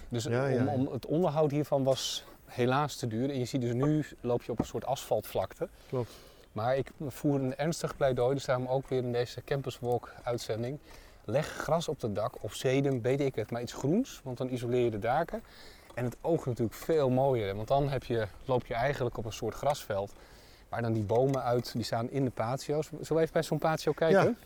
Dus 0.09 0.23
Ja, 0.23 0.47
ja, 0.47 0.61
om, 0.61 0.67
om, 0.67 0.93
het 0.93 1.05
onderhoud 1.05 1.51
hiervan 1.51 1.83
was 1.83 2.25
helaas 2.45 2.95
te 2.95 3.07
duur. 3.07 3.29
En 3.29 3.39
je 3.39 3.45
ziet 3.45 3.61
dus 3.61 3.73
nu 3.73 4.05
loop 4.21 4.43
je 4.43 4.51
op 4.51 4.59
een 4.59 4.65
soort 4.65 4.85
asfaltvlakte. 4.85 5.67
Klopt. 5.89 6.11
Maar 6.51 6.77
ik 6.77 6.91
voer 7.07 7.39
een 7.39 7.55
ernstig 7.55 7.95
pleidooi, 7.97 8.33
dus 8.35 8.45
daarom 8.45 8.67
ook 8.67 8.87
weer 8.87 9.03
in 9.03 9.11
deze 9.11 9.43
Campus 9.43 9.79
Walk 9.79 10.11
uitzending. 10.23 10.79
Leg 11.25 11.47
gras 11.47 11.87
op 11.87 12.01
het 12.01 12.15
dak 12.15 12.43
of 12.43 12.53
sedum, 12.53 13.01
weet 13.01 13.19
ik 13.19 13.35
het, 13.35 13.51
maar 13.51 13.61
iets 13.61 13.73
groens, 13.73 14.21
want 14.23 14.37
dan 14.37 14.49
isoleer 14.49 14.83
je 14.83 14.91
de 14.91 14.99
daken. 14.99 15.43
En 15.93 16.03
het 16.03 16.17
oogt 16.21 16.45
natuurlijk 16.45 16.75
veel 16.75 17.09
mooier, 17.09 17.55
want 17.55 17.67
dan 17.67 17.89
heb 17.89 18.03
je, 18.03 18.27
loop 18.45 18.65
je 18.65 18.73
eigenlijk 18.73 19.17
op 19.17 19.25
een 19.25 19.33
soort 19.33 19.53
grasveld. 19.53 20.13
Waar 20.69 20.81
dan 20.81 20.93
die 20.93 21.03
bomen 21.03 21.43
uit, 21.43 21.73
die 21.73 21.83
staan 21.83 22.09
in 22.09 22.23
de 22.23 22.31
patio's. 22.31 22.85
Zullen 22.85 23.15
we 23.15 23.19
even 23.19 23.33
bij 23.33 23.43
zo'n 23.43 23.57
patio 23.57 23.91
kijken? 23.91 24.37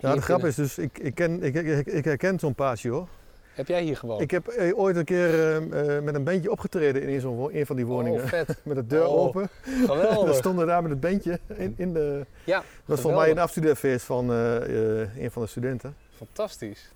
Ja. 0.00 0.08
ja, 0.08 0.14
de 0.14 0.22
grap 0.22 0.44
is 0.44 0.54
dus, 0.54 0.78
ik, 0.78 0.98
ik, 0.98 1.14
ken, 1.14 1.42
ik, 1.42 1.54
ik, 1.54 1.86
ik 1.86 2.04
herken 2.04 2.38
zo'n 2.38 2.54
patio. 2.54 3.08
Heb 3.54 3.68
jij 3.68 3.82
hier 3.82 3.96
gewoond? 3.96 4.20
Ik 4.20 4.30
heb 4.30 4.48
eh, 4.48 4.78
ooit 4.78 4.96
een 4.96 5.04
keer 5.04 5.34
eh, 5.34 5.96
eh, 5.96 6.02
met 6.02 6.14
een 6.14 6.24
bandje 6.24 6.50
opgetreden 6.50 7.02
in 7.02 7.08
een, 7.52 7.66
van 7.66 7.76
die 7.76 7.86
woningen. 7.86 8.22
Oh, 8.22 8.28
vet. 8.28 8.56
Met 8.64 8.76
de 8.76 8.86
deur 8.86 9.06
Oh, 9.06 9.20
open. 9.20 9.42
We 9.64 9.84
Geweldig. 9.86 10.36
stonden 10.36 10.66
daar 10.66 10.82
met 10.82 10.90
het 10.90 11.00
bandje 11.00 11.40
in, 11.56 11.74
in 11.76 11.92
de... 11.92 12.26
Ja, 12.44 12.56
Dat 12.58 12.66
was 12.84 13.00
volgens 13.00 13.22
mij 13.22 13.30
een 13.30 13.38
afstudeerfeest 13.38 14.04
van 14.04 14.28
een 14.28 15.30
van 15.30 15.42
de 15.42 15.48
studenten. 15.48 15.96
Fantastisch. 16.16 16.92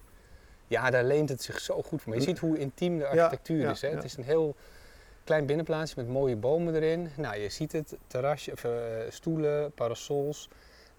Ja, 0.67 0.91
daar 0.91 1.05
leent 1.05 1.29
het 1.29 1.43
zich 1.43 1.61
zo 1.61 1.83
goed 1.83 2.03
voor. 2.03 2.13
Maar 2.13 2.19
je 2.19 2.25
ziet 2.25 2.39
hoe 2.39 2.59
intiem 2.59 2.99
de 2.99 3.07
architectuur 3.07 3.61
ja, 3.61 3.71
is. 3.71 3.81
Hè? 3.81 3.89
ja. 3.89 3.95
Het 3.95 4.05
is 4.05 4.17
een 4.17 4.25
heel 4.25 4.55
klein 5.25 5.47
binnenplaatsje 5.47 5.95
met 5.97 6.09
mooie 6.09 6.37
bomen 6.37 6.75
erin. 6.75 7.11
Nou, 7.17 7.37
je 7.37 7.49
ziet 7.49 7.73
het, 7.73 7.97
terrasje, 8.07 8.53
of, 8.53 8.67
stoelen, 9.09 9.73
parasols. 9.73 10.49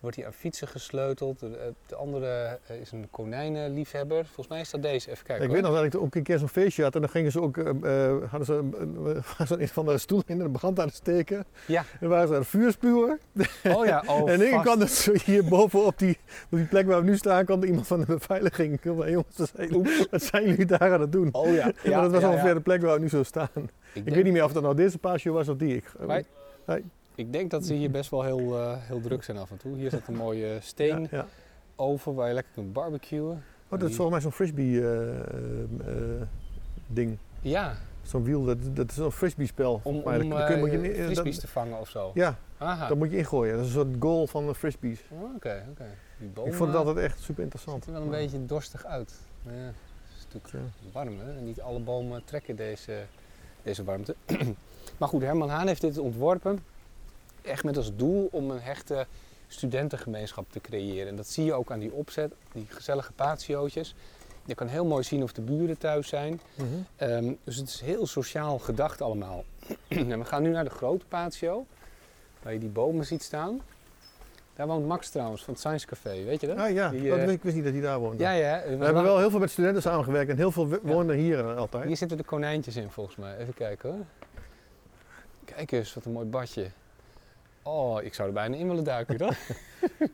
Wordt 0.06 0.20
hier 0.20 0.30
aan 0.30 0.34
fietsen 0.34 0.68
gesleuteld. 0.68 1.40
De, 1.40 1.58
eh, 1.58 1.68
de 1.86 1.96
andere 1.96 2.60
eh, 2.68 2.80
is 2.80 2.92
een 2.92 3.08
konijnenliefhebber. 3.12 4.26
Volgens 4.26 4.48
mij 4.48 4.60
is 4.60 4.70
dat 4.70 4.82
deze. 4.82 5.12
Even 5.12 5.26
kijken 5.26 5.44
ik 5.46 5.52
hoor. 5.52 5.62
weet 5.62 5.72
nog 5.72 5.82
dat 5.82 5.94
ik 5.94 6.02
ook 6.02 6.16
een 6.16 6.24
keer 6.24 6.38
zo'n 6.38 6.50
feestje 6.50 6.84
had 6.84 6.96
en 6.96 7.02
dan 7.02 7.10
gingen 7.10 7.32
ze 7.32 7.42
ook, 7.42 7.58
eh, 7.58 8.14
hadden 8.32 8.46
ze 8.46 8.54
een, 8.54 8.98
uh, 9.40 9.50
een 9.60 9.68
van 9.68 9.86
de 9.86 9.98
stoel 9.98 10.22
in 10.26 10.40
en 10.42 10.52
de 10.52 10.60
brand 10.60 10.80
aan 10.80 10.86
het 10.86 10.96
steken. 10.96 11.46
Ja. 11.68 11.84
En 12.00 12.10
waren 12.10 12.28
ze 12.28 12.34
aan 12.34 12.40
het 12.40 12.50
vuur 12.50 12.72
spuwen. 12.72 13.20
Oh 13.64 13.86
ja, 13.86 14.04
oh, 14.08 14.32
en 14.32 14.42
ik 14.42 14.60
kwam 14.62 14.80
dus 14.80 15.10
hier 15.26 15.46
boven 15.46 15.86
op 15.86 16.00
die, 16.00 16.18
op 16.52 16.58
die 16.58 16.66
plek 16.66 16.86
waar 16.86 17.00
we 17.00 17.10
nu 17.10 17.18
staan, 17.18 17.46
kwam 17.46 17.62
er 17.62 17.68
iemand 17.68 17.88
van 17.88 18.00
de 18.00 18.06
beveiliging. 18.06 18.80
Zei, 18.84 19.12
jongens, 19.12 19.38
wat 19.38 19.50
zijn, 19.56 19.70
jullie- 19.70 20.08
wat 20.12 20.24
zijn 20.24 20.48
jullie 20.48 20.66
daar 20.66 20.94
aan 20.94 21.02
het 21.02 21.12
doen? 21.12 21.30
Oh 21.32 21.54
ja, 21.54 21.72
Ja, 21.84 22.02
dat 22.02 22.12
was 22.12 22.22
ja, 22.22 22.30
ongeveer 22.30 22.48
ja. 22.48 22.54
de 22.54 22.62
plek 22.62 22.82
waar 22.82 22.96
we 22.96 23.00
nu 23.02 23.10
zo 23.10 23.24
staan. 23.24 23.50
Ik, 23.94 24.04
weet 24.04 24.24
niet 24.24 24.34
meer 24.34 24.44
of 24.44 24.54
dat 24.54 24.64
nou 24.64 24.76
deze 24.76 24.98
patio 24.98 25.34
was 25.34 25.48
of 25.48 25.58
die. 25.58 25.76
Ik. 25.76 25.94
Ik 27.16 27.34
denk 27.34 27.52
dat 27.52 27.66
ze 27.66 27.74
hier 27.74 27.92
best 27.92 28.10
wel 28.10 28.24
heel, 28.24 28.58
eh, 28.60 28.74
heel 28.80 29.02
druk 29.02 29.24
zijn 29.24 29.38
af 29.38 29.52
en 29.52 29.58
toe. 29.58 29.76
Hier 29.78 29.90
zit 29.90 30.08
een 30.08 30.16
mooie 30.16 30.46
ja, 30.48 30.60
steen 30.60 31.08
ja. 31.12 31.26
over 31.76 32.14
waar 32.14 32.28
je 32.28 32.34
lekker 32.34 32.54
kunt 32.54 32.74
barbecuen. 32.74 33.44
Oh, 33.70 33.80
dat 33.80 33.90
is 33.90 33.96
volgens 33.96 34.10
mij 34.10 34.22
zo'n 34.22 34.32
frisbee 34.32 34.82
eh, 34.82 35.10
eh, 35.10 35.20
eh, 35.86 36.22
ding. 36.88 37.18
Ja, 37.42 37.76
Zo'n 38.04 38.24
wiel, 38.24 38.44
dat, 38.44 38.58
dat 38.76 38.90
is 38.90 38.96
zo'n 38.96 39.12
frisbee 39.12 39.46
spel. 39.48 39.80
om, 39.84 40.02
Maar 40.04 40.20
om 40.22 40.30
dan 40.30 40.46
kun 40.46 40.72
je- 40.72 40.78
eh, 40.92 40.98
dat- 40.98 41.06
frisbees 41.06 41.40
te 41.40 41.48
vangen 41.48 41.80
of 41.80 41.90
zo. 41.90 42.12
Ja, 42.14 42.38
Aha. 42.58 42.88
dat 42.88 42.98
moet 42.98 43.12
je 43.12 43.18
ingooien. 43.18 43.56
Dat 43.56 43.66
is 43.66 43.68
een 43.76 43.82
soort 43.82 43.96
goal 44.00 44.28
van 44.28 44.46
de 44.48 44.56
frisbees. 44.56 45.00
Oh, 45.10 45.36
Oké, 45.36 45.66
oké. 45.72 45.86
Die 46.18 46.28
bomen 46.30 46.52
Ik 46.52 46.58
vond 46.58 46.70
het 46.70 46.78
altijd 46.78 46.98
echt 47.06 47.20
super 47.20 47.44
interessant. 47.44 47.84
ziet 47.84 47.94
er 47.94 48.00
wel 48.00 48.04
een 48.14 48.18
beetje 48.22 48.46
dorstig 48.46 48.86
uit. 48.86 49.14
Ja, 49.44 49.52
het 49.52 49.74
is 50.18 50.26
natuurlijk 50.34 50.54
Ja. 50.54 50.90
warm 50.92 51.20
hè. 51.20 51.42
Niet 51.42 51.62
alle 51.62 51.80
bomen 51.80 52.22
trekken 52.26 52.56
deze, 52.56 52.94
deze 53.64 53.84
warmte. 53.84 54.16
maar 55.00 55.10
goed, 55.10 55.22
Herman 55.22 55.50
Haan 55.50 55.68
heeft 55.68 55.82
dit 55.82 55.98
ontworpen. 55.98 56.60
Echt 57.46 57.64
met 57.64 57.78
als 57.78 57.96
doel 57.96 58.28
om 58.32 58.52
een 58.52 58.62
hechte 58.62 59.06
studentengemeenschap 59.48 60.52
te 60.52 60.60
creëren. 60.62 61.08
En 61.08 61.16
dat 61.16 61.28
zie 61.28 61.46
je 61.46 61.54
ook 61.54 61.72
aan 61.72 61.80
die 61.80 61.92
opzet, 61.94 62.34
die 62.54 62.66
gezellige 62.70 63.12
patiootjes. 63.12 63.96
Je 64.46 64.56
kan 64.56 64.68
heel 64.68 64.86
mooi 64.86 65.04
zien 65.04 65.24
of 65.24 65.34
de 65.34 65.42
buren 65.42 65.78
thuis 65.78 66.08
zijn. 66.08 66.40
Mhm. 66.56 66.66
Ehm, 66.96 67.34
dus 67.44 67.56
het 67.56 67.68
is 67.68 67.82
heel 67.82 68.08
sociaal 68.08 68.60
gedacht 68.60 69.02
allemaal. 69.02 69.44
en 69.88 70.20
we 70.20 70.26
gaan 70.26 70.42
nu 70.44 70.50
naar 70.50 70.64
de 70.64 70.70
grote 70.70 71.06
patio, 71.06 71.66
waar 72.44 72.54
je 72.54 72.60
die 72.60 72.70
bomen 72.70 73.06
ziet 73.06 73.24
staan. 73.24 73.62
Daar 74.54 74.68
woont 74.68 74.88
Max 74.88 75.10
trouwens, 75.10 75.44
van 75.44 75.54
het 75.54 75.62
Science 75.62 75.86
Café, 75.88 76.24
weet 76.24 76.42
je 76.42 76.48
dat? 76.48 76.58
Ah 76.58 76.72
ja, 76.72 76.90
Die, 76.90 77.10
dat, 77.10 77.18
eh, 77.18 77.30
ik 77.30 77.44
wist 77.44 77.56
niet 77.56 77.64
dat 77.64 77.74
hij 77.74 77.82
daar 77.82 78.00
woonde. 78.00 78.24
Ja, 78.24 78.32
ja. 78.32 78.62
We 78.78 78.84
hebben 78.86 79.04
wel 79.04 79.18
heel 79.20 79.30
veel 79.30 79.40
met 79.40 79.52
studenten 79.52 79.82
samengewerkt 79.82 80.30
en 80.30 80.38
heel 80.38 80.52
veel 80.52 80.68
wo- 80.68 80.80
Ja. 80.84 80.92
woonden 80.94 81.16
hier 81.16 81.40
eh, 81.40 81.58
altijd. 81.58 81.86
Hier 81.86 81.98
zitten 81.98 82.18
de 82.18 82.24
konijntjes 82.24 82.76
in 82.76 82.90
volgens 82.90 83.16
mij. 83.16 83.38
Even 83.38 83.54
kijken 83.54 83.90
hoor. 83.92 84.06
Kijk 85.46 85.72
eens, 85.72 85.94
wat 85.94 86.06
een 86.06 86.12
mooi 86.12 86.26
badje. 86.26 86.68
Oh, 87.68 88.04
ik 88.04 88.14
zou 88.14 88.28
er 88.28 88.34
bijna 88.34 88.56
in 88.56 88.68
willen 88.68 88.84
duiken, 88.84 89.18
toch? 89.18 89.38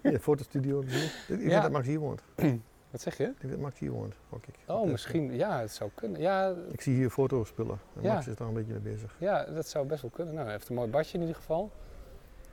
Hier, 0.03 0.19
fotostudio. 0.19 0.81
hier. 0.87 1.03
Ik 1.03 1.11
denk 1.27 1.41
Ja. 1.41 1.61
dat 1.61 1.71
Max 1.71 1.87
hier 1.87 1.99
woont. 1.99 2.21
Wat 2.91 3.01
zeg 3.01 3.17
je? 3.17 3.23
Ik 3.23 3.39
denk 3.41 3.51
dat 3.53 3.61
Max 3.61 3.79
hier 3.79 3.91
woont. 3.91 4.13
gok 4.29 4.45
ik. 4.47 4.55
Oh, 4.67 4.81
Dat, 4.81 4.85
misschien. 4.85 5.33
Ja, 5.35 5.59
het 5.59 5.71
zou 5.71 5.89
kunnen. 5.95 6.21
Ja, 6.21 6.53
Ik 6.71 6.81
zie 6.81 6.95
hier 6.95 7.09
fotospullen. 7.09 7.79
En 7.95 8.01
Ja. 8.03 8.13
Max 8.13 8.27
is 8.27 8.35
daar 8.35 8.47
een 8.47 8.53
beetje 8.53 8.71
mee 8.73 8.93
bezig. 8.93 9.15
ja, 9.17 9.43
dat 9.43 9.67
zou 9.67 9.85
best 9.85 10.01
wel 10.01 10.11
kunnen. 10.11 10.33
Nou, 10.33 10.45
hij 10.45 10.55
heeft 10.55 10.69
een 10.69 10.75
mooi 10.75 10.89
badje 10.89 11.13
in 11.13 11.19
ieder 11.19 11.35
geval. 11.35 11.71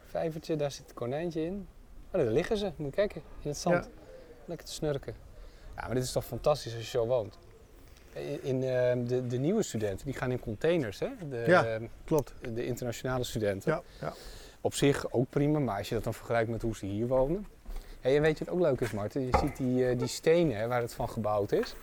Vijvertje, 0.07 0.57
daar 0.57 0.71
zit 0.71 0.83
het 0.85 0.95
konijntje 0.95 1.45
in. 1.45 1.69
Oh, 2.13 2.21
daar 2.21 2.33
liggen 2.33 2.57
ze. 2.57 2.73
Moet 2.77 2.87
je 2.87 2.93
kijken, 2.95 3.23
in 3.43 3.49
het 3.49 3.59
zand. 3.59 3.85
Ja. 3.85 3.91
Lekker 4.45 4.67
te 4.67 4.73
snurken. 4.73 5.15
Ja, 5.77 5.87
maar 5.87 5.95
dit 5.95 6.05
is 6.05 6.13
toch 6.13 6.25
fantastisch 6.25 6.75
als 6.75 6.83
je 6.83 6.89
zo 6.99 7.07
woont. 7.07 7.39
In, 8.13 8.43
in, 8.43 8.63
ehm, 8.63 9.05
de, 9.05 9.27
de 9.27 9.37
nieuwe 9.39 9.63
studenten, 9.63 10.05
die 10.07 10.15
gaan 10.15 10.31
in 10.31 10.41
containers, 10.41 10.99
hè? 10.99 11.09
De, 11.29 11.45
Ja. 11.47 11.65
ehm, 11.65 11.87
Klopt. 12.05 12.35
de 12.55 12.65
internationale 12.67 13.25
studenten. 13.25 13.73
Ja, 13.73 13.83
ja. 14.01 14.13
Op 14.61 14.75
zich 14.75 15.13
ook 15.13 15.31
prima, 15.31 15.59
maar 15.59 15.79
als 15.79 15.89
je 15.89 15.95
dat 15.95 16.05
dan 16.05 16.15
vergelijkt 16.15 16.51
met 16.51 16.63
hoe 16.63 16.77
ze 16.77 16.87
hier 16.87 17.07
wonen. 17.07 17.47
Hey, 18.01 18.17
en 18.17 18.23
weet 18.23 18.39
je 18.39 18.45
wat 18.45 18.55
ook 18.55 18.61
leuk 18.61 18.81
is, 18.81 18.91
Martin? 18.93 19.23
Je 19.23 19.39
ziet 19.41 19.57
die, 19.57 19.89
eh, 19.89 19.99
die 19.99 20.07
stenen 20.09 20.57
hè, 20.57 20.67
waar 20.67 20.81
het 20.81 20.95
van 20.95 21.09
gebouwd 21.09 21.53
is. 21.53 21.75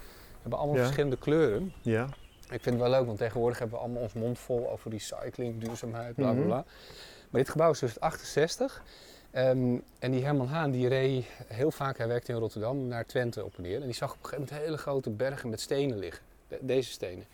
hebben 0.41 0.59
allemaal 0.63 0.77
Ja. 0.79 0.83
verschillende 0.87 1.17
kleuren. 1.17 1.73
ja. 1.81 2.03
Ik 2.49 2.61
vind 2.61 2.65
het 2.65 2.77
wel 2.77 2.89
leuk, 2.89 3.05
want 3.05 3.17
tegenwoordig 3.17 3.59
hebben 3.59 3.77
we 3.77 3.83
allemaal 3.83 4.01
ons 4.01 4.13
mond 4.13 4.39
vol 4.39 4.69
over 4.71 4.91
recycling, 4.91 5.61
duurzaamheid, 5.63 6.15
bla 6.15 6.25
bla 6.31 6.39
Mhm. 6.39 6.45
bla. 6.47 6.63
Maar 7.29 7.41
dit 7.41 7.49
gebouw 7.49 7.71
is 7.71 7.79
dus 7.79 7.99
68. 7.99 8.83
Ehm, 9.31 9.75
en 9.99 10.11
die 10.11 10.23
Herman 10.23 10.47
Haan 10.47 10.71
die 10.71 10.87
reed 10.87 11.25
heel 11.47 11.71
vaak, 11.71 11.97
hij 11.97 12.07
werkte 12.07 12.31
in 12.31 12.37
Rotterdam, 12.37 12.87
naar 12.87 13.05
Twente 13.05 13.43
op 13.45 13.53
en 13.57 13.61
neer. 13.63 13.79
En 13.79 13.85
die 13.85 13.93
zag 13.93 14.09
op 14.11 14.17
een 14.17 14.23
gegeven 14.29 14.45
moment 14.49 14.65
hele 14.65 14.77
grote 14.77 15.09
bergen 15.09 15.49
met 15.49 15.61
stenen 15.61 15.97
liggen. 15.97 16.23
De- 16.47 16.57
deze 16.61 16.91
stenen. 16.91 17.25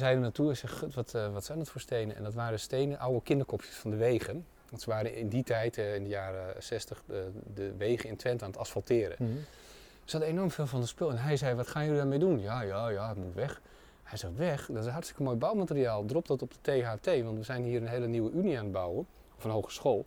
Hij 0.00 0.12
er 0.12 0.20
naartoe 0.20 0.48
en 0.48 0.56
zei, 0.56 0.72
"Gut, 0.72 0.94
wat, 0.94 1.14
eh, 1.14 1.32
wat 1.32 1.44
zijn 1.44 1.58
dat 1.58 1.68
voor 1.68 1.80
stenen? 1.80 2.16
En 2.16 2.22
dat 2.22 2.34
waren 2.34 2.60
stenen, 2.60 2.98
oude 2.98 3.22
kinderkopjes 3.22 3.74
van 3.74 3.90
de 3.90 3.96
wegen. 3.96 4.46
Want 4.70 4.82
ze 4.82 4.90
waren 4.90 5.14
in 5.14 5.28
die 5.28 5.44
tijd, 5.44 5.78
eh, 5.78 5.94
in 5.94 6.02
de 6.02 6.08
jaren 6.08 6.62
60, 6.62 7.02
de, 7.06 7.30
de 7.54 7.72
wegen 7.76 8.08
in 8.08 8.16
Twente 8.16 8.44
aan 8.44 8.50
het 8.50 8.58
asfalteren. 8.58 9.16
Mhm. 9.18 9.32
Ze 10.04 10.16
hadden 10.16 10.28
enorm 10.34 10.50
veel 10.50 10.66
van 10.66 10.80
de 10.80 10.86
spul. 10.86 11.10
En 11.10 11.18
hij 11.18 11.36
zei, 11.36 11.54
wat 11.54 11.68
gaan 11.68 11.82
jullie 11.82 11.98
daarmee 11.98 12.18
doen? 12.18 12.40
Ja, 12.40 12.62
ja, 12.62 12.88
ja, 12.88 13.08
het 13.08 13.18
moet 13.18 13.34
weg. 13.34 13.60
Hij 14.02 14.18
zei, 14.18 14.32
weg? 14.36 14.66
Dat 14.66 14.84
is 14.84 14.90
hartstikke 14.90 15.22
mooi 15.22 15.36
bouwmateriaal. 15.36 16.04
Drop 16.04 16.26
dat 16.26 16.42
op 16.42 16.52
de 16.52 16.58
THT, 16.60 17.22
want 17.22 17.38
we 17.38 17.44
zijn 17.44 17.64
hier 17.64 17.80
een 17.80 17.88
hele 17.88 18.06
nieuwe 18.06 18.30
unie 18.30 18.58
aan 18.58 18.64
het 18.64 18.72
bouwen. 18.72 19.06
Of 19.36 19.44
een 19.44 19.50
hogeschool. 19.50 20.06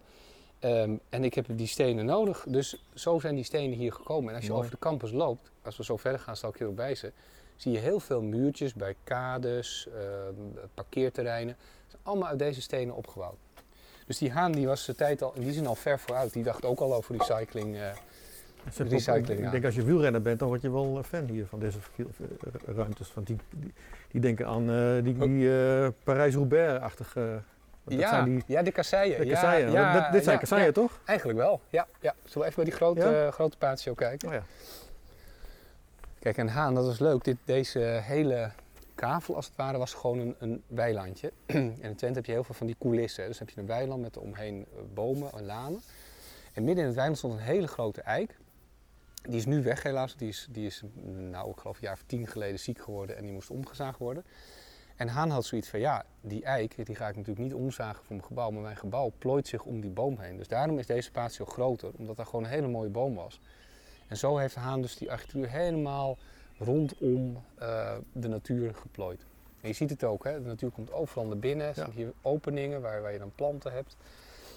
Ehm, 0.59 0.95
en 1.09 1.23
ik 1.23 1.33
heb 1.33 1.45
die 1.49 1.67
stenen 1.67 2.05
nodig. 2.05 2.45
Dus 2.47 2.83
zo 2.93 3.19
zijn 3.19 3.35
die 3.35 3.43
stenen 3.43 3.77
hier 3.77 3.93
gekomen. 3.93 4.29
En 4.29 4.35
als 4.35 4.43
je 4.43 4.49
Mooi. 4.49 4.63
over 4.63 4.75
de 4.75 4.81
campus 4.81 5.11
loopt, 5.11 5.51
als 5.61 5.77
we 5.77 5.83
zo 5.83 5.97
verder 5.97 6.19
gaan, 6.19 6.35
zal 6.35 6.49
ik 6.49 6.57
je 6.57 6.63
erop 6.63 6.77
wijzen. 6.77 7.11
Zie 7.57 7.71
je 7.71 7.77
heel 7.77 7.99
veel 7.99 8.21
muurtjes 8.21 8.73
bij 8.73 8.95
kades, 9.03 9.87
ehm, 9.93 10.67
parkeerterreinen. 10.73 11.55
Ze 11.59 11.85
zijn 11.87 12.01
allemaal 12.03 12.27
uit 12.27 12.39
deze 12.39 12.61
stenen 12.61 12.95
opgebouwd. 12.95 13.37
Dus 14.07 14.17
die 14.17 14.31
Haan 14.31 14.51
die 14.51 14.67
was 14.67 14.85
de 14.85 14.95
tijd 14.95 15.21
al, 15.21 15.31
in 15.35 15.41
die 15.41 15.51
zin 15.51 15.67
al 15.67 15.75
ver 15.75 15.99
vooruit. 15.99 16.33
Die 16.33 16.43
dacht 16.43 16.65
ook 16.65 16.79
al 16.79 16.93
over 16.93 17.17
recycling. 17.17 17.75
eh, 17.75 17.89
Recycling, 18.89 19.45
Ik 19.45 19.51
denk 19.51 19.65
als 19.65 19.75
je 19.75 19.83
wielrenner 19.83 20.21
bent, 20.21 20.39
dan 20.39 20.47
word 20.47 20.61
je 20.61 20.71
wel 20.71 20.97
eh, 20.97 21.03
fan 21.03 21.25
hier 21.25 21.45
van 21.45 21.59
deze 21.59 21.77
eh, 21.97 22.05
ruimtes. 22.75 23.13
Want 23.13 23.27
die, 23.27 23.37
die, 23.49 23.73
die 24.11 24.21
denken 24.21 24.47
aan 24.47 24.65
die, 25.03 25.17
die 25.17 25.91
Parijs-Roubaix-achtige... 25.91 27.41
ja, 27.87 28.09
zijn 28.09 28.25
die 28.25 28.43
ja, 28.47 28.61
de 28.61 28.71
kasseien. 28.71 29.19
de 29.19 29.27
kasseien. 29.27 29.71
ja, 29.71 30.01
dit, 30.01 30.11
dit 30.11 30.23
zijn 30.23 30.39
kasseien, 30.39 30.73
toch? 30.73 30.99
Eigenlijk 31.05 31.39
wel, 31.39 31.61
ja. 31.69 31.87
ja. 31.99 32.15
Zullen 32.23 32.39
we 32.39 32.43
even 32.43 32.55
bij 32.55 32.65
die 32.65 32.73
grote, 32.73 33.29
grote 33.31 33.57
patio 33.57 33.93
kijken? 33.93 34.27
Oh 34.27 34.33
ja. 34.33 34.43
Kijk, 36.19 36.37
en 36.37 36.47
Haan, 36.47 36.75
dat 36.75 36.85
was 36.85 36.99
leuk. 36.99 37.23
Dit, 37.23 37.37
deze 37.45 37.79
hele 37.79 38.51
kavel, 38.95 39.35
als 39.35 39.45
het 39.45 39.55
ware, 39.55 39.77
was 39.77 39.93
gewoon 39.93 40.19
een, 40.19 40.35
een 40.39 40.63
weilandje. 40.67 41.31
en 41.45 41.81
in 41.81 41.95
Twente 41.95 42.17
heb 42.17 42.25
je 42.25 42.31
heel 42.31 42.43
veel 42.43 42.55
van 42.55 42.67
die 42.67 42.75
coulissen. 42.79 43.27
Dus 43.27 43.39
heb 43.39 43.49
je 43.49 43.59
een 43.59 43.67
weiland 43.67 44.01
met 44.01 44.17
omheen 44.17 44.65
eh, 44.71 44.81
bomen 44.93 45.31
en 45.31 45.45
lanen. 45.45 45.81
En 46.53 46.63
midden 46.63 46.79
in 46.81 46.85
het 46.85 46.95
weiland 46.95 47.17
stond 47.17 47.33
een 47.33 47.39
hele 47.39 47.67
grote 47.67 48.01
eik. 48.01 48.37
Die 49.21 49.35
is 49.35 49.45
nu 49.45 49.63
weg 49.63 49.83
helaas. 49.83 50.15
Die 50.15 50.27
is, 50.27 50.47
die 50.51 50.65
is 50.65 50.81
nou, 51.31 51.49
ik 51.49 51.57
geloof 51.57 51.75
een 51.75 51.81
jaar 51.83 51.93
of 51.93 52.03
tien 52.05 52.27
geleden 52.27 52.59
ziek 52.59 52.79
geworden 52.79 53.17
en 53.17 53.23
die 53.23 53.31
moest 53.31 53.49
omgezaagd 53.49 53.99
worden. 53.99 54.23
En 54.95 55.07
Haan 55.07 55.29
had 55.29 55.45
zoiets 55.45 55.69
van, 55.69 55.79
ja, 55.79 56.05
die 56.21 56.43
eik, 56.43 56.85
die 56.85 56.95
ga 56.95 57.07
ik 57.07 57.15
natuurlijk 57.15 57.45
niet 57.45 57.53
omzagen 57.53 58.05
voor 58.05 58.15
mijn 58.15 58.27
gebouw, 58.27 58.49
maar 58.49 58.61
mijn 58.61 58.77
gebouw 58.77 59.11
plooit 59.17 59.47
zich 59.47 59.63
om 59.63 59.81
die 59.81 59.89
boom 59.89 60.19
heen. 60.19 60.37
Dus 60.37 60.47
daarom 60.47 60.79
is 60.79 60.85
deze 60.85 61.11
patio 61.11 61.45
groter, 61.45 61.91
omdat 61.97 62.15
daar 62.15 62.25
gewoon 62.25 62.43
een 62.43 62.49
hele 62.49 62.67
mooie 62.67 62.89
boom 62.89 63.15
was. 63.15 63.39
En 64.07 64.17
zo 64.17 64.37
heeft 64.37 64.55
Haan 64.55 64.81
dus 64.81 64.95
die 64.97 65.11
architectuur 65.11 65.49
helemaal 65.49 66.17
rondom 66.59 67.43
eh, 67.57 67.95
de 68.13 68.27
natuur 68.27 68.73
geplooid. 68.75 69.25
En 69.61 69.67
je 69.67 69.73
ziet 69.73 69.89
het 69.89 70.03
ook, 70.03 70.23
hè? 70.23 70.41
de 70.41 70.47
natuur 70.47 70.69
komt 70.71 70.91
overal 70.91 71.25
naar 71.25 71.37
binnen. 71.37 71.67
Er 71.67 71.73
zijn 71.75 71.91
hier 71.91 72.11
openingen 72.21 72.81
waar, 72.81 73.01
waar 73.01 73.13
je 73.13 73.19
dan 73.19 73.31
planten 73.35 73.71
hebt. 73.71 73.95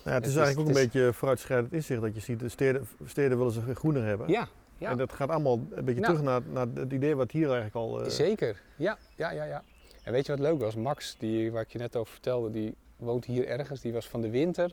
Nou 0.05 0.09
ja, 0.09 0.13
het 0.13 0.27
is 0.27 0.27
Het 0.27 0.27
is- 0.31 0.37
eigenlijk 0.37 0.69
ook 0.71 0.77
een 0.77 0.83
beetje 0.91 1.13
vooruitschrijdend 1.13 1.73
inzicht 1.73 2.01
dat 2.01 2.15
je 2.15 2.21
ziet. 2.21 2.41
De 2.41 2.49
steden, 2.49 2.89
steden 3.07 3.37
willen 3.39 3.53
ze 3.53 3.75
groener 3.75 4.05
hebben. 4.05 4.29
Ja, 4.29 4.49
ja. 4.79 4.91
En 4.91 4.97
dat 4.97 5.13
gaat 5.13 5.29
allemaal 5.29 5.61
een 5.71 5.85
beetje 5.85 6.01
Nou. 6.01 6.15
terug 6.15 6.23
naar, 6.23 6.41
naar 6.53 6.67
het 6.75 6.93
idee 6.93 7.17
wat 7.17 7.31
hier 7.31 7.45
eigenlijk 7.45 7.75
al... 7.75 8.03
eh, 8.05 8.09
Zeker, 8.11 8.63
ja, 8.77 8.99
ja, 9.17 9.31
ja, 9.31 9.45
ja. 9.45 9.63
En 10.03 10.13
weet 10.13 10.27
je 10.27 10.33
wat 10.33 10.41
leuk 10.41 10.61
was? 10.61 10.75
Max, 10.75 11.17
die, 11.19 11.53
waar 11.53 11.63
ik 11.63 11.71
je 11.73 11.79
net 11.79 11.97
over 11.97 12.13
vertelde, 12.13 12.51
die 12.51 12.75
woont 12.97 13.25
hier 13.25 13.47
ergens. 13.47 13.81
Die 13.81 13.93
was 13.93 14.09
van 14.09 14.21
de 14.21 14.31
winter, 14.31 14.73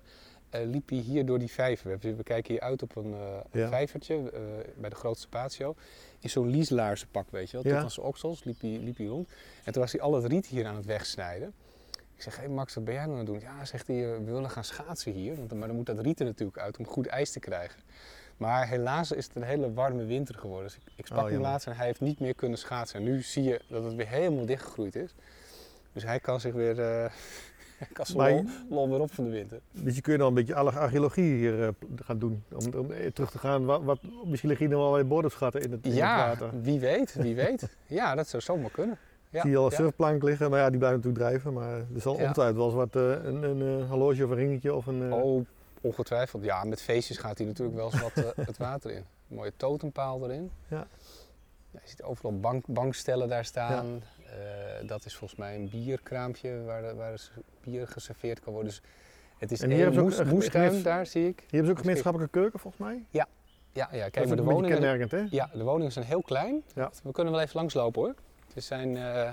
eh, 0.50 0.62
liep 0.66 0.90
hij 0.90 0.98
hier 0.98 1.26
door 1.26 1.40
die 1.40 1.52
vijver. 1.52 1.98
We, 2.00 2.16
we 2.16 2.24
kijken 2.24 2.54
hier 2.54 2.62
uit 2.62 2.82
op 2.84 2.96
een, 2.96 3.14
eh, 3.14 3.38
een 3.52 3.60
Ja. 3.60 3.68
vijvertje 3.70 4.16
eh, 4.32 4.42
bij 4.78 4.90
de 4.90 4.96
grootste 4.96 5.28
patio. 5.28 5.76
In 6.20 6.30
zo'n 6.30 6.48
lieselaarsenpak, 6.50 7.32
weet 7.32 7.50
je 7.50 7.58
wel. 7.58 7.66
Ja. 7.66 7.74
Tot 7.74 7.84
aan 7.84 7.92
zijn 7.92 8.06
oksels 8.06 8.44
liep 8.44 8.62
hij, 8.62 8.70
liep 8.70 8.98
hij 8.98 9.06
rond. 9.06 9.30
En 9.64 9.74
toen 9.74 9.82
was 9.82 9.92
hij 9.92 10.02
al 10.02 10.14
het 10.14 10.26
riet 10.26 10.46
hier 10.46 10.66
aan 10.66 10.76
het 10.76 10.86
wegsnijden. 10.86 11.54
Ik 12.16 12.24
zeg, 12.24 12.36
hé 12.36 12.42
hey 12.42 12.52
Max, 12.52 12.74
wat 12.74 12.84
ben 12.84 12.94
jij 12.94 13.04
nou 13.06 13.14
aan 13.20 13.26
het 13.26 13.28
doen? 13.34 13.40
Ja, 13.40 13.66
zegt 13.66 13.88
hij, 13.88 13.96
we 13.96 14.24
willen 14.24 14.50
gaan 14.50 14.64
schaatsen 14.64 15.12
hier. 15.12 15.36
Want, 15.36 15.54
maar 15.54 15.68
dan 15.68 15.76
moet 15.78 15.86
dat 15.86 16.00
riet 16.00 16.20
er 16.20 16.26
natuurlijk 16.26 16.58
uit 16.58 16.78
om 16.78 16.86
goed 16.86 17.08
ijs 17.08 17.32
te 17.32 17.40
krijgen. 17.40 17.80
Maar 18.38 18.68
helaas 18.68 19.12
is 19.12 19.26
het 19.26 19.36
een 19.36 19.44
hele 19.44 19.74
warme 19.74 20.06
winter 20.06 20.36
geworden. 20.36 20.68
Dus 20.68 20.76
ik, 20.76 20.92
ik 20.96 21.06
sprak 21.06 21.24
Oh, 21.26 21.30
hem 21.32 21.42
laatst 21.42 21.68
en 21.68 21.76
hij 21.76 21.86
heeft 21.86 22.02
niet 22.02 22.20
meer 22.20 22.36
kunnen 22.36 22.58
schaatsen. 22.58 23.00
En 23.00 23.06
nu 23.06 23.22
zie 23.22 23.44
je 23.44 23.62
dat 23.68 23.84
het 23.84 23.94
weer 23.96 24.08
helemaal 24.08 24.46
dichtgegroeid 24.46 24.96
is. 24.96 25.14
Dus 25.94 26.04
hij 26.04 26.20
kan 26.20 26.40
zich 26.40 26.54
weer, 26.54 27.12
kan 27.94 28.06
zijn 28.06 28.44
Maar- 28.46 28.54
lol, 28.70 28.90
weer 28.90 29.00
op 29.00 29.14
van 29.14 29.24
de 29.24 29.30
winter. 29.30 29.60
Dus 29.72 29.96
je 29.96 30.02
kun 30.02 30.12
je 30.12 30.18
dan 30.18 30.28
een 30.28 30.34
beetje 30.34 30.56
alle 30.56 30.72
archeologie 30.72 31.36
hier 31.36 31.64
eh, 31.64 31.70
gaan 31.96 32.20
doen. 32.20 32.44
Om, 32.54 32.74
om 32.80 32.92
eh, 32.92 33.12
terug 33.12 33.32
te 33.32 33.38
gaan. 33.38 33.66
Wat, 33.66 33.84
wat, 33.84 34.00
misschien 34.26 34.50
liggen 34.50 34.68
hier 34.68 34.78
nog 34.78 34.92
wel 34.92 35.06
bodems 35.06 35.36
in 35.40 35.46
het, 35.46 35.64
in 35.64 35.72
het 35.72 35.86
Ja, 35.86 36.28
water. 36.28 36.62
wie 36.62 36.80
weet, 36.80 37.14
wie 37.14 37.36
weet. 37.46 37.70
Ja, 37.88 38.16
dat 38.16 38.28
zou 38.28 38.44
zomaar 38.44 38.72
kunnen. 38.72 38.98
Ja, 39.30 39.42
Zie 39.42 39.50
je 39.52 39.58
al 39.58 39.66
een 39.66 39.72
ja. 39.72 39.78
surfplank 39.78 40.24
liggen, 40.24 40.50
maar 40.50 40.60
ja, 40.60 40.70
die 40.70 40.78
blijven 40.78 41.00
natuurlijk 41.00 41.26
drijven. 41.30 41.54
Maar 41.54 41.74
er 41.78 42.02
zal 42.02 42.14
ongetwijfeld 42.14 42.56
wel 42.58 42.66
eens 42.66 42.76
wat, 42.76 42.96
eh, 42.96 43.26
een, 43.26 43.44
een, 43.44 43.88
horloge 43.88 44.24
of 44.24 44.30
een 44.30 44.36
ringetje 44.36 44.74
of 44.74 44.86
een... 44.86 45.14
Oh, 45.14 45.46
ongetwijfeld. 45.82 46.44
Ja, 46.44 46.64
met 46.64 46.82
feestjes 46.82 47.18
gaat 47.18 47.38
hij 47.38 47.48
natuurlijk 47.48 47.78
wel 47.78 47.92
eens 47.92 48.02
wat 48.02 48.36
het 48.46 48.58
water 48.58 48.92
in. 48.92 48.98
Een 49.30 49.36
mooie 49.36 49.52
totempaal 49.58 50.24
erin. 50.24 50.52
Ja. 50.68 50.88
Ja, 51.72 51.80
je 51.84 51.90
ziet 51.90 52.04
overal 52.04 52.40
bank, 52.40 52.66
bankstellen 52.68 53.30
daar 53.30 53.46
staan. 53.46 54.02
Eh, 54.28 54.88
dat 54.88 55.06
is 55.06 55.16
volgens 55.16 55.40
mij 55.40 55.56
een 55.56 55.70
bierkraampje 55.70 56.64
waar, 56.64 56.96
waar 56.96 57.30
bier 57.64 57.88
geserveerd 57.88 58.40
kan 58.40 58.54
worden. 58.54 58.72
Dus 58.72 58.82
het 59.38 59.52
is 59.52 59.62
En 59.62 59.70
hier 59.70 59.84
hebben 59.84 60.12
ze 60.14 60.22
ook 60.22 60.28
moes, 60.30 60.84
daar 60.84 61.06
zie 61.06 61.28
ik. 61.28 61.40
Hier 61.40 61.48
hebben 61.50 61.66
ze 61.66 61.72
ook 61.72 61.78
een 61.78 61.84
gemeenschappelijke 61.84 62.40
keuken 62.40 62.60
volgens 62.60 62.84
mij. 62.84 63.04
Ja, 63.10 63.28
ja 63.74 63.92
is 63.92 64.10
kijk, 64.12 64.28
maar 64.28 64.36
de 64.36 64.44
woningen, 64.44 65.10
hè? 65.10 65.26
ja, 65.30 65.50
de 65.54 65.64
woningen 65.64 65.92
zijn 65.92 66.06
heel 66.06 66.22
klein. 66.22 66.64
Ja. 66.76 66.92
We 67.04 67.12
kunnen 67.12 67.34
wel 67.34 67.42
even 67.42 67.56
langslopen 67.56 68.02
hoor. 68.02 68.14
Er 68.56 68.62
zijn, 68.62 68.98
eh, 68.98 69.32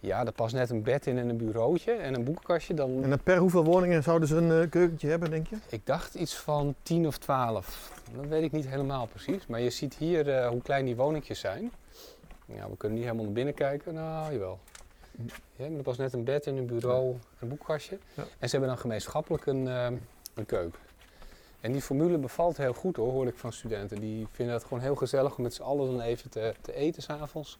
ja, 0.00 0.26
er 0.26 0.32
past 0.32 0.54
net 0.54 0.70
een 0.70 0.82
bed 0.82 1.06
in 1.06 1.18
en 1.18 1.28
een 1.28 1.36
bureautje 1.36 1.92
en 1.92 2.14
een 2.14 2.24
boekenkastje. 2.24 2.74
Dan, 2.74 3.02
En 3.02 3.08
dan 3.10 3.22
per 3.22 3.36
hoeveel 3.36 3.64
woningen 3.64 4.02
zouden 4.02 4.28
ze 4.28 4.36
een 4.36 4.62
eh, 4.62 4.70
keukentje 4.70 5.08
hebben, 5.08 5.30
denk 5.30 5.46
je? 5.46 5.56
Ik 5.68 5.86
dacht 5.86 6.14
iets 6.14 6.36
van 6.36 6.74
10 6.82 7.06
of 7.06 7.18
12. 7.18 7.92
Dat 8.16 8.26
weet 8.26 8.42
ik 8.42 8.52
niet 8.52 8.68
helemaal 8.68 9.06
precies. 9.06 9.46
Maar 9.46 9.60
je 9.60 9.70
ziet 9.70 9.94
hier 9.94 10.46
hoe 10.46 10.62
klein 10.62 10.84
die 10.84 10.96
woningjes 10.96 11.40
zijn. 11.40 11.72
Ja, 12.54 12.70
we 12.70 12.76
kunnen 12.76 12.96
niet 12.98 13.06
helemaal 13.06 13.26
naar 13.26 13.34
binnen 13.34 13.54
kijken. 13.54 13.94
Nou, 13.94 14.32
jawel. 14.32 14.58
Ja, 15.56 15.68
maar 15.68 15.78
er 15.78 15.82
was 15.82 15.96
net 15.96 16.12
een 16.12 16.24
bed 16.24 16.46
en 16.46 16.56
een 16.56 16.66
bureau 16.66 17.10
en 17.12 17.18
een 17.38 17.48
boekkastje. 17.48 17.98
Ja. 18.14 18.22
En 18.22 18.48
ze 18.48 18.50
hebben 18.50 18.68
dan 18.68 18.78
gemeenschappelijk 18.78 19.46
een, 19.46 19.68
eh, 19.68 19.86
een 20.34 20.46
keuken. 20.46 20.80
En 21.60 21.72
die 21.72 21.82
formule 21.82 22.18
bevalt 22.18 22.56
heel 22.56 22.72
goed 22.72 22.96
hoor, 22.96 23.12
hoor 23.12 23.26
ik 23.26 23.36
van 23.36 23.52
studenten. 23.52 24.00
Die 24.00 24.26
vinden 24.30 24.54
het 24.54 24.64
gewoon 24.64 24.80
heel 24.80 24.94
gezellig 24.94 25.36
om 25.36 25.42
met 25.42 25.54
z'n 25.54 25.62
allen 25.62 25.86
dan 25.86 26.00
even 26.00 26.30
te, 26.30 26.54
te 26.60 26.74
eten 26.74 27.02
s'avonds. 27.02 27.58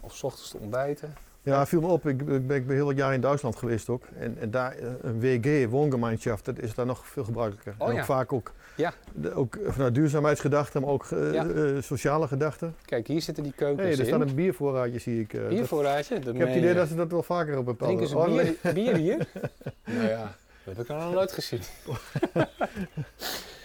Of 0.00 0.14
's 0.16 0.22
ochtends 0.22 0.50
te 0.50 0.58
ontbijten. 0.58 1.14
Ja, 1.42 1.66
viel 1.66 1.80
me 1.80 1.86
op. 1.86 2.06
Ik, 2.06 2.20
ik 2.20 2.46
ben, 2.46 2.56
ik 2.56 2.66
ben 2.66 2.76
heel 2.76 2.86
wat 2.86 2.96
jaar 2.96 3.14
in 3.14 3.20
Duitsland 3.20 3.56
geweest 3.56 3.88
ook. 3.88 4.04
En, 4.18 4.38
en 4.38 4.50
daar 4.50 4.72
eh, 4.72 4.92
een 5.00 5.20
WG, 5.20 5.68
woongemeinschaft, 5.68 6.44
dat 6.44 6.58
is 6.58 6.74
daar 6.74 6.86
nog 6.86 7.06
veel 7.06 7.24
gebruikelijker. 7.24 7.74
Oh 7.78 7.86
en 7.86 7.92
ook 7.92 7.98
ja. 7.98 8.04
vaak 8.04 8.32
ook, 8.32 8.52
Ja. 8.76 8.92
de, 9.14 9.32
ook 9.34 9.58
vanuit 9.66 9.94
duurzaamheidsgedachten, 9.94 10.80
maar 10.80 10.90
ook 10.90 11.04
eh, 11.10 11.32
Ja. 11.32 11.46
eh, 11.48 11.82
sociale 11.82 12.26
gedachten. 12.28 12.74
Kijk, 12.84 13.06
hier 13.06 13.20
zitten 13.22 13.42
die 13.42 13.52
keukens 13.56 13.88
hey, 13.88 13.98
er 13.98 14.06
staat 14.06 14.20
een 14.20 14.34
biervoorraadje, 14.34 14.98
zie 14.98 15.20
ik. 15.20 15.34
eh, 15.34 15.40
dat- 15.40 15.48
Biervoorraadje. 15.48 16.14
ik 16.14 16.24
heb 16.24 16.38
het 16.48 16.56
idee 16.56 16.74
dat 16.74 16.88
ze 16.88 16.94
dat 16.94 17.10
wel 17.10 17.22
vaker 17.22 17.58
op 17.58 17.64
bepaalde... 17.64 17.94
Drinken 17.96 18.08
ze 18.08 18.16
Oh, 18.18 18.34
nee. 18.34 18.58
bier, 18.62 18.72
bier 18.74 18.96
hier? 18.96 19.16
nou 19.96 20.08
ja, 20.08 20.34
dat 20.64 20.76
heb 20.76 20.78
ik 20.84 20.88
nog 20.88 21.12
nooit 21.12 21.32
gezien. 21.32 21.60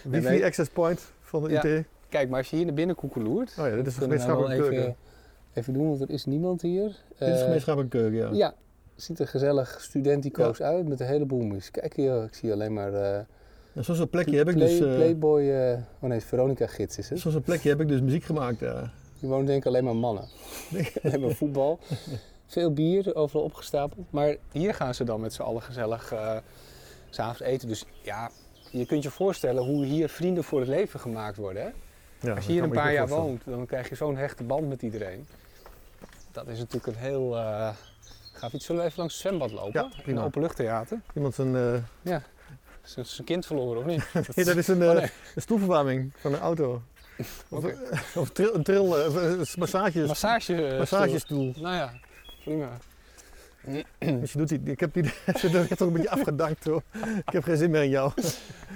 Wifi 0.02 0.28
nee. 0.28 0.44
access 0.44 0.70
point 0.70 1.12
van 1.22 1.42
de 1.44 1.50
Ja. 1.50 1.64
IT. 1.64 1.84
Kijk, 2.08 2.28
maar 2.28 2.38
als 2.38 2.50
je 2.50 2.56
hier 2.56 2.64
naar 2.64 2.74
binnen 2.74 2.96
koekeloert... 2.96 3.54
Oh 3.58 3.66
ja, 3.66 3.74
dit 3.74 3.86
is 3.86 3.96
nou 3.96 4.08
wel 4.08 4.18
gemeenschappelijke 4.18 4.62
keuken. 4.62 4.78
even, 4.82 4.96
even 5.54 5.72
doen, 5.72 5.88
want 5.88 6.00
er 6.00 6.10
is 6.10 6.24
niemand 6.24 6.62
hier. 6.62 6.82
Dit 6.86 6.94
is 7.08 7.18
de 7.18 7.24
Eh, 7.24 7.38
gemeenschappelijke 7.42 7.96
keuken, 7.98 8.18
ja. 8.18 8.28
Ja, 8.32 8.54
ziet 8.96 9.18
er 9.18 9.28
gezellig 9.28 9.76
studentico's 9.80 10.60
uit 10.62 10.88
met 10.88 11.00
een 11.00 11.06
heleboel 11.06 11.42
muziek. 11.42 11.72
Kijk 11.72 11.94
hier, 11.96 12.22
ik 12.24 12.34
zie 12.34 12.52
alleen 12.52 12.72
maar 12.72 13.26
En 13.78 13.84
zo'n 13.84 13.94
soort 13.96 14.10
plekje 14.10 14.36
heb 14.36 14.48
ik 14.48 14.54
Play- 14.54 14.68
dus... 14.68 14.80
eh, 14.80 14.94
Playboy, 14.94 15.50
eh, 15.50 15.78
oh 16.00 16.08
nee, 16.08 16.20
Veronica 16.20 16.66
Gids 16.66 16.98
is 16.98 17.08
het. 17.08 17.18
Zo'n 17.18 17.32
soort 17.32 17.44
plekje 17.44 17.68
heb 17.68 17.80
ik 17.80 17.88
dus 17.88 18.00
muziek 18.00 18.24
gemaakt, 18.24 18.60
ja. 18.60 18.90
Hier 19.18 19.28
wonen 19.30 19.46
denk 19.46 19.58
ik 19.60 19.66
alleen 19.66 19.84
maar 19.84 19.96
mannen. 19.96 20.24
alleen 21.02 21.20
maar 21.20 21.30
voetbal. 21.34 21.78
Veel 22.46 22.72
bier, 22.72 23.14
overal 23.14 23.42
opgestapeld. 23.44 24.06
Maar 24.12 24.36
hier 24.52 24.74
gaan 24.74 24.94
ze 24.94 25.04
dan 25.04 25.20
met 25.20 25.32
z'n 25.32 25.42
allen 25.42 25.62
gezellig 25.62 26.14
s 27.10 27.14
s'avonds 27.16 27.40
eten. 27.40 27.68
Dus 27.68 27.84
ja, 28.02 28.30
je 28.70 28.86
kunt 28.86 29.02
je 29.02 29.10
voorstellen 29.10 29.64
hoe 29.64 29.84
hier 29.84 30.08
vrienden 30.08 30.44
voor 30.44 30.60
het 30.60 30.68
leven 30.68 31.00
gemaakt 31.00 31.36
worden. 31.36 31.62
Hè? 31.62 31.68
ja 32.28 32.34
Als 32.34 32.46
je 32.46 32.52
hier 32.52 32.62
een 32.62 32.70
paar 32.70 32.92
jaar 32.92 33.08
woont, 33.08 33.42
dan 33.44 33.66
krijg 33.66 33.88
je 33.88 33.94
zo'n 33.94 34.16
hechte 34.16 34.44
band 34.44 34.68
met 34.68 34.82
iedereen. 34.82 35.26
Dat 36.32 36.46
is 36.48 36.58
natuurlijk 36.58 36.86
een 36.86 37.02
heel 37.02 37.36
eh 37.36 37.68
gaaf 38.32 38.52
iets. 38.52 38.64
Zullen 38.66 38.80
we 38.80 38.86
even 38.86 38.98
langs 38.98 39.14
het 39.14 39.22
zwembad 39.22 39.50
lopen? 39.52 39.80
Ja, 39.80 39.84
In 39.96 40.02
prima. 40.02 40.20
een 40.20 40.26
openluchttheater. 40.26 41.00
Iemand 41.14 41.34
zijn... 41.34 41.56
eh, 41.56 41.74
Is 42.88 42.96
een- 42.96 43.06
zijn 43.06 43.26
kind 43.26 43.46
verloren 43.46 43.78
of 43.80 43.84
niet? 43.86 44.04
nee, 44.36 44.44
dat 44.44 44.56
is 44.56 44.68
een, 44.68 44.82
eh, 44.82 44.88
Oh, 44.88 44.94
nee. 44.94 45.10
een 45.34 45.42
stoelverwarming 45.42 46.12
van 46.20 46.32
een 46.32 46.40
auto. 46.40 46.82
Of, 48.14 48.30
tril, 48.32 48.54
een 48.54 48.62
tril, 48.62 48.98
eh, 48.98 49.06
of 49.06 49.14
een 49.14 49.46
massage, 49.58 50.04
Massage. 50.06 50.66
eh, 50.66 50.78
massagestoel. 50.78 51.52
stoel. 51.52 51.62
Nou 51.64 51.74
ja, 51.76 51.92
prima. 52.44 52.68
Dus 54.20 54.32
je 54.32 54.38
doet 54.38 54.48
die, 54.48 54.60
ik 54.64 54.80
heb 54.80 54.92
die, 54.92 55.04
er 55.26 55.60
ook 55.72 55.80
een 55.80 55.92
beetje 55.92 56.10
afgedankt 56.10 56.64
hoor. 56.64 56.82
Ik 57.26 57.32
heb 57.32 57.42
geen 57.42 57.56
zin 57.56 57.70
meer 57.70 57.82
in 57.82 57.88
jou. 57.88 58.12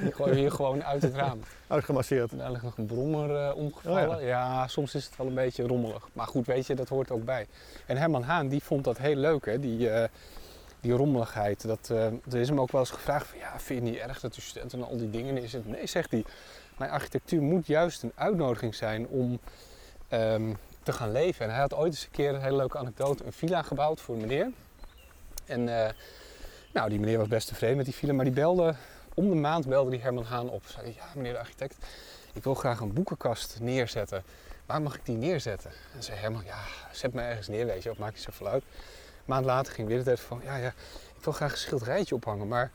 Die 0.02 0.12
gooien 0.12 0.34
we 0.34 0.40
hier 0.40 0.50
gewoon 0.50 0.84
uit 0.84 1.02
het 1.02 1.14
raam. 1.14 1.40
Uitgemasseerd. 1.66 2.38
Daar 2.38 2.50
ligt 2.50 2.62
nog 2.62 2.78
een 2.78 2.86
brommer 2.86 3.36
eh, 3.36 3.56
omgevallen. 3.56 4.16
Oh 4.16 4.22
ja. 4.22 4.66
soms 4.68 4.94
is 4.94 5.04
het 5.04 5.16
wel 5.16 5.26
een 5.26 5.34
beetje 5.34 5.66
rommelig. 5.66 6.08
Maar 6.12 6.26
goed, 6.26 6.46
weet 6.46 6.66
je, 6.66 6.74
dat 6.74 6.88
hoort 6.88 7.10
ook 7.10 7.24
bij. 7.24 7.46
En 7.86 7.96
Herman 7.96 8.22
Haan, 8.22 8.48
die 8.48 8.62
vond 8.62 8.84
dat 8.84 8.98
heel 8.98 9.16
leuk, 9.16 9.44
hè? 9.46 9.58
Die, 9.60 9.90
eh, 9.90 10.08
die 10.82 10.92
rommeligheid. 10.92 11.66
Dat, 11.66 11.90
eh, 11.90 12.06
er 12.06 12.40
is 12.40 12.48
hem 12.48 12.60
ook 12.60 12.72
wel 12.72 12.80
eens 12.80 12.90
gevraagd 12.90 13.26
van, 13.26 13.38
ja, 13.38 13.50
vind 13.50 13.66
je 13.66 13.74
het 13.74 13.84
niet 13.84 14.08
erg 14.08 14.20
dat 14.20 14.34
de 14.34 14.40
studenten 14.40 14.84
al 14.84 14.96
die 14.96 15.10
dingen 15.10 15.34
neerzetten? 15.34 15.70
Nee, 15.70 15.86
zegt 15.86 16.10
hij. 16.10 16.24
Mijn 16.76 16.90
architectuur 16.90 17.42
moet 17.42 17.66
juist 17.66 18.02
een 18.02 18.12
uitnodiging 18.14 18.74
zijn 18.74 19.06
om 19.06 19.38
ehm, 20.08 20.52
te 20.82 20.92
gaan 20.92 21.12
leven. 21.12 21.44
En 21.44 21.50
hij 21.50 21.60
had 21.60 21.74
ooit 21.74 21.92
eens 21.92 22.04
een 22.04 22.10
keer 22.10 22.34
een 22.34 22.40
hele 22.40 22.56
leuke 22.56 22.78
anekdote. 22.78 23.24
Een 23.24 23.32
villa 23.32 23.62
gebouwd 23.62 24.00
voor 24.00 24.14
een 24.14 24.20
meneer. 24.20 24.50
En 25.44 25.84
eh, 25.84 25.90
nou, 26.72 26.88
die 26.88 27.00
meneer 27.00 27.18
was 27.18 27.28
best 27.28 27.48
tevreden 27.48 27.76
met 27.76 27.84
die 27.84 27.94
villa. 27.94 28.12
Maar 28.12 28.24
die 28.24 28.34
belde, 28.34 28.74
om 29.14 29.28
de 29.28 29.34
maand 29.34 29.68
belde 29.68 29.90
die 29.90 30.00
Herman 30.00 30.24
Haan 30.24 30.50
op. 30.50 30.62
Zei 30.66 30.84
hij, 30.84 30.94
ja, 30.96 31.04
meneer 31.14 31.32
de 31.32 31.38
architect, 31.38 31.76
ik 32.32 32.44
wil 32.44 32.54
graag 32.54 32.80
een 32.80 32.92
boekenkast 32.92 33.58
neerzetten. 33.60 34.22
Waar 34.66 34.82
mag 34.82 34.94
ik 34.94 35.04
die 35.04 35.16
neerzetten? 35.16 35.70
En 35.94 36.02
zei 36.02 36.18
Herman, 36.18 36.44
ja, 36.44 36.60
zet 36.92 37.12
me 37.12 37.22
ergens 37.22 37.48
neer, 37.48 37.66
weet 37.66 37.82
je, 37.82 37.90
of 37.90 37.98
maak 37.98 38.14
je 38.14 38.20
zoveel 38.20 38.48
uit. 38.48 38.62
Een 39.22 39.34
maand 39.34 39.44
later 39.44 39.72
ging 39.72 39.88
weer 39.88 39.98
de 39.98 40.04
telefoon 40.04 40.38
van, 40.38 40.46
ja, 40.46 40.56
ja, 40.56 40.68
ik 41.16 41.24
wil 41.24 41.32
graag 41.32 41.52
een 41.52 41.58
schilderijtje 41.58 42.14
ophangen, 42.14 42.48
maar 42.48 42.70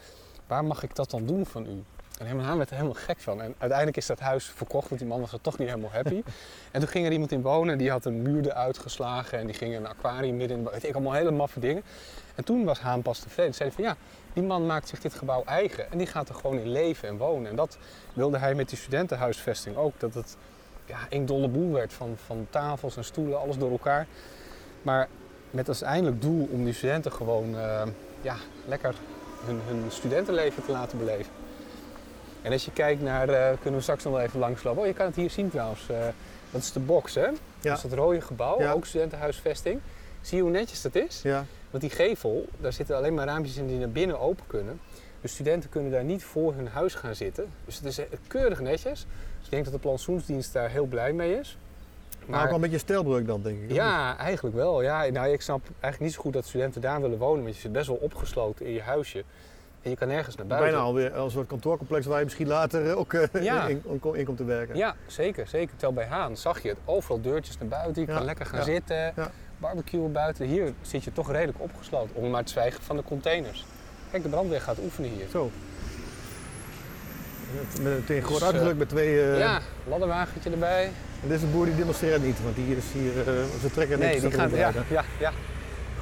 waar 0.47 0.65
mag 0.65 0.83
ik 0.83 0.95
dat 0.95 1.09
dan 1.09 1.25
doen 1.25 1.45
van 1.45 1.65
u? 1.65 1.83
En 2.17 2.39
Haan 2.39 2.57
werd 2.57 2.69
er 2.69 2.75
helemaal 2.75 3.01
gek 3.01 3.19
van. 3.19 3.41
En 3.41 3.55
uiteindelijk 3.57 3.97
is 3.97 4.05
dat 4.05 4.19
huis 4.19 4.45
verkocht, 4.45 4.87
want 4.89 5.01
die 5.01 5.09
man 5.09 5.19
was 5.19 5.33
er 5.33 5.41
toch 5.41 5.57
niet 5.57 5.67
helemaal 5.67 5.91
happy. 5.91 6.23
en 6.71 6.79
toen 6.79 6.89
ging 6.89 7.05
er 7.05 7.11
iemand 7.11 7.31
in 7.31 7.41
wonen, 7.41 7.77
die 7.77 7.91
had 7.91 8.05
een 8.05 8.21
muur 8.21 8.45
eruit 8.45 8.77
geslagen 8.77 9.39
en 9.39 9.45
die 9.45 9.55
ging 9.55 9.75
een 9.75 9.87
aquarium 9.87 10.37
midden 10.37 10.57
in. 10.57 10.69
Weet 10.69 10.83
ik, 10.83 10.93
allemaal 10.93 11.13
hele 11.13 11.31
maffe 11.31 11.59
dingen. 11.59 11.83
En 12.35 12.43
toen 12.43 12.65
was 12.65 12.79
Haan 12.79 13.01
pas 13.01 13.19
tevreden. 13.19 13.53
Zei 13.53 13.69
hij 13.69 13.77
van, 13.77 13.87
ja, 13.87 13.95
die 14.33 14.43
man 14.43 14.65
maakt 14.65 14.87
zich 14.87 14.99
dit 14.99 15.13
gebouw 15.13 15.43
eigen 15.43 15.91
en 15.91 15.97
die 15.97 16.07
gaat 16.07 16.29
er 16.29 16.35
gewoon 16.35 16.59
in 16.59 16.71
leven 16.71 17.07
en 17.07 17.17
wonen. 17.17 17.49
En 17.49 17.55
dat 17.55 17.77
wilde 18.13 18.37
hij 18.37 18.55
met 18.55 18.69
die 18.69 18.77
studentenhuisvesting 18.77 19.75
ook. 19.75 19.99
Dat 19.99 20.13
het 20.13 20.37
ja, 20.85 20.97
één 21.09 21.25
dolle 21.25 21.47
boel 21.47 21.71
werd 21.71 21.93
van, 21.93 22.17
van 22.25 22.47
tafels 22.49 22.97
en 22.97 23.03
stoelen, 23.03 23.39
alles 23.39 23.57
door 23.57 23.71
elkaar. 23.71 24.07
Maar 24.81 25.07
met 25.51 25.67
als 25.67 25.81
eindelijk 25.81 26.21
doel 26.21 26.47
om 26.51 26.63
die 26.63 26.73
studenten 26.73 27.11
gewoon 27.11 27.57
eh, 27.57 27.81
ja, 28.21 28.35
lekker 28.65 28.95
hun, 29.45 29.59
hun 29.67 29.83
studentenleven 29.91 30.65
te 30.65 30.71
laten 30.71 30.97
beleven. 30.97 31.31
En 32.41 32.51
als 32.51 32.65
je 32.65 32.71
kijkt 32.71 33.01
naar, 33.01 33.29
eh, 33.29 33.49
kunnen 33.61 33.75
we 33.75 33.81
straks 33.81 34.03
nog 34.03 34.13
wel 34.13 34.21
even 34.21 34.39
langslopen. 34.39 34.81
Oh, 34.81 34.87
je 34.87 34.93
kan 34.93 35.05
het 35.05 35.15
hier 35.15 35.29
zien 35.29 35.49
trouwens. 35.49 35.89
eh, 35.89 35.97
dat 36.51 36.61
is 36.61 36.71
de 36.71 36.79
box, 36.79 37.15
hè? 37.15 37.21
Ja. 37.25 37.35
Dat 37.61 37.75
is 37.77 37.81
dat 37.81 37.93
rode 37.93 38.21
gebouw, 38.21 38.59
Ja. 38.59 38.71
ook 38.71 38.85
studentenhuisvesting. 38.85 39.79
Zie 40.21 40.37
je 40.37 40.43
hoe 40.43 40.51
netjes 40.51 40.81
dat 40.81 40.95
is? 40.95 41.19
Ja. 41.23 41.45
Want 41.69 41.83
die 41.83 41.91
gevel, 41.91 42.45
daar 42.59 42.73
zitten 42.73 42.95
alleen 42.95 43.13
maar 43.13 43.25
raampjes 43.25 43.57
in 43.57 43.67
die 43.67 43.77
naar 43.77 43.89
binnen 43.89 44.19
open 44.19 44.43
kunnen. 44.47 44.79
Dus 45.21 45.31
studenten 45.31 45.69
kunnen 45.69 45.91
daar 45.91 46.03
niet 46.03 46.23
voor 46.23 46.53
hun 46.53 46.67
huis 46.67 46.93
gaan 46.95 47.15
zitten. 47.15 47.45
Dus 47.65 47.75
het 47.75 47.85
is 47.85 47.99
keurig 48.27 48.59
netjes. 48.59 49.05
Dus 49.37 49.45
ik 49.45 49.49
denk 49.49 49.63
dat 49.63 49.73
de 49.73 49.79
plantsoensdienst 49.79 50.53
daar 50.53 50.69
heel 50.69 50.85
blij 50.85 51.13
mee 51.13 51.39
is. 51.39 51.57
Maar 52.27 52.39
ook 52.41 52.45
wel 52.45 52.55
een 52.55 52.61
beetje 52.61 52.77
stijlbreuk 52.77 53.27
dan, 53.27 53.41
denk 53.41 53.61
ik. 53.63 53.71
ja, 53.71 54.17
eigenlijk 54.17 54.55
wel. 54.55 54.81
Ja, 54.81 55.05
nou, 55.09 55.27
ik 55.27 55.41
snap 55.41 55.61
eigenlijk 55.69 55.99
niet 55.99 56.13
zo 56.13 56.21
goed 56.21 56.33
dat 56.33 56.45
studenten 56.45 56.81
daar 56.81 57.01
willen 57.01 57.17
wonen. 57.17 57.43
Want 57.43 57.55
je 57.55 57.61
zit 57.61 57.71
best 57.71 57.87
wel 57.87 57.95
opgesloten 57.97 58.65
in 58.65 58.71
je 58.73 58.81
huisje. 58.81 59.23
En 59.81 59.89
je 59.89 59.95
kan 59.95 60.07
nergens 60.07 60.35
naar 60.35 60.45
buiten. 60.45 60.69
Bijna 60.71 60.85
alweer 60.85 61.15
een 61.15 61.31
soort 61.31 61.47
kantoorcomplex 61.47 62.05
waar 62.05 62.17
je 62.17 62.23
misschien 62.23 62.47
later 62.47 62.89
eh, 62.89 62.97
ook 62.99 63.13
eh, 63.13 63.43
Ja. 63.43 63.67
in, 63.67 63.81
in, 64.01 64.13
in 64.15 64.25
komt 64.25 64.37
te 64.37 64.43
werken. 64.43 64.75
Ja, 64.75 64.95
zeker. 65.07 65.47
Zeker. 65.47 65.75
Terwijl 65.77 65.93
bij 65.93 66.17
Haan 66.17 66.37
zag 66.37 66.61
je 66.61 66.69
het. 66.69 66.77
Overal 66.85 67.21
deurtjes 67.21 67.57
naar 67.57 67.67
buiten. 67.67 68.01
Je 68.01 68.07
Ja, 68.07 68.15
kan 68.15 68.25
lekker 68.25 68.45
gaan 68.45 68.59
ja, 68.59 68.65
zitten. 68.65 68.95
ja. 69.15 69.31
Barbecuen 69.57 70.11
buiten. 70.11 70.45
Hier 70.45 70.73
zit 70.81 71.03
je 71.03 71.13
toch 71.13 71.31
redelijk 71.31 71.61
opgesloten. 71.61 72.15
Om 72.15 72.29
maar 72.29 72.43
te 72.43 72.51
zwijgen 72.51 72.83
van 72.83 72.95
de 72.95 73.03
containers. 73.03 73.65
Kijk, 74.11 74.23
de 74.23 74.29
brandweer 74.29 74.61
gaat 74.61 74.77
oefenen 74.79 75.09
hier. 75.09 75.25
Zo. 75.31 75.51
Met 77.55 77.83
meteen 77.83 78.21
groot 78.23 78.39
Dus, 78.39 78.47
uitgedrukt 78.47 78.77
met 78.77 78.89
twee... 78.89 79.21
eh, 79.21 79.39
Ja, 79.39 79.59
ladderwagentje 79.87 80.49
erbij. 80.49 80.91
En 81.23 81.27
deze 81.29 81.45
boer 81.45 81.65
die 81.65 81.75
demonstreert 81.75 82.23
niet, 82.23 82.37
want 82.43 82.55
die 82.55 82.77
is 82.77 82.83
hier, 82.93 83.11
eh 83.19 83.33
ze 83.61 83.71
trekken 83.73 83.99
Nee, 83.99 84.07
niks 84.09 84.21
die 84.21 84.29
dat 84.29 84.39
gaat. 84.39 84.51
er 84.51 84.57
Ja, 84.57 84.71
ja, 84.89 85.03
ja. 85.19 85.31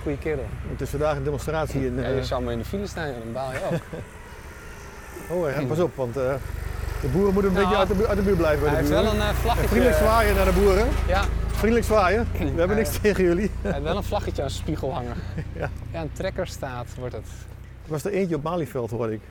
Goeie 0.02 0.18
kerel. 0.18 0.46
Het 0.72 0.82
is 0.82 0.90
vandaag 0.90 1.16
een 1.16 1.24
demonstratie 1.24 1.86
in... 1.86 1.96
Ja, 1.96 2.04
eh, 2.04 2.16
je 2.16 2.24
zou 2.24 2.44
maar 2.44 2.54
in 2.54 2.60
de 2.60 2.66
file 2.66 2.88
staan, 2.88 3.08
dan 3.24 3.34
baal 3.34 3.52
je 3.52 3.60
ook. 3.72 3.82
oh, 5.46 5.50
ja, 5.52 5.66
pas 5.66 5.80
op, 5.80 5.96
want 5.96 6.18
eh, 6.18 6.34
de 7.02 7.08
boeren 7.08 7.34
moeten 7.34 7.52
een 7.52 7.58
Nou, 7.58 7.66
beetje 7.68 7.80
uit 7.80 7.88
de, 7.88 7.96
bu- 7.96 8.06
uit 8.06 8.18
de 8.18 8.24
buurt 8.24 8.38
blijven 8.38 8.60
bij 8.64 8.70
Hij 8.74 8.82
de 8.84 8.88
heeft 8.88 9.02
wel 9.04 9.14
een 9.14 9.20
eh, 9.22 9.28
En 9.30 9.36
vlaggetje. 9.36 9.68
vriendelijk 9.68 9.98
zwaaien 9.98 10.36
naar 10.36 10.46
de 10.46 10.52
boeren. 10.52 10.88
Ja, 11.08 11.24
Vriendelijk 11.52 11.86
zwaaien. 11.86 12.28
We 12.32 12.46
hebben 12.60 12.78
niks 12.78 12.98
tegen 13.02 13.24
jullie. 13.24 13.52
hij 13.62 13.72
heeft 13.72 13.84
wel 13.84 13.98
een 13.98 14.04
vlaggetje 14.04 14.44
aan 14.44 14.50
zijn 14.50 14.62
spiegel 14.64 14.94
hangen. 14.94 15.16
Ja. 15.60 15.70
ja 15.92 16.02
een 16.02 16.12
trekkerstaat 16.14 16.88
wordt 17.00 17.14
het. 17.16 17.26
Er 17.86 17.92
was 17.92 18.04
er 18.06 18.12
eentje 18.12 18.36
op 18.36 18.44
Malieveld, 18.44 18.92
hoorde 18.92 19.14
ik. 19.14 19.22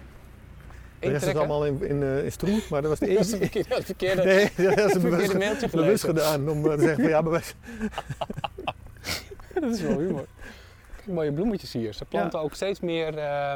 De 1.04 1.10
rest 1.10 1.26
is 1.26 1.34
allemaal 1.34 1.66
in, 1.66 1.82
in, 1.82 2.02
eh, 2.02 2.24
in 2.24 2.30
maar 2.70 2.82
er 2.82 2.88
was 2.88 2.98
de 2.98 3.06
Dat 3.14 3.24
is 3.24 3.32
een 3.32 3.38
verkeerde, 3.38 3.68
dat 3.68 3.84
verkeerde, 3.84 4.24
Nee, 4.24 4.50
dat 4.56 4.78
is 4.78 4.84
verkeerde 4.92 4.98
bewust, 4.98 5.34
mailtje 5.38 5.68
bewust 5.68 6.04
gedaan 6.04 6.48
om 6.48 6.66
eh, 6.66 6.72
te 6.74 6.80
zeggen 6.80 7.00
van 7.00 7.08
ja, 7.10 7.22
bewijs. 7.22 7.54
dat 9.60 9.72
is 9.72 9.80
wel 9.80 9.98
humor. 9.98 10.26
Kijk, 10.96 11.06
mooie 11.06 11.32
bloemetjes 11.32 11.72
hier. 11.72 11.92
Ze 11.92 12.04
planten 12.04 12.40
ook 12.40 12.54
steeds 12.54 12.80
meer, 12.80 13.18
eh, 13.18 13.54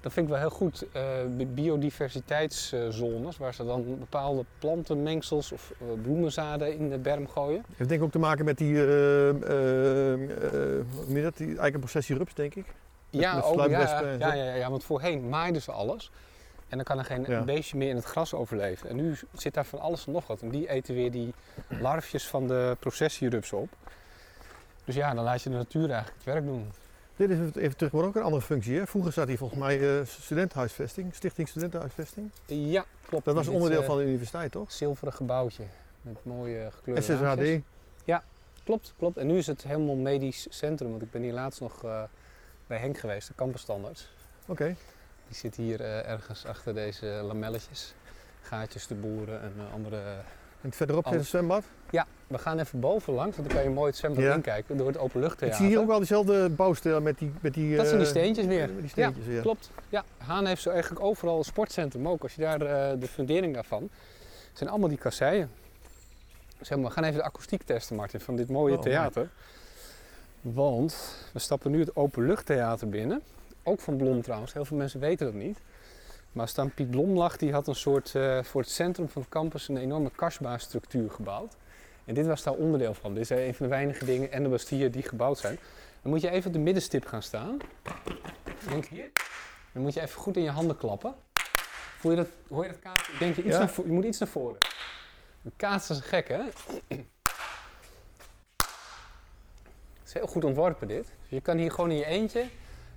dat 0.00 0.12
vind 0.12 0.26
ik 0.26 0.32
wel 0.32 0.40
heel 0.40 0.50
goed, 0.50 0.84
eh, 0.92 1.02
bi- 1.36 1.46
biodiversiteitszones. 1.46 3.36
Waar 3.36 3.54
ze 3.54 3.64
dan 3.64 3.98
bepaalde 3.98 4.44
plantenmengsels 4.58 5.52
of 5.52 5.72
bloemenzaden 6.02 6.78
in 6.78 6.90
de 6.90 6.98
berm 6.98 7.28
gooien. 7.28 7.64
heeft 7.76 7.88
denk 7.88 8.00
ik 8.00 8.06
ook 8.06 8.12
te 8.12 8.18
maken 8.18 8.44
met 8.44 8.58
die, 8.58 8.74
hoe 8.76 9.36
noem 11.06 11.16
je 11.16 11.22
dat, 11.22 11.36
die 11.36 11.58
eikenprocessie 11.58 12.16
rups, 12.16 12.34
denk 12.34 12.54
ik. 12.54 12.64
Ja, 13.10 13.34
met 13.34 13.44
ook, 13.44 13.68
ja, 13.70 14.00
ja, 14.18 14.34
ja, 14.34 14.54
ja, 14.54 14.70
want 14.70 14.84
voorheen 14.84 15.28
maaiden 15.28 15.62
ze 15.62 15.72
alles. 15.72 16.10
En 16.70 16.76
dan 16.76 16.84
kan 16.84 16.98
er 16.98 17.04
geen 17.04 17.24
Ja. 17.28 17.42
beestje 17.42 17.76
meer 17.76 17.88
in 17.88 17.96
het 17.96 18.04
gras 18.04 18.34
overleven. 18.34 18.88
En 18.88 18.96
nu 18.96 19.16
zit 19.32 19.54
daar 19.54 19.64
van 19.64 19.78
alles 19.78 20.06
en 20.06 20.12
nog 20.12 20.26
wat. 20.26 20.40
En 20.42 20.48
die 20.50 20.68
eten 20.70 20.94
weer 20.94 21.10
die 21.10 21.34
larfjes 21.68 22.28
van 22.28 22.46
de 22.46 22.76
processierupsen 22.80 23.58
op. 23.58 23.68
Dus 24.84 24.94
ja, 24.94 25.14
dan 25.14 25.24
laat 25.24 25.42
je 25.42 25.50
de 25.50 25.56
natuur 25.56 25.90
eigenlijk 25.90 26.14
het 26.16 26.24
werk 26.24 26.44
doen. 26.44 26.70
Dit 27.16 27.30
is 27.30 27.38
even 27.54 27.76
terug, 27.76 27.92
maar 27.92 28.04
ook 28.04 28.14
een 28.16 28.22
andere 28.22 28.42
functie. 28.42 28.78
Hè? 28.78 28.86
Vroeger 28.86 29.12
zat 29.12 29.28
hier 29.28 29.38
volgens 29.38 29.60
mij 29.60 29.98
eh 29.98 30.06
studentenhuisvesting, 30.06 31.14
Stichting 31.14 31.48
Studentenhuisvesting. 31.48 32.30
Ja, 32.46 32.84
klopt. 33.06 33.24
Dat 33.24 33.34
was 33.34 33.44
Dit, 33.46 33.54
onderdeel 33.54 33.80
eh, 33.80 33.86
van 33.86 33.96
de 33.96 34.04
universiteit, 34.04 34.52
toch? 34.52 34.72
zilveren 34.72 35.12
gebouwtje 35.12 35.62
met 36.02 36.24
mooie 36.24 36.68
gekleurde 36.70 37.02
SSHD. 37.02 37.20
raampjes. 37.20 37.60
Klopt, 38.64 38.94
klopt. 38.98 39.16
En 39.16 39.26
nu 39.26 39.36
is 39.36 39.46
het 39.46 39.62
helemaal 39.62 39.94
medisch 39.94 40.46
centrum. 40.50 40.90
Want 40.90 41.02
ik 41.02 41.10
ben 41.10 41.22
hier 41.22 41.32
laatst 41.32 41.60
nog 41.60 41.84
eh, 41.84 42.02
bij 42.66 42.78
Henk 42.78 42.98
geweest, 42.98 43.28
de 43.28 43.34
campusstandarts. 43.34 44.10
Oké. 44.46 44.74
Die 45.30 45.38
zit 45.38 45.56
hier 45.56 45.80
eh, 45.80 46.08
ergens 46.10 46.46
achter 46.46 46.74
deze 46.74 47.06
lamelletjes. 47.06 47.94
Gaatjes 48.42 48.86
te 48.86 48.94
boeren 48.94 49.42
en 49.42 49.52
eh, 49.58 49.72
andere... 49.74 50.00
En 50.62 50.72
verderop 50.72 51.06
een 51.06 51.12
Alles. 51.12 51.28
zwembad. 51.28 51.64
Ja, 51.90 52.06
we 52.26 52.38
gaan 52.38 52.58
even 52.58 52.80
boven 52.80 53.12
langs, 53.14 53.36
want 53.36 53.48
dan 53.48 53.56
kan 53.58 53.68
je 53.68 53.74
mooi 53.74 53.88
het 53.90 53.96
zwembad 53.98 54.22
Ja. 54.24 54.34
inkijken 54.34 54.76
door 54.76 54.86
het 54.86 54.96
Ik 54.96 55.02
openluchttheater. 55.02 55.58
zie 55.58 55.66
hier 55.66 55.78
ook 55.80 55.86
wel 55.86 55.98
diezelfde 55.98 56.48
bouwstijl 56.48 57.00
met 57.00 57.18
die... 57.18 57.32
Met 57.40 57.54
die 57.54 57.76
Dat 57.76 57.86
zijn 57.86 57.98
die 57.98 58.06
eh, 58.06 58.12
steentjes 58.12 58.46
weer. 58.46 58.66
Die 58.80 58.88
steentjes, 58.88 59.26
ja. 59.26 59.40
Klopt. 59.40 59.70
Ja, 59.88 60.04
Haan 60.18 60.46
heeft 60.46 60.62
zo 60.62 60.70
eigenlijk 60.70 61.04
overal 61.04 61.38
een 61.38 61.44
sportcentrum 61.44 62.08
ook. 62.08 62.22
Als 62.22 62.34
je 62.34 62.40
daar 62.40 62.60
eh, 62.62 63.00
de 63.00 63.06
fundering 63.06 63.54
daarvan, 63.54 63.88
zijn 64.52 64.70
allemaal 64.70 64.88
die 64.88 64.98
kasseien. 64.98 65.50
Zeg 66.60 66.78
maar, 66.78 66.86
we 66.86 66.92
gaan 66.92 67.04
even 67.04 67.16
de 67.18 67.24
akoestiek 67.24 67.62
testen, 67.62 67.96
Martin, 67.96 68.20
van 68.20 68.36
dit 68.36 68.48
mooie 68.48 68.76
Oh, 68.76 68.82
theater. 68.82 69.28
Want 70.40 71.14
we 71.32 71.38
stappen 71.38 71.70
nu 71.70 71.80
het 71.80 71.96
openluchttheater 71.96 72.88
binnen. 72.88 73.22
Ook 73.62 73.80
van 73.80 73.96
Blom 73.96 74.22
trouwens, 74.22 74.52
heel 74.52 74.64
veel 74.64 74.76
mensen 74.76 75.00
weten 75.00 75.26
dat 75.26 75.34
niet. 75.34 75.58
Maar 76.32 76.48
Stan 76.48 76.74
Piet 76.74 76.90
Blomlach 76.90 77.36
die 77.36 77.52
had 77.52 77.66
een 77.66 77.74
soort, 77.74 78.14
eh, 78.14 78.42
voor 78.42 78.60
het 78.60 78.70
centrum 78.70 79.08
van 79.08 79.22
het 79.22 79.30
campus 79.30 79.68
een 79.68 79.76
enorme 79.76 80.10
kasbaastructuur 80.16 81.10
gebouwd. 81.10 81.56
En 82.04 82.14
dit 82.14 82.26
was 82.26 82.42
daar 82.42 82.54
onderdeel 82.54 82.94
van. 82.94 83.14
Dit 83.14 83.22
is 83.22 83.30
een 83.30 83.54
van 83.54 83.66
de 83.66 83.72
weinige 83.72 84.04
dingen 84.04 84.32
en 84.32 84.42
de 84.42 84.48
Bastille 84.48 84.90
die 84.90 85.02
gebouwd 85.02 85.38
zijn. 85.38 85.58
Dan 86.02 86.12
moet 86.12 86.20
je 86.20 86.30
even 86.30 86.46
op 86.46 86.52
de 86.52 86.58
middenstip 86.58 87.06
gaan 87.06 87.22
staan. 87.22 87.58
Denk 88.68 88.84
hier. 88.84 89.10
Dan 89.72 89.82
moet 89.82 89.94
je 89.94 90.00
even 90.00 90.20
goed 90.20 90.36
in 90.36 90.42
je 90.42 90.50
handen 90.50 90.76
klappen. 90.76 91.14
Voel 91.98 92.10
je 92.10 92.16
dat, 92.16 92.28
hoor 92.48 92.64
je 92.64 92.70
dat 92.70 92.78
kaatsen? 92.78 93.12
Ik 93.12 93.18
denk 93.18 93.36
je, 93.36 93.42
iets 93.42 93.52
Ja. 93.56 93.58
naar 93.58 93.72
je 93.76 93.92
moet 93.92 94.04
iets 94.04 94.18
naar 94.18 94.28
voren. 94.28 94.58
Een 95.44 95.52
kaats 95.56 95.90
is 95.90 95.96
een 95.96 96.02
gek, 96.02 96.28
hè? 96.28 96.42
Het 96.88 97.04
is 100.06 100.12
heel 100.12 100.26
goed 100.26 100.44
ontworpen 100.44 100.88
dit. 100.88 101.04
Dus 101.04 101.28
je 101.28 101.40
kan 101.40 101.56
hier 101.56 101.70
gewoon 101.70 101.90
in 101.90 101.96
je 101.96 102.04
eentje... 102.04 102.44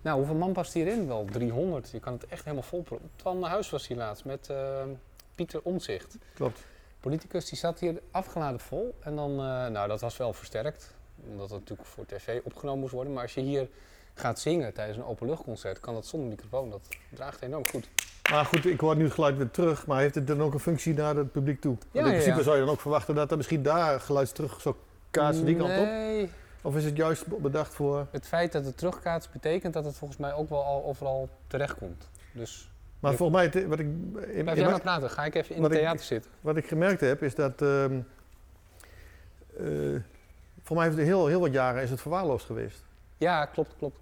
Nou, 0.03 0.17
hoeveel 0.17 0.35
man 0.35 0.53
past 0.53 0.73
hierin? 0.73 1.07
Wel 1.07 1.25
300. 1.31 1.89
Je 1.89 1.99
kan 1.99 2.13
het 2.13 2.25
echt 2.25 2.43
helemaal 2.43 2.63
vol... 2.63 2.85
Twan 3.15 3.43
Huis 3.43 3.69
was 3.69 3.87
hier 3.87 3.97
laatst 3.97 4.25
met 4.25 4.49
eh, 4.49 4.83
Pieter 5.35 5.59
Omzicht. 5.63 6.17
Klopt. 6.33 6.59
Politicus 6.99 7.49
die 7.49 7.57
zat 7.57 7.79
hier 7.79 8.01
afgeladen 8.11 8.59
vol. 8.59 8.95
En 8.99 9.15
dan, 9.15 9.31
eh, 9.31 9.67
nou 9.67 9.87
dat 9.87 10.01
was 10.01 10.17
wel 10.17 10.33
versterkt. 10.33 10.93
Omdat 11.29 11.49
het 11.49 11.59
natuurlijk 11.59 11.89
voor 11.89 12.05
tv 12.05 12.39
opgenomen 12.43 12.79
moest 12.79 12.93
worden. 12.93 13.13
Maar 13.13 13.21
als 13.21 13.33
je 13.33 13.41
hier 13.41 13.67
gaat 14.13 14.39
zingen 14.39 14.73
tijdens 14.73 14.97
een 14.97 15.05
openluchtconcert, 15.05 15.79
kan 15.79 15.93
dat 15.93 16.05
zonder 16.05 16.29
microfoon. 16.29 16.69
Dat 16.69 16.87
draagt 17.09 17.41
enorm 17.41 17.67
goed. 17.67 17.89
Maar 18.31 18.45
goed, 18.45 18.65
ik 18.65 18.79
hoor 18.79 18.95
nu 18.95 19.03
het 19.03 19.13
geluid 19.13 19.37
weer 19.37 19.51
terug. 19.51 19.87
Maar 19.87 19.99
heeft 19.99 20.15
het 20.15 20.27
dan 20.27 20.41
ook 20.41 20.53
een 20.53 20.59
functie 20.59 20.93
naar 20.93 21.15
het 21.15 21.31
publiek 21.31 21.61
toe? 21.61 21.77
Ja, 21.91 22.03
in 22.03 22.09
principe 22.09 22.37
ja. 22.37 22.43
zou 22.43 22.55
je 22.55 22.61
dan 22.61 22.71
ook 22.71 22.81
verwachten 22.81 23.15
dat 23.15 23.31
er 23.31 23.37
misschien 23.37 23.63
daar 23.63 23.99
geluid 23.99 24.35
terug 24.35 24.61
zou 24.61 24.75
kaatsen 25.11 25.45
die 25.45 25.55
kant 25.55 25.69
op. 25.69 25.85
Nee, 25.85 26.29
Of 26.63 26.75
is 26.75 26.85
het 26.85 26.95
juist 26.97 27.37
bedacht 27.41 27.73
voor... 27.73 28.07
het 28.11 28.27
feit 28.27 28.51
dat 28.51 28.65
het 28.65 28.77
terugkaatst 28.77 29.31
betekent 29.31 29.73
dat 29.73 29.85
het 29.85 29.97
volgens 29.97 30.19
mij 30.19 30.33
ook 30.33 30.49
wel 30.49 30.63
al 30.63 30.83
overal 30.85 31.29
terecht 31.47 31.75
komt. 31.77 32.09
Dus 32.31 32.71
Maar 32.99 33.13
volgens 33.13 33.37
mij, 33.37 33.45
het- 33.61 33.67
wat 33.69 33.79
ik, 33.79 33.85
in, 33.85 34.43
blijf 34.43 34.57
jij 34.57 34.69
maar 34.69 34.79
praten. 34.81 35.09
Ga 35.09 35.25
ik 35.25 35.35
even 35.35 35.55
in 35.55 35.63
het 35.63 35.71
ik- 35.71 35.77
theater 35.77 36.05
zitten. 36.05 36.31
wat 36.41 36.57
ik 36.57 36.67
gemerkt 36.67 37.01
heb, 37.01 37.23
is 37.23 37.35
dat... 37.35 37.61
ehm 37.61 37.99
eh, 39.57 39.65
voor 40.63 40.75
mij 40.75 40.85
heeft 40.85 40.97
het 40.97 41.05
heel, 41.07 41.27
heel 41.27 41.39
wat 41.39 41.51
jaren 41.53 41.81
is 41.83 41.89
het 41.89 42.01
verwaarloosd 42.01 42.45
geweest. 42.45 42.83
Ja, 43.17 43.45
klopt, 43.45 43.75
klopt. 43.77 43.99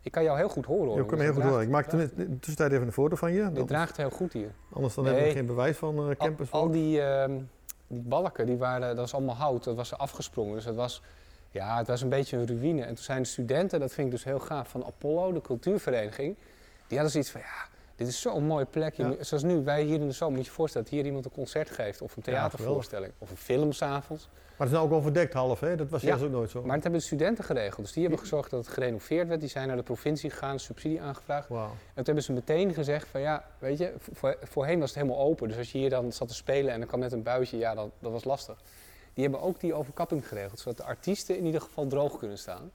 Ik 0.00 0.12
kan 0.12 0.22
jou 0.22 0.38
heel 0.38 0.48
goed 0.48 0.64
horen. 0.66 0.86
hoor. 0.88 0.96
Je 0.96 1.06
kan 1.06 1.18
me 1.18 1.24
heel 1.24 1.32
goed 1.32 1.42
horen. 1.42 1.62
Ik 1.62 1.68
maakte 1.68 1.96
in 1.96 2.10
de 2.16 2.38
tussentijd 2.38 2.72
even 2.72 2.86
een 2.86 2.92
foto 2.92 3.16
van 3.16 3.32
je. 3.32 3.52
Dat- 3.52 3.68
draagt 3.68 3.96
heel 3.96 4.10
goed 4.10 4.32
hier. 4.32 4.50
anders 4.72 4.94
dan 4.94 5.04
hebben 5.04 5.24
we 5.24 5.30
geen 5.30 5.46
bewijs 5.46 5.76
van 5.76 5.98
Al, 5.98 6.16
campus. 6.16 6.50
al 6.50 6.70
die, 6.70 7.00
ehm, 7.02 7.32
die 7.86 8.00
balken, 8.00 8.46
die 8.46 8.56
waren, 8.56 8.88
dat 8.88 8.96
was 8.96 9.14
allemaal 9.14 9.34
hout, 9.34 9.64
dat 9.64 9.76
was 9.76 9.98
afgesprongen. 9.98 10.54
Dus 10.54 10.64
het 10.64 10.74
was, 10.76 11.02
ja, 11.52 11.76
het 11.78 11.86
was 11.86 12.02
een 12.02 12.08
beetje 12.08 12.36
een 12.36 12.46
ruïne. 12.46 12.82
En 12.82 12.94
toen 12.94 13.04
zijn 13.04 13.22
de 13.22 13.28
studenten, 13.28 13.80
dat 13.80 13.92
vind 13.92 14.06
ik 14.06 14.12
dus 14.12 14.24
heel 14.24 14.38
gaaf, 14.40 14.68
van 14.68 14.84
Apollo, 14.84 15.32
de 15.32 15.40
cultuurvereniging, 15.40 16.36
die 16.86 16.98
hadden 16.98 17.10
zoiets 17.10 17.30
van, 17.30 17.40
ja, 17.40 17.68
dit 17.96 18.08
is 18.08 18.20
zo'n 18.20 18.44
mooie 18.44 18.64
plek. 18.64 18.94
Ja. 18.94 19.14
Zoals 19.20 19.42
nu, 19.42 19.64
wij 19.64 19.82
hier 19.82 20.00
in 20.00 20.06
de 20.06 20.12
zomer, 20.12 20.34
moet 20.36 20.44
je 20.44 20.50
je 20.50 20.56
voorstellen 20.56 20.86
dat 20.86 20.96
hier 20.96 21.06
iemand 21.06 21.24
een 21.24 21.30
concert 21.32 21.70
geeft, 21.70 22.02
of 22.02 22.16
een 22.16 22.22
Ja, 22.26 22.32
theatervoorstelling, 22.32 23.12
of 23.18 23.30
een 23.30 23.36
film 23.36 23.72
s'avonds. 23.72 24.28
Maar 24.56 24.66
het 24.70 24.76
is 24.76 24.82
nou 24.82 24.84
ook 24.92 24.98
overdekt 24.98 25.32
half, 25.32 25.60
hè? 25.60 25.76
Dat 25.76 25.88
was 25.88 26.02
Ja. 26.02 26.16
ook 26.16 26.30
nooit 26.30 26.50
zo. 26.50 26.62
Maar 26.62 26.74
dat 26.74 26.82
hebben 26.82 27.00
de 27.00 27.06
studenten 27.06 27.44
geregeld. 27.44 27.82
Dus 27.82 27.92
die 27.92 28.02
hebben 28.02 28.20
gezorgd 28.20 28.50
dat 28.50 28.64
het 28.64 28.74
gerenoveerd 28.74 29.28
werd. 29.28 29.40
Die 29.40 29.48
zijn 29.48 29.68
naar 29.68 29.76
de 29.76 29.82
provincie 29.82 30.30
gegaan, 30.30 30.58
subsidie 30.58 31.00
aangevraagd. 31.00 31.48
En 31.48 31.56
toen 31.94 32.04
hebben 32.04 32.22
ze 32.22 32.32
meteen 32.32 32.74
gezegd 32.74 33.08
van 33.08 33.20
ja, 33.20 33.44
weet 33.58 33.78
je, 33.78 33.92
voor, 34.12 34.36
voorheen 34.42 34.78
was 34.78 34.88
het 34.94 34.98
helemaal 35.02 35.24
open. 35.24 35.48
Dus 35.48 35.56
als 35.56 35.72
je 35.72 35.78
hier 35.78 35.90
dan 35.90 36.12
zat 36.12 36.28
te 36.28 36.34
spelen 36.34 36.72
en 36.72 36.80
er 36.80 36.86
kwam 36.86 37.00
net 37.00 37.12
een 37.12 37.22
buitje, 37.22 37.56
ja, 37.58 37.74
dat, 37.74 37.90
dat 37.98 38.12
was 38.12 38.24
lastig. 38.24 38.56
Die 39.14 39.22
hebben 39.24 39.40
ook 39.42 39.60
die 39.60 39.74
overkapping 39.74 40.28
geregeld, 40.28 40.58
zodat 40.60 40.76
de 40.76 40.84
artiesten 40.84 41.36
in 41.36 41.44
ieder 41.44 41.60
geval 41.60 41.86
droog 41.86 42.18
kunnen 42.18 42.38
staan. 42.38 42.70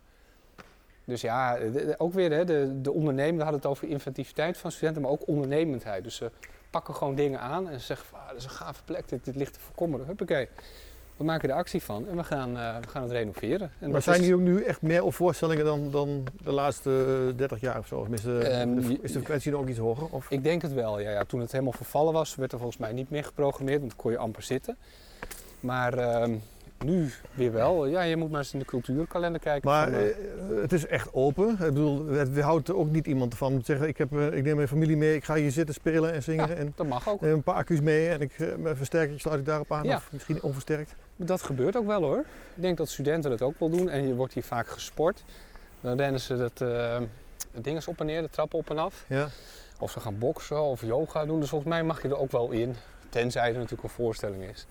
Dus 1.03 1.21
ja, 1.21 1.57
de- 1.57 1.71
de- 1.71 1.95
ook 1.97 2.13
weer 2.13 2.31
hè, 2.31 2.45
de, 2.45 2.81
de 2.81 2.91
ondernemenden 2.91 3.41
hadden 3.43 3.61
het 3.61 3.69
over 3.71 3.87
inventiviteit 3.87 4.57
van 4.57 4.71
studenten, 4.71 5.01
maar 5.01 5.11
ook 5.11 5.27
ondernemendheid. 5.27 6.03
Dus 6.03 6.15
ze 6.15 6.31
pakken 6.69 6.95
gewoon 6.95 7.15
dingen 7.15 7.39
aan 7.39 7.69
en 7.69 7.79
ze 7.79 7.85
zeggen 7.85 8.07
van, 8.07 8.19
ah, 8.19 8.27
dat 8.27 8.37
is 8.37 8.43
een 8.43 8.49
gave 8.49 8.83
plek, 8.83 9.09
dit, 9.09 9.25
dit 9.25 9.35
ligt 9.35 9.53
te 9.53 9.59
verkommeren. 9.59 10.05
Huppakee. 10.05 10.47
We 11.17 11.23
maken 11.23 11.49
er 11.49 11.55
actie 11.55 11.83
van 11.83 12.07
en 12.07 12.15
we 12.15 12.23
gaan, 12.23 12.57
eh, 12.57 12.77
we 12.81 12.87
gaan 12.87 13.01
het 13.01 13.11
renoveren. 13.11 13.71
En 13.79 13.91
Maar 13.91 14.01
zijn 14.01 14.21
die 14.21 14.33
ook 14.33 14.39
nu 14.41 14.63
echt 14.63 14.81
meer 14.81 15.03
op 15.03 15.13
voorstellingen 15.13 15.65
dan, 15.65 15.91
dan 15.91 16.23
de 16.43 16.51
laatste 16.51 17.05
eh, 17.31 17.37
30 17.37 17.59
jaar 17.59 17.77
of 17.79 17.87
zo? 17.87 17.99
Of 17.99 18.07
is 18.09 18.21
de, 18.21 18.37
Ehm, 18.39 18.75
de- 18.75 18.81
is 19.01 19.11
de 19.11 19.19
frequentie 19.19 19.55
ook 19.55 19.67
iets 19.67 19.77
hoger? 19.79 20.07
Of? 20.11 20.31
Ik 20.31 20.43
denk 20.43 20.61
het 20.61 20.73
wel, 20.73 20.99
ja, 20.99 21.09
ja. 21.11 21.23
Toen 21.23 21.39
het 21.39 21.51
helemaal 21.51 21.73
vervallen 21.73 22.13
was, 22.13 22.35
werd 22.35 22.51
er 22.51 22.57
volgens 22.57 22.79
mij 22.79 22.91
niet 22.93 23.09
meer 23.09 23.23
geprogrammeerd, 23.23 23.79
want 23.79 23.91
dan 23.91 23.99
kon 24.01 24.11
je 24.11 24.17
amper 24.17 24.41
zitten. 24.43 24.77
Maar 25.67 25.93
ehm, 25.97 26.35
nu 26.85 27.11
weer 27.33 27.51
wel. 27.51 27.85
Ja, 27.85 28.01
je 28.01 28.17
moet 28.17 28.31
maar 28.31 28.39
eens 28.39 28.53
in 28.53 28.59
de 28.59 28.65
cultuurkalender 28.65 29.41
kijken. 29.41 29.69
Maar 29.69 29.91
van, 29.91 29.93
eh, 29.93 30.09
eh, 30.09 30.61
het 30.61 30.73
is 30.73 30.85
echt 30.85 31.13
open. 31.13 31.49
Ik 31.49 31.57
bedoel, 31.57 32.07
het 32.07 32.29
weerhoudt 32.29 32.73
ook 32.73 32.89
niet 32.89 33.07
iemand 33.07 33.35
van 33.35 33.53
om 33.53 33.59
te 33.59 33.65
zeggen: 33.65 33.87
ik, 33.87 33.97
heb, 33.97 34.17
eh, 34.17 34.25
ik 34.25 34.43
neem 34.43 34.55
mijn 34.55 34.67
familie 34.67 34.97
mee, 34.97 35.15
ik 35.15 35.23
ga 35.23 35.35
hier 35.35 35.51
zitten 35.51 35.75
spelen 35.75 36.13
en 36.13 36.23
zingen. 36.23 36.47
Ja. 36.47 36.55
En 36.55 36.73
dat 36.75 36.87
mag 36.87 37.09
ook. 37.09 37.21
neem 37.21 37.33
een 37.33 37.43
paar 37.43 37.55
accu's 37.55 37.81
mee 37.81 38.09
en 38.09 38.21
ik, 38.21 38.57
mijn 38.57 38.75
versterker 38.75 39.19
sluit 39.19 39.39
ik 39.39 39.45
daarop 39.45 39.71
aan. 39.71 39.83
Ja. 39.83 39.95
Of 39.95 40.09
misschien 40.11 40.41
onversterkt. 40.41 40.95
Dat 41.15 41.41
gebeurt 41.41 41.75
ook 41.75 41.85
wel 41.85 42.01
hoor. 42.01 42.23
Ik 42.55 42.61
denk 42.61 42.77
dat 42.77 42.89
studenten 42.89 43.29
dat 43.29 43.41
ook 43.41 43.59
wel 43.59 43.69
doen. 43.69 43.89
En 43.89 44.07
je 44.07 44.15
wordt 44.15 44.33
hier 44.33 44.43
vaak 44.43 44.67
gesport. 44.67 45.23
Dan 45.81 45.97
rennen 45.97 46.21
ze 46.21 46.37
dat, 46.37 46.59
het 47.51 47.63
ding 47.63 47.85
op 47.85 47.99
en 47.99 48.05
neer, 48.05 48.21
de 48.21 48.29
trappen 48.29 48.59
op 48.59 48.69
en 48.69 48.77
af. 48.77 49.05
Ja. 49.07 49.27
Of 49.79 49.91
ze 49.91 49.99
gaan 49.99 50.17
boksen 50.17 50.61
of 50.61 50.81
yoga 50.81 51.25
doen. 51.25 51.39
Dus 51.39 51.49
volgens 51.49 51.69
mij 51.69 51.83
mag 51.83 52.01
je 52.01 52.07
er 52.07 52.17
ook 52.17 52.31
wel 52.31 52.51
in. 52.51 52.75
Tenzij 53.09 53.47
er 53.47 53.53
natuurlijk 53.53 53.83
een 53.83 53.89
voorstelling 53.89 54.43
is. 54.43 54.67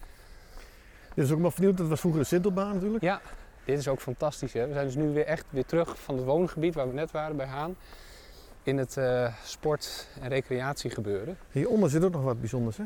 Dit 1.16 1.24
is 1.24 1.32
ook 1.32 1.38
maar 1.38 1.52
vernieuwd. 1.52 1.76
Dat 1.76 1.88
was 1.88 2.00
vroeger 2.00 2.20
de 2.20 2.26
Sintelbaan 2.26 2.74
natuurlijk. 2.74 3.02
Ja, 3.04 3.20
dit 3.64 3.78
is 3.78 3.88
ook 3.88 4.00
fantastisch. 4.00 4.52
Hè? 4.52 4.66
We 4.66 4.72
zijn 4.72 4.86
dus 4.86 4.94
nu 4.94 5.12
weer 5.12 5.24
echt 5.26 5.44
weer 5.50 5.64
terug 5.64 6.00
van 6.02 6.16
het 6.16 6.24
woongebied 6.24 6.74
waar 6.74 6.88
we 6.88 6.94
net 6.94 7.10
waren 7.10 7.36
bij 7.36 7.46
Haan. 7.46 7.76
In 8.62 8.78
het 8.78 8.96
eh, 8.96 9.34
sport- 9.44 10.08
en 10.20 10.28
recreatiegebeuren. 10.28 11.38
Hieronder 11.50 11.90
zit 11.90 12.04
ook 12.04 12.12
nog 12.12 12.22
wat 12.22 12.40
bijzonders. 12.40 12.76
Hè? 12.76 12.84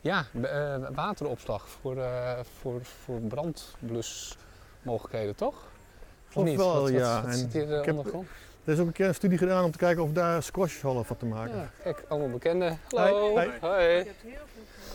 Ja, 0.00 0.24
eh, 0.42 0.76
wateropslag 0.94 1.68
voor, 1.68 1.96
eh, 1.96 2.38
voor, 2.60 2.80
voor 3.04 3.20
brandblusmogelijkheden, 3.20 5.34
toch? 5.34 5.54
Of 6.32 6.44
niet? 6.44 6.56
wel, 6.56 6.72
Wat- 6.72 6.82
wat- 6.82 6.90
ja. 6.90 7.22
Wat 7.22 7.34
zit 7.34 7.52
hier 7.52 7.62
ik 7.62 7.68
heb- 7.84 7.88
ondergrond? 7.96 8.28
Er 8.64 8.72
is 8.72 8.78
ook 8.80 8.86
een 8.86 8.92
keer 8.92 9.08
een 9.08 9.14
studie 9.14 9.38
gedaan 9.38 9.64
om 9.64 9.70
te 9.70 9.78
kijken 9.78 10.02
of 10.02 10.12
daar 10.12 10.42
squashhallen 10.42 11.04
van 11.04 11.16
te 11.16 11.26
maken. 11.26 11.56
Ja, 11.56 11.70
kijk, 11.82 12.04
allemaal 12.08 12.30
bekenden. 12.30 12.78
Hallo. 12.88 13.34
Hoi. 13.60 14.06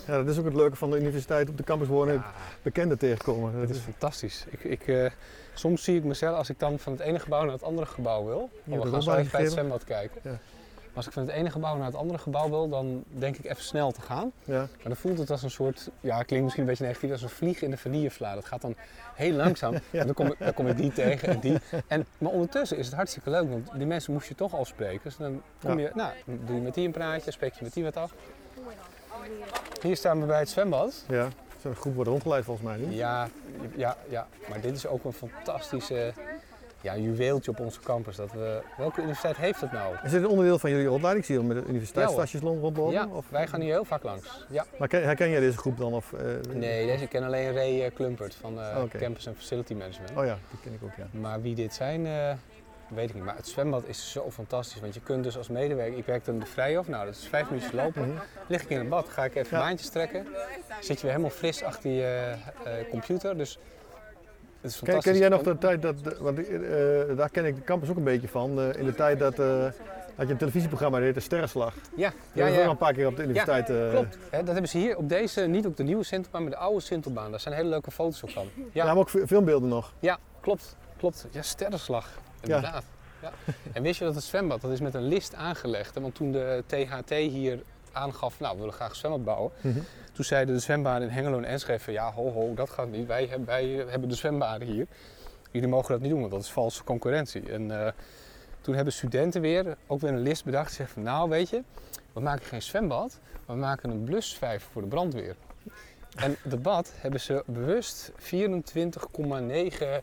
Ja, 0.08 0.18
dat 0.18 0.28
is 0.28 0.38
ook 0.38 0.46
het 0.46 0.54
leuke 0.54 0.76
van 0.76 0.92
de 0.92 1.00
universiteit 1.00 1.50
op 1.50 1.58
de 1.58 1.64
campus 1.64 1.88
wonen. 1.88 2.14
Ja, 2.14 2.32
Bekenden 2.62 2.98
tegenkomen. 2.98 3.60
Dat 3.60 3.70
is 3.70 3.78
fantastisch. 3.78 4.46
Ik, 4.50 4.64
ik, 4.64 4.88
eh, 4.88 5.12
soms 5.54 5.84
zie 5.84 5.98
ik 5.98 6.04
mezelf, 6.04 6.38
als 6.38 6.50
ik 6.50 6.60
dan 6.60 6.80
van 6.80 6.94
het 6.94 7.02
ene 7.02 7.20
gebouw 7.20 7.44
naar 7.44 7.54
het 7.54 7.64
andere 7.64 7.88
gebouw 7.88 8.26
wil. 8.26 8.50
de 8.64 8.72
want 8.72 8.84
we 8.84 8.90
gaan 8.90 9.04
zo 9.04 9.14
even 9.14 9.32
bij 9.32 9.42
het 9.42 9.52
zwembad 9.52 9.84
kijken. 9.84 10.22
Ja. 10.24 10.40
Maar 10.94 11.04
als 11.04 11.08
ik 11.08 11.20
van 11.20 11.28
het 11.28 11.32
ene 11.32 11.50
gebouw 11.50 11.78
naar 11.78 11.86
het 11.86 11.96
andere 11.96 12.20
gebouw 12.20 12.50
wil, 12.50 12.70
dan 12.70 13.04
denk 13.08 13.38
ik 13.38 13.46
even 13.46 13.64
snel 13.64 13.92
te 13.92 14.02
gaan. 14.02 14.32
Ja. 14.44 14.58
Maar 14.58 14.84
dan 14.84 14.96
voelt 14.96 15.18
het 15.18 15.30
als 15.30 15.44
een 15.44 15.52
soort, 15.52 15.90
ja, 16.02 16.24
klinkt 16.24 16.44
misschien 16.44 16.64
een 16.64 16.70
beetje 16.70 16.86
negatief, 16.86 17.12
als 17.12 17.22
een 17.22 17.30
vlieg 17.30 17.62
in 17.62 17.70
de 17.70 17.78
vanillevla. 17.78 18.36
Dat 18.36 18.46
gaat 18.46 18.62
dan 18.62 18.76
heel 19.16 19.34
langzaam. 19.34 19.74
En 19.92 20.06
dan 20.06 20.14
kom, 20.14 20.28
ik, 20.28 20.36
dan 20.40 20.54
kom 20.54 20.68
ik 20.68 20.78
die 20.78 20.92
tegen 20.92 21.28
en 21.28 21.40
die. 21.40 21.58
En, 21.88 22.06
maar 22.18 22.32
ondertussen 22.32 22.78
is 22.78 22.86
het 22.86 22.96
hartstikke 22.96 23.30
leuk, 23.30 23.50
want 23.50 23.70
die 23.74 23.86
mensen 23.86 24.14
moest 24.14 24.28
je 24.28 24.36
toch 24.36 24.56
afspreken. 24.56 25.02
Dus 25.04 25.18
dan 25.18 25.42
kom 25.62 25.80
je, 25.80 25.92
nou, 25.94 26.12
dan 26.26 26.40
doe 26.46 26.56
je 26.56 26.62
met 26.62 26.74
die 26.74 26.86
een 26.86 26.92
praatje, 26.92 27.32
spreek 27.32 27.54
je 27.54 27.64
met 27.64 27.74
die 27.74 27.84
wat 27.84 27.98
af. 27.98 28.14
Hier 29.82 29.96
staan 29.96 30.20
we 30.20 30.26
bij 30.26 30.40
het 30.40 30.50
zwembad. 30.50 31.06
ja. 31.08 31.28
Zo'n 31.62 31.76
groep 31.76 31.96
wordt 31.96 32.10
rondgeleid 32.10 32.44
volgens 32.46 32.68
mij 32.68 32.78
nu. 32.78 32.94
Ja, 32.96 33.28
ja, 33.76 33.98
ja, 34.10 34.28
maar 34.50 34.62
dit 34.62 34.76
is 34.76 34.88
ook 34.88 35.04
een 35.04 35.14
fantastische 35.14 36.14
ja, 36.82 36.98
juweeltje 36.98 37.52
op 37.52 37.60
onze 37.60 37.80
campus. 37.80 38.16
Dat 38.16 38.32
we, 38.32 38.62
welke 38.78 39.00
universiteit 39.02 39.36
heeft 39.38 39.62
het 39.62 39.72
nou? 39.72 39.96
Is 40.04 40.12
dit 40.12 40.22
een 40.22 40.28
onderdeel 40.28 40.60
van 40.60 40.70
jullie 40.70 40.92
opleiding? 40.92 41.26
Zie 41.26 41.38
je 41.38 41.44
met 41.44 41.58
de 41.64 41.70
universiteitstasjes 41.70 42.42
rondlopen? 42.42 42.92
Ja, 42.92 43.08
Of? 43.12 43.26
wij 43.30 43.48
gaan 43.48 43.62
hier 43.62 43.72
heel 43.74 43.86
vaak 43.86 44.04
langs. 44.04 44.46
Ja. 44.50 44.66
Maar 44.80 44.88
ken- 44.88 45.04
herken 45.04 45.30
jij 45.30 45.40
deze 45.40 45.58
groep 45.58 45.78
dan? 45.78 45.94
Of, 45.94 46.14
eh, 46.14 46.20
Nee, 46.54 46.86
deze 46.86 47.04
ik 47.04 47.10
ken 47.10 47.24
alleen 47.24 47.54
Ray 47.54 47.82
eh, 47.84 47.94
Klumpert 47.96 48.36
van 48.36 48.60
eh. 48.60 48.84
Campus 49.00 49.26
en 49.26 49.36
Facility 49.36 49.74
Management. 49.74 50.12
Oh 50.18 50.26
ja, 50.26 50.38
die 50.50 50.60
ken 50.64 50.74
ik 50.74 50.80
ook, 50.84 50.96
ja. 50.98 51.20
Maar 51.20 51.42
wie 51.42 51.56
dit 51.56 51.74
zijn, 51.74 52.06
weet 52.88 53.10
ik 53.10 53.16
niet. 53.16 53.24
Maar 53.24 53.36
het 53.36 53.48
zwembad 53.48 53.84
is 53.86 54.12
zo 54.12 54.32
fantastisch. 54.32 54.82
Want 54.82 54.94
je 54.94 55.00
kunt 55.02 55.24
dus 55.24 55.38
als 55.38 55.48
medewerker, 55.48 55.98
ik 55.98 56.06
werk 56.06 56.26
dan 56.26 56.40
de 56.40 56.46
Vrijhof, 56.46 56.88
nou 56.88 57.06
dat 57.06 57.16
is 57.16 57.28
vijf 57.28 57.50
minuutjes 57.50 57.72
lopen. 57.74 58.02
Mhm. 58.10 58.18
Lig 58.48 58.62
ik 58.64 58.70
in 58.70 58.78
het 58.80 58.90
bad, 58.90 59.10
ga 59.10 59.24
ik 59.24 59.36
even 59.36 59.58
Ja. 59.58 59.64
baantjes 59.64 59.90
trekken. 59.90 60.28
Zit 60.80 60.96
je 60.98 61.02
weer 61.02 61.12
helemaal 61.12 61.30
fris 61.36 61.64
achter 61.64 61.90
je 61.92 62.02
eh, 62.64 62.80
eh, 62.80 62.90
computer. 62.90 63.38
Dus 63.38 63.60
het 64.62 64.72
is 64.72 64.78
Ken, 64.80 64.86
fantastisch. 64.88 65.12
ken 65.12 65.20
jij 65.22 65.30
nog 65.30 65.42
de 65.42 65.58
tijd 65.58 65.82
dat, 65.82 65.96
want 66.20 66.38
eh, 66.48 67.18
daar 67.18 67.30
ken 67.30 67.46
ik 67.46 67.56
de 67.56 67.64
campus 67.64 67.90
ook 67.90 67.98
een 67.98 68.04
beetje 68.04 68.28
van, 68.28 68.60
eh, 68.60 68.80
in 68.80 68.86
de 68.86 68.96
tijd 68.96 69.20
dat, 69.20 69.40
eh, 69.40 69.64
had 70.16 70.26
je 70.28 70.32
een 70.32 70.38
televisieprogramma 70.38 70.98
dat 70.98 71.06
heette 71.06 71.20
Sterrenslag. 71.20 71.74
Ja, 71.76 71.82
ja, 71.96 72.12
hebben 72.34 72.44
we 72.46 72.50
ook 72.52 72.58
ja. 72.58 72.64
al 72.66 72.72
een 72.72 72.78
paar 72.78 72.94
keer 72.94 73.08
op 73.08 73.16
de 73.16 73.24
universiteit. 73.24 73.70
eh, 73.70 73.90
Klopt. 73.90 74.18
Dat 74.32 74.46
hebben 74.48 74.68
ze 74.70 74.78
hier 74.78 74.98
op 74.98 75.10
deze, 75.10 75.42
niet 75.42 75.66
op 75.66 75.78
de 75.78 75.84
nieuwe 75.84 76.04
Sintelbaan, 76.04 76.42
maar 76.42 76.52
de 76.52 76.58
oude 76.58 76.80
Sintelbaan. 76.80 77.32
Daar 77.32 77.40
zijn 77.40 77.56
hele 77.56 77.70
leuke 77.70 77.92
foto's 77.92 78.24
ook 78.24 78.30
van. 78.30 78.50
Ja, 78.56 78.64
Ja, 78.72 78.86
maar 78.86 78.98
ook 78.98 79.10
fi- 79.10 79.26
filmbeelden 79.28 79.70
nog. 79.70 79.94
ja 80.00 80.18
klopt. 80.42 80.76
Klopt. 80.98 81.28
Ja, 81.32 81.42
sterrenslag. 81.42 82.10
Inderdaad. 82.44 82.84
Ja. 83.22 83.32
En 83.74 83.84
wist 83.84 84.00
je 84.00 84.06
dat 84.06 84.16
het 84.16 84.24
zwembad, 84.24 84.62
dat 84.62 84.72
is 84.72 84.80
met 84.80 84.94
een 84.94 85.08
list 85.08 85.36
aangelegd. 85.36 85.96
Hè? 85.96 86.02
Want 86.02 86.16
toen 86.16 86.32
de 86.32 86.64
THT 86.66 87.10
hier 87.10 87.60
aangaf, 87.92 88.40
nou 88.40 88.54
we 88.54 88.60
willen 88.60 88.74
graag 88.74 88.90
een 88.90 88.96
zwembad 88.96 89.24
bouwen. 89.24 89.52
Mhm. 89.62 89.80
Toen 90.14 90.26
zeiden 90.26 90.56
de 90.56 90.62
zwembaden 90.62 91.08
in 91.08 91.14
Hengelo 91.14 91.38
en 91.38 91.44
Enschede 91.46 91.80
van 91.80 91.94
ja, 91.94 92.12
ho 92.12 92.32
ho, 92.32 92.54
dat 92.54 92.70
gaat 92.70 92.88
niet. 92.90 93.08
Wij, 93.08 93.26
hebben- 93.26 93.46
wij 93.48 93.66
hebben 93.88 94.10
de 94.10 94.16
zwembaden 94.16 94.68
hier. 94.68 94.88
Jullie 95.52 95.68
mogen 95.70 95.92
dat 95.92 96.02
niet 96.02 96.10
doen, 96.10 96.20
want 96.20 96.32
dat 96.32 96.42
is 96.42 96.50
valse 96.52 96.84
concurrentie. 96.84 97.52
En 97.52 97.86
eh, 97.86 97.92
Toen 98.62 98.76
hebben 98.76 98.94
studenten 98.94 99.42
weer, 99.42 99.78
ook 99.88 100.00
weer 100.02 100.12
een 100.12 100.20
list 100.22 100.44
bedacht, 100.46 100.68
gezegd 100.68 100.92
van 100.92 101.04
nou 101.04 101.30
weet 101.30 101.50
je, 101.50 101.64
we 102.14 102.20
maken 102.20 102.46
geen 102.46 102.62
zwembad, 102.62 103.20
maar 103.46 103.56
we 103.56 103.62
maken 103.62 103.90
een 103.90 104.04
blusvijver 104.04 104.70
voor 104.72 104.82
de 104.82 104.88
brandweer. 104.88 105.36
En 106.16 106.36
dat 106.44 106.62
bad 106.62 106.92
hebben 106.96 107.20
ze 107.20 107.44
bewust 107.46 108.12
24,9 108.16 110.02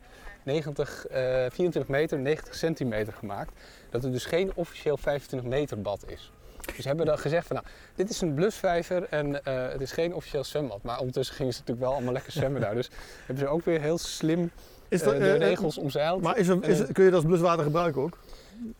90, 0.50 1.06
eh, 1.06 1.20
24 1.50 1.88
meter, 1.88 2.18
90 2.18 2.54
centimeter 2.54 3.12
gemaakt. 3.12 3.52
Dat 3.90 4.02
het 4.02 4.12
dus 4.12 4.24
geen 4.24 4.52
officieel 4.54 4.96
25 4.96 5.50
meter 5.50 5.80
bad 5.80 6.04
is. 6.06 6.30
Dus 6.66 6.82
ze 6.82 6.88
hebben 6.88 7.06
dan 7.06 7.18
gezegd 7.18 7.46
van 7.46 7.56
nou, 7.56 7.68
dit 7.94 8.10
is 8.10 8.20
een 8.20 8.34
blusvijver 8.34 9.06
en 9.10 9.44
eh, 9.44 9.68
het 9.68 9.80
is 9.80 9.92
geen 9.92 10.14
officieel 10.14 10.44
zwembad. 10.44 10.82
Maar 10.82 10.98
ondertussen 10.98 11.34
gingen 11.34 11.52
ze 11.52 11.58
natuurlijk 11.58 11.86
wel 11.86 11.94
allemaal 11.94 12.12
lekker 12.12 12.32
zwemmen 12.32 12.60
daar. 12.60 12.74
Dus 12.74 12.90
hebben 13.26 13.44
ze 13.44 13.50
ook 13.50 13.64
weer 13.64 13.80
heel 13.80 13.98
slim 13.98 14.50
Is 14.88 15.00
eh, 15.00 15.06
dat, 15.06 15.16
de 15.16 15.24
eh, 15.24 15.34
eh, 15.34 15.40
regels 15.40 15.78
omzeild. 15.78 16.22
Maar 16.22 16.38
is 16.38 16.48
er, 16.48 16.58
kun 16.92 17.04
je 17.04 17.10
dat 17.10 17.12
als 17.12 17.24
bluswater 17.24 17.64
gebruiken 17.64 18.02
ook? 18.02 18.18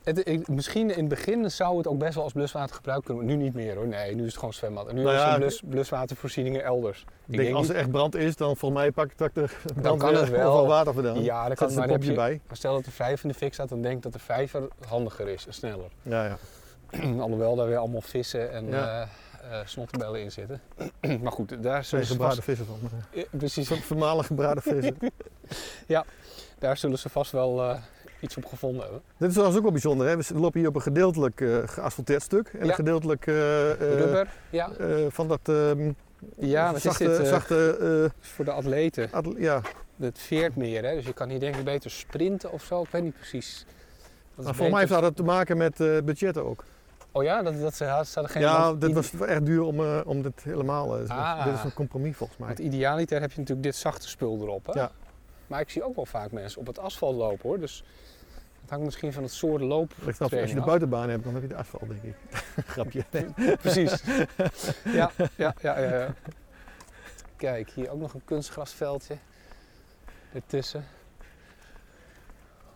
Het, 0.03 0.27
ik- 0.27 0.47
misschien 0.47 0.89
in 0.91 0.99
het 0.99 1.07
begin 1.07 1.51
zou 1.51 1.77
het 1.77 1.87
ook 1.87 1.97
best 1.97 2.13
wel 2.15 2.23
als 2.23 2.33
bluswater 2.33 2.75
gebruikt 2.75 3.05
kunnen 3.05 3.23
worden. 3.23 3.39
Nu 3.39 3.45
niet 3.45 3.53
meer 3.53 3.75
hoor. 3.75 3.87
Nee, 3.87 4.15
nu 4.15 4.21
is 4.21 4.27
het 4.27 4.37
gewoon 4.37 4.53
zwembad. 4.53 4.87
En 4.87 4.95
nu 4.95 5.03
Nou 5.03 5.15
ja, 5.15 5.31
er 5.33 5.39
blus, 5.39 5.61
bluswatervoorzieningen 5.65 6.63
elders. 6.63 7.05
Ik 7.27 7.37
denk, 7.37 7.55
als 7.55 7.69
er 7.69 7.75
echt 7.75 7.91
brand 7.91 8.15
is, 8.15 8.35
dan 8.35 8.57
volgens 8.57 8.81
mij 8.81 8.91
pak 8.91 9.11
ik 9.11 9.17
de 9.17 9.45
brandweer 9.81 10.11
kan 10.13 10.15
het 10.21 10.29
wel. 10.29 10.67
water 10.67 10.93
vandaan. 10.93 11.23
Ja, 11.23 11.47
dat 11.47 11.57
Zet 11.57 11.67
kan 11.67 11.77
maar 11.77 11.89
een 11.89 11.99
dan 11.99 12.09
je, 12.09 12.13
bij. 12.15 12.41
maar 12.47 12.57
stel 12.57 12.73
dat 12.73 12.85
de 12.85 12.91
vijver 12.91 13.25
in 13.25 13.31
de 13.31 13.37
fik 13.37 13.53
staat, 13.53 13.69
dan 13.69 13.81
denk 13.81 13.95
ik 13.95 14.01
dat 14.03 14.13
de 14.13 14.19
vijver 14.19 14.67
handiger 14.87 15.27
is 15.27 15.47
en 15.47 15.53
sneller. 15.53 15.89
Ja, 16.01 16.25
ja. 16.25 16.37
Alhoewel 17.23 17.55
daar 17.55 17.67
weer 17.67 17.77
allemaal 17.77 18.01
vissen 18.01 18.51
en 18.51 18.67
Ja. 18.67 19.01
eh 19.01 19.07
eh, 19.51 19.59
snottenbellen 19.65 20.21
in 20.21 20.31
zitten. 20.31 20.61
maar 21.23 21.31
goed, 21.31 21.49
daar 21.49 21.59
Zijn 21.71 21.85
zullen 21.85 22.05
ze 22.05 22.11
gebraden 22.11 22.35
vast, 22.35 22.47
vissen 22.47 22.65
van. 22.65 22.79
Ja, 23.13 23.23
precies, 23.31 23.67
Vermalig 23.67 24.25
gebraden 24.25 24.63
vissen. 24.63 24.97
daar 26.59 26.77
zullen 26.77 26.99
ze 26.99 27.09
vast 27.09 27.31
wel 27.31 27.61
eh, 27.63 27.77
iets 28.21 28.37
op 28.37 28.45
gevonden 28.45 28.81
hebben. 28.81 29.01
Dit 29.17 29.27
is 29.27 29.33
trouwens 29.33 29.57
ook 29.57 29.63
wel 29.63 29.71
bijzonder. 29.73 30.07
Hè? 30.07 30.17
We 30.17 30.23
lopen 30.33 30.59
hier 30.59 30.69
op 30.69 30.75
een 30.75 30.81
gedeeltelijk 30.81 31.41
eh, 31.41 31.57
geasfalteerd 31.65 32.21
stuk. 32.21 32.47
En 32.47 32.59
Ja. 32.59 32.69
een 32.69 32.75
gedeeltelijk 32.75 33.27
eh, 33.27 33.71
eh, 33.71 33.77
Rubber, 33.79 34.27
ja. 34.49 34.69
van 35.09 35.27
dat 35.27 35.39
ehm, 35.43 35.91
Ja, 36.35 36.71
wat 36.71 36.81
zachte, 36.81 37.03
is 37.03 37.17
dit? 37.17 37.27
zachte 37.27 38.11
voor 38.19 38.45
de 38.45 38.51
atleten. 38.51 39.07
atl- 39.11 39.37
ja. 39.37 39.61
Het 39.99 40.19
veert 40.19 40.55
meer, 40.55 40.85
hè? 40.85 40.95
dus 40.95 41.05
je 41.05 41.13
kan 41.13 41.29
hier 41.29 41.39
denk 41.39 41.55
ik 41.55 41.63
beter 41.63 41.91
sprinten 41.91 42.51
of 42.51 42.63
zo. 42.63 42.81
Ik 42.81 42.89
weet 42.91 43.03
niet 43.03 43.15
precies. 43.15 43.65
Is 44.37 44.45
voor 44.51 44.69
mij 44.69 44.79
heeft 44.79 44.91
dat 44.91 45.15
te 45.15 45.23
maken 45.23 45.57
met 45.57 45.77
budgetten 45.77 46.45
ook. 46.45 46.63
Oh 47.13 47.23
ja, 47.23 47.41
dat, 47.41 47.59
dat 47.61 47.75
ze 47.75 47.83
ze 47.85 47.89
hadden 48.13 48.29
geen... 48.29 48.41
ja, 48.41 48.73
dit 48.73 48.93
was 48.93 49.11
echt 49.19 49.45
duur 49.45 49.61
om, 49.61 49.79
om 50.05 50.21
dit 50.21 50.43
helemaal... 50.43 50.97
Ah. 51.07 51.45
Dit 51.45 51.53
is 51.53 51.63
een 51.63 51.73
compromis 51.73 52.15
volgens 52.17 52.39
mij. 52.39 52.47
Want 52.47 52.59
idealiter 52.59 53.21
heb 53.21 53.31
je 53.31 53.39
natuurlijk 53.39 53.67
dit 53.67 53.75
zachte 53.75 54.09
spul 54.09 54.39
erop. 54.41 54.65
Hè? 54.65 54.79
Ja. 54.79 54.91
Maar 55.51 55.61
ik 55.61 55.69
zie 55.69 55.83
ook 55.83 55.95
wel 55.95 56.05
vaak 56.05 56.31
mensen 56.31 56.59
op 56.59 56.67
het 56.67 56.79
asfalt 56.79 57.15
lopen 57.15 57.49
hoor. 57.49 57.59
Dus 57.59 57.83
het 58.61 58.69
hangt 58.69 58.85
misschien 58.85 59.13
van 59.13 59.23
het 59.23 59.31
soort 59.31 59.61
loop. 59.61 59.93
Als 60.19 60.31
je 60.31 60.53
de 60.53 60.61
buitenbaan 60.61 61.09
hebt, 61.09 61.23
dan 61.23 61.33
heb 61.33 61.41
je 61.41 61.47
de 61.47 61.55
asfalt, 61.55 61.87
denk 61.87 62.03
ik. 62.03 62.15
Grapje. 62.73 63.03
Precies. 63.61 64.03
ja, 64.83 65.11
ja, 65.37 65.53
ja, 65.61 65.79
ja, 65.79 65.99
ja. 65.99 66.13
Kijk, 67.35 67.69
hier 67.69 67.89
ook 67.89 67.99
nog 67.99 68.13
een 68.13 68.25
kunstgrasveldje. 68.25 69.17
Ertussen. 70.33 70.85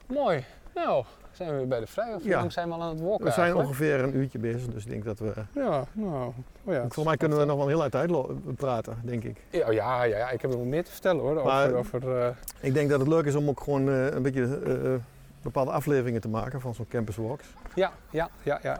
Mooi. 0.06 0.46
Nou, 0.74 1.06
zijn 1.36 1.50
we 1.50 1.56
weer 1.56 1.68
bij 1.68 1.80
de 1.80 1.88
vrij 1.88 2.14
of 2.14 2.24
Ja. 2.24 2.38
lang 2.40 2.52
zijn 2.52 2.68
we 2.68 2.74
al 2.74 2.82
aan 2.82 2.90
het 2.90 3.00
walken 3.02 3.26
We 3.26 3.32
zijn 3.32 3.46
eigenlijk? 3.46 3.70
ongeveer 3.70 4.00
een 4.04 4.16
uurtje 4.16 4.40
bezig, 4.40 4.68
dus 4.68 4.84
ik 4.84 4.90
denk 4.90 5.04
dat 5.06 5.20
we... 5.20 5.34
Ja, 5.52 5.86
nou. 5.94 6.32
Oh 6.64 6.74
ja, 6.74 6.80
Volgens 6.80 7.06
mij 7.06 7.18
kunnen 7.18 7.38
we 7.38 7.46
nog 7.46 7.56
wel 7.58 7.66
een 7.66 7.72
heel 7.72 7.82
uit 7.82 8.56
praten, 8.56 8.98
denk 9.04 9.24
ik. 9.24 9.38
Ja, 9.50 9.72
ja, 9.72 10.04
ja, 10.04 10.18
ja, 10.18 10.30
ik 10.30 10.42
heb 10.42 10.52
er 10.52 10.58
wel 10.58 10.66
meer 10.66 10.84
te 10.84 10.92
vertellen 10.92 11.22
hoor. 11.22 11.32
Over, 11.32 11.46
Maar- 11.46 11.74
over, 11.74 12.18
eh, 12.22 12.30
Ik 12.60 12.74
denk 12.74 12.90
dat 12.90 13.00
het 13.00 13.08
leuk 13.10 13.26
is 13.26 13.36
om 13.36 13.50
ook 13.50 13.60
gewoon 13.60 13.90
eh, 13.90 14.06
een 14.12 14.22
beetje 14.22 14.60
eh, 14.66 14.94
bepaalde 15.42 15.72
afleveringen 15.72 16.22
te 16.22 16.28
maken 16.30 16.62
van 16.62 16.74
zo'n 16.76 16.88
campus 16.88 17.16
walks. 17.16 17.46
ja, 17.76 17.92
ja, 18.10 18.30
ja, 18.44 18.60
ja. 18.64 18.80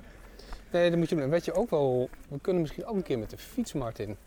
Nee, 0.72 0.90
dat 0.90 1.00
moet 1.00 1.10
je 1.10 1.28
weet 1.28 1.46
je 1.46 1.54
ook 1.54 1.70
wel, 1.70 2.10
we 2.28 2.40
kunnen 2.42 2.62
misschien 2.62 2.86
ook 2.86 2.96
een 2.96 3.04
keer 3.04 3.20
met 3.20 3.30
de 3.30 3.38
fiets, 3.38 3.74
Martin. 3.74 4.18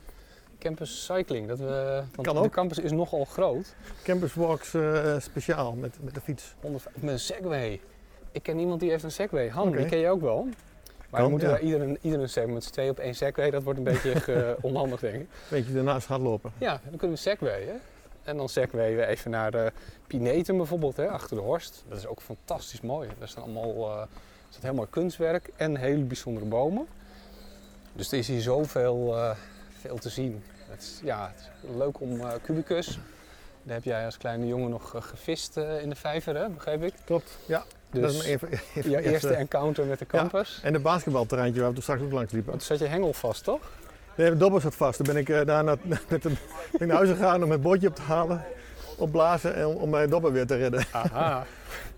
Campus 0.59 1.05
cycling. 1.05 1.49
Dat 1.49 1.59
we, 1.59 2.03
want 2.14 2.26
Kan 2.26 2.43
de 2.43 2.49
campus 2.49 2.79
is 2.79 2.93
nogal 2.93 3.24
groot. 3.24 3.74
Campus 4.03 4.35
walks 4.35 4.74
eh, 4.74 5.18
speciaal 5.18 5.72
met, 5.72 5.97
met 6.01 6.14
de 6.14 6.20
fiets. 6.20 6.55
100 6.61 6.85
met 6.95 7.11
een 7.12 7.18
Segway. 7.18 7.81
Ik 8.33 8.43
ken 8.43 8.59
iemand 8.59 8.81
die 8.81 8.91
heeft 8.91 9.05
een 9.05 9.11
Segway. 9.11 9.49
Han, 9.49 9.72
die 9.72 9.87
ken 9.87 9.99
je 9.99 10.09
ook 10.09 10.20
wel. 10.20 10.45
Maar 11.11 11.20
Kan, 11.20 11.24
we 11.24 11.31
moeten 11.31 11.49
ja. 11.49 11.59
iedereen, 11.59 11.99
iedereen 12.01 12.29
Segway 12.29 12.55
met 12.55 12.64
z'n 12.64 12.72
tweeën 12.72 12.91
op 12.91 12.99
één 12.99 13.14
Segway. 13.14 13.51
Dat 13.51 13.62
wordt 13.62 13.79
een 13.79 13.85
beetje 13.85 14.57
onhandig, 14.61 15.01
denk 15.01 15.14
ik. 15.14 15.26
Beetje 15.49 15.72
daarnaast 15.72 16.07
hardlopen. 16.07 16.53
Ja, 16.59 16.81
dan 16.89 16.99
kunnen 16.99 17.16
we 17.16 17.22
Segway, 17.22 17.64
hè. 17.64 17.74
En 18.22 18.37
dan 18.37 18.49
Segway 18.49 18.97
we 18.97 19.07
even 19.07 19.31
naar 19.31 19.51
de 19.51 19.72
Pinetum 20.07 20.57
bijvoorbeeld, 20.57 20.97
hè, 20.97 21.09
achter 21.09 21.37
de 21.37 21.43
Horst. 21.43 21.85
Dat 21.89 21.99
is 21.99 22.07
ook 22.07 22.20
fantastisch 22.20 22.81
mooi. 22.81 23.09
Daar 23.18 23.29
staan 23.29 23.43
allemaal, 23.43 23.91
eh, 23.91 24.01
er 24.01 24.09
staat 24.49 24.62
heel 24.62 24.74
mooi 24.74 24.89
kunstwerk 24.91 25.51
en 25.57 25.76
hele 25.76 26.03
bijzondere 26.03 26.47
bomen. 26.47 26.87
Dus 27.93 28.12
er 28.12 28.18
is 28.18 28.29
hier 28.29 28.41
zoveel 28.41 29.16
uh, 29.16 29.31
veel 29.81 29.99
te 29.99 30.09
zien. 30.09 30.43
Het 30.68 30.83
is, 30.83 31.01
ja, 31.05 31.33
het 31.35 31.51
is 31.62 31.76
leuk 31.76 32.01
om 32.01 32.12
uh, 32.12 32.31
Cubicus. 32.43 32.99
Daar 33.69 33.77
heb 33.77 33.87
jij 33.87 34.05
als 34.05 34.16
kleine 34.16 34.47
jongen 34.47 34.71
nog 34.71 34.95
uh, 34.95 35.03
gevist 35.03 35.57
uh, 35.57 35.83
in 35.83 35.89
de 35.89 35.95
vijver, 35.95 36.37
hè, 36.37 36.49
begreep 36.49 36.83
ik? 36.83 36.93
Klopt, 37.05 37.39
ja. 37.47 37.64
Dus 37.91 38.03
dat 38.03 38.11
is 38.11 38.25
even, 38.25 38.49
even 38.75 38.91
je 38.91 39.03
eerste 39.03 39.35
encounter 39.35 39.85
met 39.87 39.99
de 39.99 40.07
campus. 40.07 40.61
En 40.62 40.73
het 40.73 40.83
basketbalterreintje 40.83 41.59
waar 41.61 41.69
we 41.69 41.75
toen 41.75 41.83
straks 41.83 42.03
ook 42.03 42.12
langs 42.12 42.33
liepen. 42.33 42.53
Toen 42.53 42.61
zat 42.61 42.79
je 42.79 42.87
hengel 42.87 43.12
vast, 43.12 43.45
toch? 43.45 43.61
Nee, 44.14 44.31
de 44.31 44.37
dobber 44.37 44.61
zat 44.61 44.75
vast. 44.75 44.97
Toen 44.97 45.07
ben 45.07 45.16
ik 45.16 45.29
uh, 45.29 45.45
daar 45.45 45.64
naar, 45.64 45.77
met 46.09 46.25
een, 46.25 46.37
naar 46.79 46.97
huis 46.97 47.09
gegaan 47.09 47.43
om 47.43 47.49
mijn 47.49 47.61
bordje 47.61 47.89
op 47.89 47.95
te 47.95 48.03
halen, 48.03 48.45
opblazen 48.97 49.55
en 49.55 49.66
om, 49.66 49.77
om 49.77 49.91
mijn 49.91 50.11
dobber 50.11 50.33
weer 50.33 50.47
te 50.47 50.57
redden. 50.57 50.85
Aha. 50.93 51.45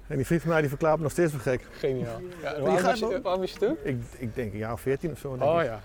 En 0.07 0.17
die 0.17 0.27
vriend 0.27 0.41
van 0.41 0.51
mij 0.51 0.61
die 0.61 0.69
verklaart 0.69 0.97
me 0.97 1.03
nog 1.03 1.13
steeds 1.13 1.33
voor 1.33 1.41
gek. 1.41 1.67
Geniaal. 1.71 2.21
Ja, 2.43 2.59
hoe 2.61 2.69
oud 2.69 2.83
was 2.83 2.99
je, 2.99 3.05
hoe 3.05 3.21
oud 3.23 3.39
was 3.39 3.53
je 3.53 3.59
toen? 3.59 3.77
Ik, 3.83 3.97
ik 4.19 4.35
denk 4.35 4.53
een 4.53 4.59
jaar 4.59 4.73
of 4.73 4.81
veertien 4.81 5.11
of 5.11 5.19
zo. 5.19 5.37
Denk 5.37 5.51
Oh 5.51 5.61
ik. 5.61 5.67
ja. 5.67 5.81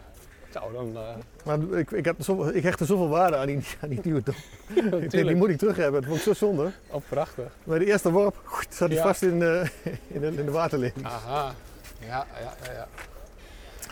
Nou, 0.56 0.74
dan... 0.74 0.88
Uh... 1.04 1.10
Maar 1.46 1.80
ik, 1.80 1.92
ik, 1.92 2.06
heb 2.06 2.16
zoveel, 2.20 2.54
ik 2.56 2.64
hechtte 2.64 2.86
zoveel 2.86 3.10
waarde 3.10 3.38
aan 3.38 3.48
die, 3.48 3.64
aan 3.82 3.90
die 3.90 4.00
nieuwe 4.04 4.22
dop. 4.24 4.36
ik 4.76 5.12
denk, 5.12 5.28
die 5.28 5.36
moet 5.36 5.50
ik 5.50 5.58
terug 5.58 5.76
hebben. 5.76 6.02
Dat 6.02 6.10
vond 6.10 6.20
ik 6.20 6.26
zo 6.26 6.34
zonde. 6.34 6.72
Oh, 6.88 7.02
prachtig. 7.10 7.52
Bij 7.64 7.80
de 7.80 7.86
eerste 7.86 8.12
worp 8.12 8.42
goed, 8.44 8.68
zat 8.70 8.88
hij 8.88 8.98
Ja. 8.98 9.04
vast 9.04 9.22
in, 9.22 9.42
uh, 9.42 9.62
in, 10.08 10.20
de, 10.22 10.28
in 10.28 10.46
de 10.46 10.52
waterleiding. 10.52 11.06
Aha. 11.06 11.54
Ja, 12.00 12.26
ja, 12.42 12.54
ja, 12.64 12.72
ja. 12.72 12.88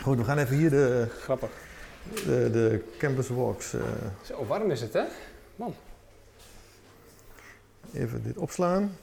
Goed, 0.02 0.16
we 0.18 0.24
gaan 0.24 0.38
even 0.38 0.56
hier 0.56 0.70
de, 0.70 1.06
Grappig. 1.20 1.50
de, 2.14 2.50
de 2.52 2.84
campus 2.98 3.28
walks. 3.28 3.74
Uh, 3.74 3.82
Zo 4.22 4.46
warm 4.46 4.70
is 4.70 4.80
het, 4.80 4.92
hè? 4.92 5.02
Man. 5.56 5.74
Even 7.92 8.22
dit 8.22 8.36
opslaan. 8.36 8.96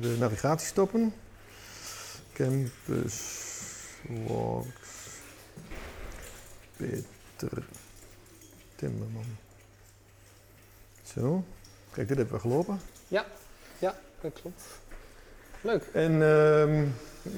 De 0.00 0.16
navigatie 0.18 0.66
stoppen. 0.66 1.14
Campus 2.32 3.40
walks. 4.26 4.81
Peter 6.76 7.62
Timmerman. 8.76 9.24
Zo. 11.02 11.44
Kijk, 11.92 12.08
dit 12.08 12.16
hebben 12.16 12.34
we 12.34 12.40
gelopen. 12.40 12.80
Ja, 13.08 13.24
ja, 13.78 13.94
dat 14.20 14.32
klopt. 14.40 14.62
Leuk. 15.60 15.82
En 15.92 16.12
uh, 16.12 16.82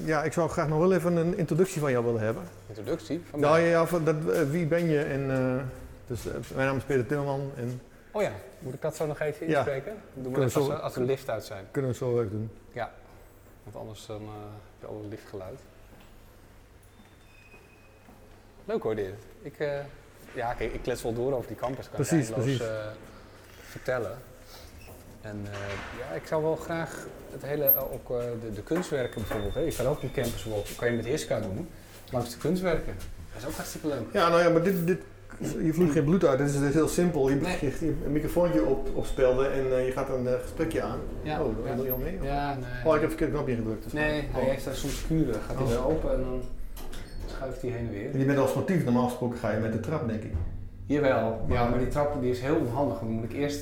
ja, 0.05 0.23
ik 0.23 0.33
zou 0.33 0.49
graag 0.49 0.67
nog 0.67 0.79
wel 0.79 0.93
even 0.93 1.15
een 1.15 1.37
introductie 1.37 1.81
van 1.81 1.91
jou 1.91 2.05
willen 2.05 2.21
hebben. 2.21 2.43
Introductie? 2.67 3.21
Van 3.29 3.39
Nou 3.39 3.53
mij? 3.53 3.69
ja, 3.69 3.85
van 3.87 4.03
dat, 4.05 4.15
uh, 4.27 4.49
wie 4.49 4.65
ben 4.65 4.85
je? 4.89 4.99
En, 5.03 5.21
uh, 5.29 5.61
dus, 6.07 6.25
uh, 6.25 6.33
mijn 6.55 6.67
naam 6.67 6.77
is 6.77 6.83
Peter 6.83 7.05
Timmerman. 7.05 7.51
En 7.57 7.81
Oh 8.11 8.21
ja, 8.21 8.31
moet 8.59 8.73
ik 8.73 8.81
dat 8.81 8.95
zo 8.95 9.05
nog 9.05 9.19
even 9.19 9.47
Ja. 9.47 9.55
inspreken? 9.57 9.91
Doen 10.13 10.23
we 10.23 10.31
Kunnen 10.31 10.53
dat 10.53 10.65
we 10.65 10.71
als, 10.73 10.81
als 10.81 10.93
de 10.93 11.01
lift 11.01 11.29
uit 11.29 11.43
zijn. 11.43 11.65
kunnen 11.71 11.91
we 11.91 11.97
het 11.97 12.05
zo 12.07 12.19
ook 12.21 12.31
doen. 12.31 12.49
Ja, 12.71 12.91
want 13.63 13.75
anders 13.75 14.05
dan, 14.05 14.21
heb 14.21 14.79
je 14.79 14.85
al 14.85 15.01
een 15.03 15.09
liftgeluid. 15.09 15.59
Leuk 18.65 18.83
hoor 18.83 18.95
dit. 18.95 19.13
Ik, 19.41 19.59
uh, 19.59 19.67
ja, 20.33 20.53
kijk, 20.53 20.73
ik 20.73 20.81
klets 20.81 21.01
wel 21.03 21.13
door 21.13 21.33
over 21.33 21.47
die 21.47 21.55
campus. 21.57 21.85
Kan 21.85 21.95
Precies, 21.95 22.29
ik 22.29 22.35
eindeloos, 22.35 22.57
precies. 22.57 22.75
uh, 22.75 22.85
vertellen. 23.61 24.17
En 25.21 25.41
uh, 25.43 25.99
ja, 25.99 26.15
ik 26.15 26.27
zou 26.27 26.43
wel 26.43 26.55
graag 26.55 27.07
het 27.31 27.41
hele, 27.41 27.71
uh, 27.71 27.81
ook 27.93 28.09
uh, 28.09 28.17
de, 28.41 28.51
de 28.53 28.61
kunstwerken 28.63 29.21
bijvoorbeeld. 29.21 29.53
Hè. 29.53 29.59
Je 29.59 29.75
kan 29.75 29.85
ook 29.85 30.01
een 30.03 30.11
campuswalk, 30.11 30.65
kan 30.77 30.89
je 30.89 30.95
met 30.95 31.05
Hiska 31.05 31.39
doen, 31.39 31.69
langs 32.11 32.31
de 32.31 32.37
kunstwerken. 32.37 32.93
Dat 33.33 33.41
is 33.41 33.47
ook 33.47 33.53
hartstikke 33.55 33.87
leuk. 33.87 34.01
Ja, 34.13 34.29
nou 34.29 34.41
ja, 34.41 34.49
maar 34.49 34.63
dit, 34.63 34.87
dit, 34.87 34.99
je 35.63 35.73
vloeit 35.73 35.91
geen 35.91 36.03
bloed 36.03 36.25
uit. 36.25 36.37
Dit 36.37 36.47
is, 36.47 36.53
dit 36.59 36.63
is 36.69 36.73
heel 36.73 36.87
simpel. 36.87 37.29
Je, 37.29 37.35
Nee. 37.35 37.57
je, 37.61 37.65
je 37.85 37.93
een 38.05 38.11
microfoontje 38.11 38.63
op, 38.65 38.89
opspelden 38.95 39.51
en 39.53 39.65
uh, 39.65 39.85
je 39.85 39.91
gaat 39.91 40.09
een 40.09 40.23
uh, 40.23 40.31
gesprekje 40.41 40.81
aan. 40.81 40.99
Ja, 41.21 41.41
oh, 41.43 41.65
ja. 41.65 41.75
wil 41.75 41.85
je 41.85 41.91
al 41.91 41.97
mee? 41.97 42.19
Ja, 42.21 42.53
nee. 42.55 42.63
Oh, 42.85 42.95
ik 42.95 43.01
heb 43.01 43.01
het 43.01 43.09
verkeerde 43.09 43.33
knopje 43.33 43.55
gedrukt. 43.55 43.93
Nee, 43.93 44.27
hij 44.31 44.41
Oh. 44.41 44.47
heeft 44.49 44.65
daar 44.65 44.75
soms 44.75 45.05
kuren. 45.07 45.33
Gaat 45.41 45.55
hij 45.55 45.63
Oh. 45.63 45.69
weer 45.69 45.85
open 45.85 46.13
en 46.13 46.19
dan 46.23 46.43
schuift 47.35 47.61
hij 47.61 47.71
heen 47.71 47.87
en 47.87 47.91
weer. 47.91 48.11
En 48.11 48.19
je 48.19 48.25
bent 48.25 48.37
al 48.37 48.47
sportief. 48.47 48.83
Normaal 48.83 49.07
gesproken 49.07 49.37
ga 49.37 49.51
je 49.51 49.59
met 49.59 49.73
de 49.73 49.79
trap, 49.79 50.07
denk 50.07 50.23
ik. 50.23 50.31
Jawel, 50.85 51.45
ja, 51.47 51.69
maar 51.69 51.79
die 51.79 51.87
trap 51.87 52.21
die 52.21 52.31
is 52.31 52.39
heel 52.39 52.55
onhandig. 52.55 52.99
Dan 52.99 53.09
moet 53.09 53.23
ik 53.23 53.33
eerst 53.33 53.61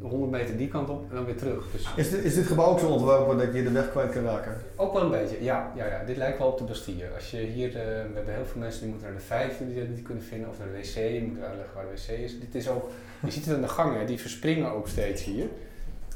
100 0.00 0.30
meter 0.30 0.56
die 0.56 0.68
kant 0.68 0.88
op 0.88 1.10
en 1.10 1.14
dan 1.14 1.24
weer 1.24 1.36
terug. 1.36 1.70
Dus 1.72 1.88
Is 1.96 2.10
dit, 2.10 2.24
is 2.24 2.34
dit 2.34 2.46
gebouw 2.46 2.66
ook 2.66 2.78
zo 2.78 2.86
ontworpen 2.86 3.38
dat 3.38 3.54
je 3.54 3.62
de 3.62 3.70
weg 3.70 3.90
kwijt 3.90 4.12
kan 4.12 4.24
raken? 4.24 4.56
ook 4.76 4.92
wel 4.92 5.02
een 5.02 5.10
beetje, 5.10 5.44
ja. 5.44 5.72
ja, 5.76 5.86
ja. 5.86 6.04
Dit 6.04 6.16
lijkt 6.16 6.38
wel 6.38 6.48
op 6.48 6.58
de 6.58 6.64
Bastille. 6.64 7.04
Als 7.14 7.30
je 7.30 7.36
hier, 7.36 7.68
uh, 7.68 7.74
we 7.74 8.10
hebben 8.14 8.34
heel 8.34 8.44
veel 8.44 8.60
mensen 8.60 8.80
die 8.80 8.90
moeten 8.90 9.08
naar 9.08 9.18
de 9.18 9.24
vijfde 9.24 9.66
die 9.66 9.78
dat 9.78 9.88
niet 9.88 10.02
kunnen 10.02 10.22
vinden, 10.22 10.48
of 10.48 10.58
naar 10.58 10.68
de 10.68 10.78
wc, 10.78 10.94
je 10.94 11.26
moet 11.28 11.42
uitleggen 11.42 11.74
waar 11.74 11.84
de 11.84 11.90
wc 11.90 12.18
is. 12.18 12.40
Dit 12.40 12.54
is 12.54 12.68
ook, 12.68 12.90
je 13.24 13.30
ziet 13.30 13.44
het 13.44 13.54
aan 13.54 13.60
de 13.60 13.68
gangen, 13.68 14.06
die 14.06 14.20
verspringen 14.20 14.72
ook 14.72 14.88
steeds 14.88 15.24
hier. 15.24 15.46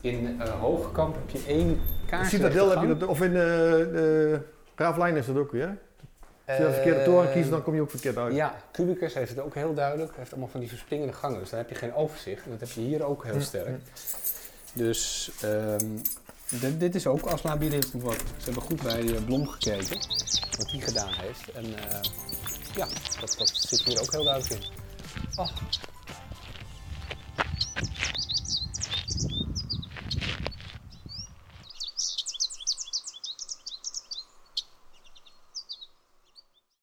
In 0.00 0.36
uh, 0.40 0.48
Hogekamp 0.48 1.14
heb 1.14 1.30
je 1.30 1.48
één 1.48 1.68
In 1.68 1.80
kaars. 2.06 2.28
Citadel 2.28 2.70
heb 2.70 2.80
je 2.80 2.96
dat, 2.96 3.08
of 3.08 3.20
in 3.22 3.30
uh, 3.30 3.36
de 3.36 4.40
Raaflijn 4.74 5.16
is 5.16 5.26
dat 5.26 5.36
ook 5.36 5.52
weer. 5.52 5.78
Als 6.48 6.56
je 6.56 6.64
de 6.64 6.72
verkeerde 6.72 7.04
toren 7.04 7.32
kiest, 7.32 7.50
dan 7.50 7.62
kom 7.62 7.74
je 7.74 7.80
ook 7.80 7.90
verkeerd 7.90 8.16
uit. 8.16 8.34
Ja, 8.34 8.54
Cubicus 8.72 9.14
heeft 9.14 9.30
het 9.30 9.40
ook 9.40 9.54
heel 9.54 9.74
duidelijk. 9.74 10.08
Hij 10.08 10.18
heeft 10.18 10.30
allemaal 10.30 10.50
van 10.50 10.60
die 10.60 10.68
verspringende 10.68 11.12
gangen, 11.12 11.40
dus 11.40 11.50
dan 11.50 11.58
heb 11.58 11.68
je 11.68 11.74
geen 11.74 11.94
overzicht. 11.94 12.44
En 12.44 12.50
dat 12.50 12.60
heb 12.60 12.70
je 12.70 12.80
hier 12.80 13.04
ook 13.04 13.24
heel 13.24 13.40
sterk. 13.40 13.80
Dus 14.72 15.30
ehm, 15.42 15.86
dit, 16.60 16.80
dit 16.80 16.94
is 16.94 17.06
ook 17.06 17.26
als 17.26 17.42
labyrinth 17.42 17.92
wat. 17.92 18.14
Ze 18.14 18.44
hebben 18.44 18.62
goed 18.62 18.82
bij 18.82 19.00
eh, 19.00 19.24
Blom 19.24 19.46
gekeken, 19.46 19.98
wat 20.58 20.70
hij 20.70 20.80
gedaan 20.80 21.12
heeft. 21.12 21.52
En 21.52 21.64
eh, 21.64 22.00
ja, 22.74 22.86
dat, 23.20 23.34
dat 23.38 23.48
zit 23.48 23.80
hier 23.80 24.00
ook 24.00 24.12
heel 24.12 24.24
duidelijk 24.24 24.54
in. 24.54 24.70
Oh, 25.36 25.48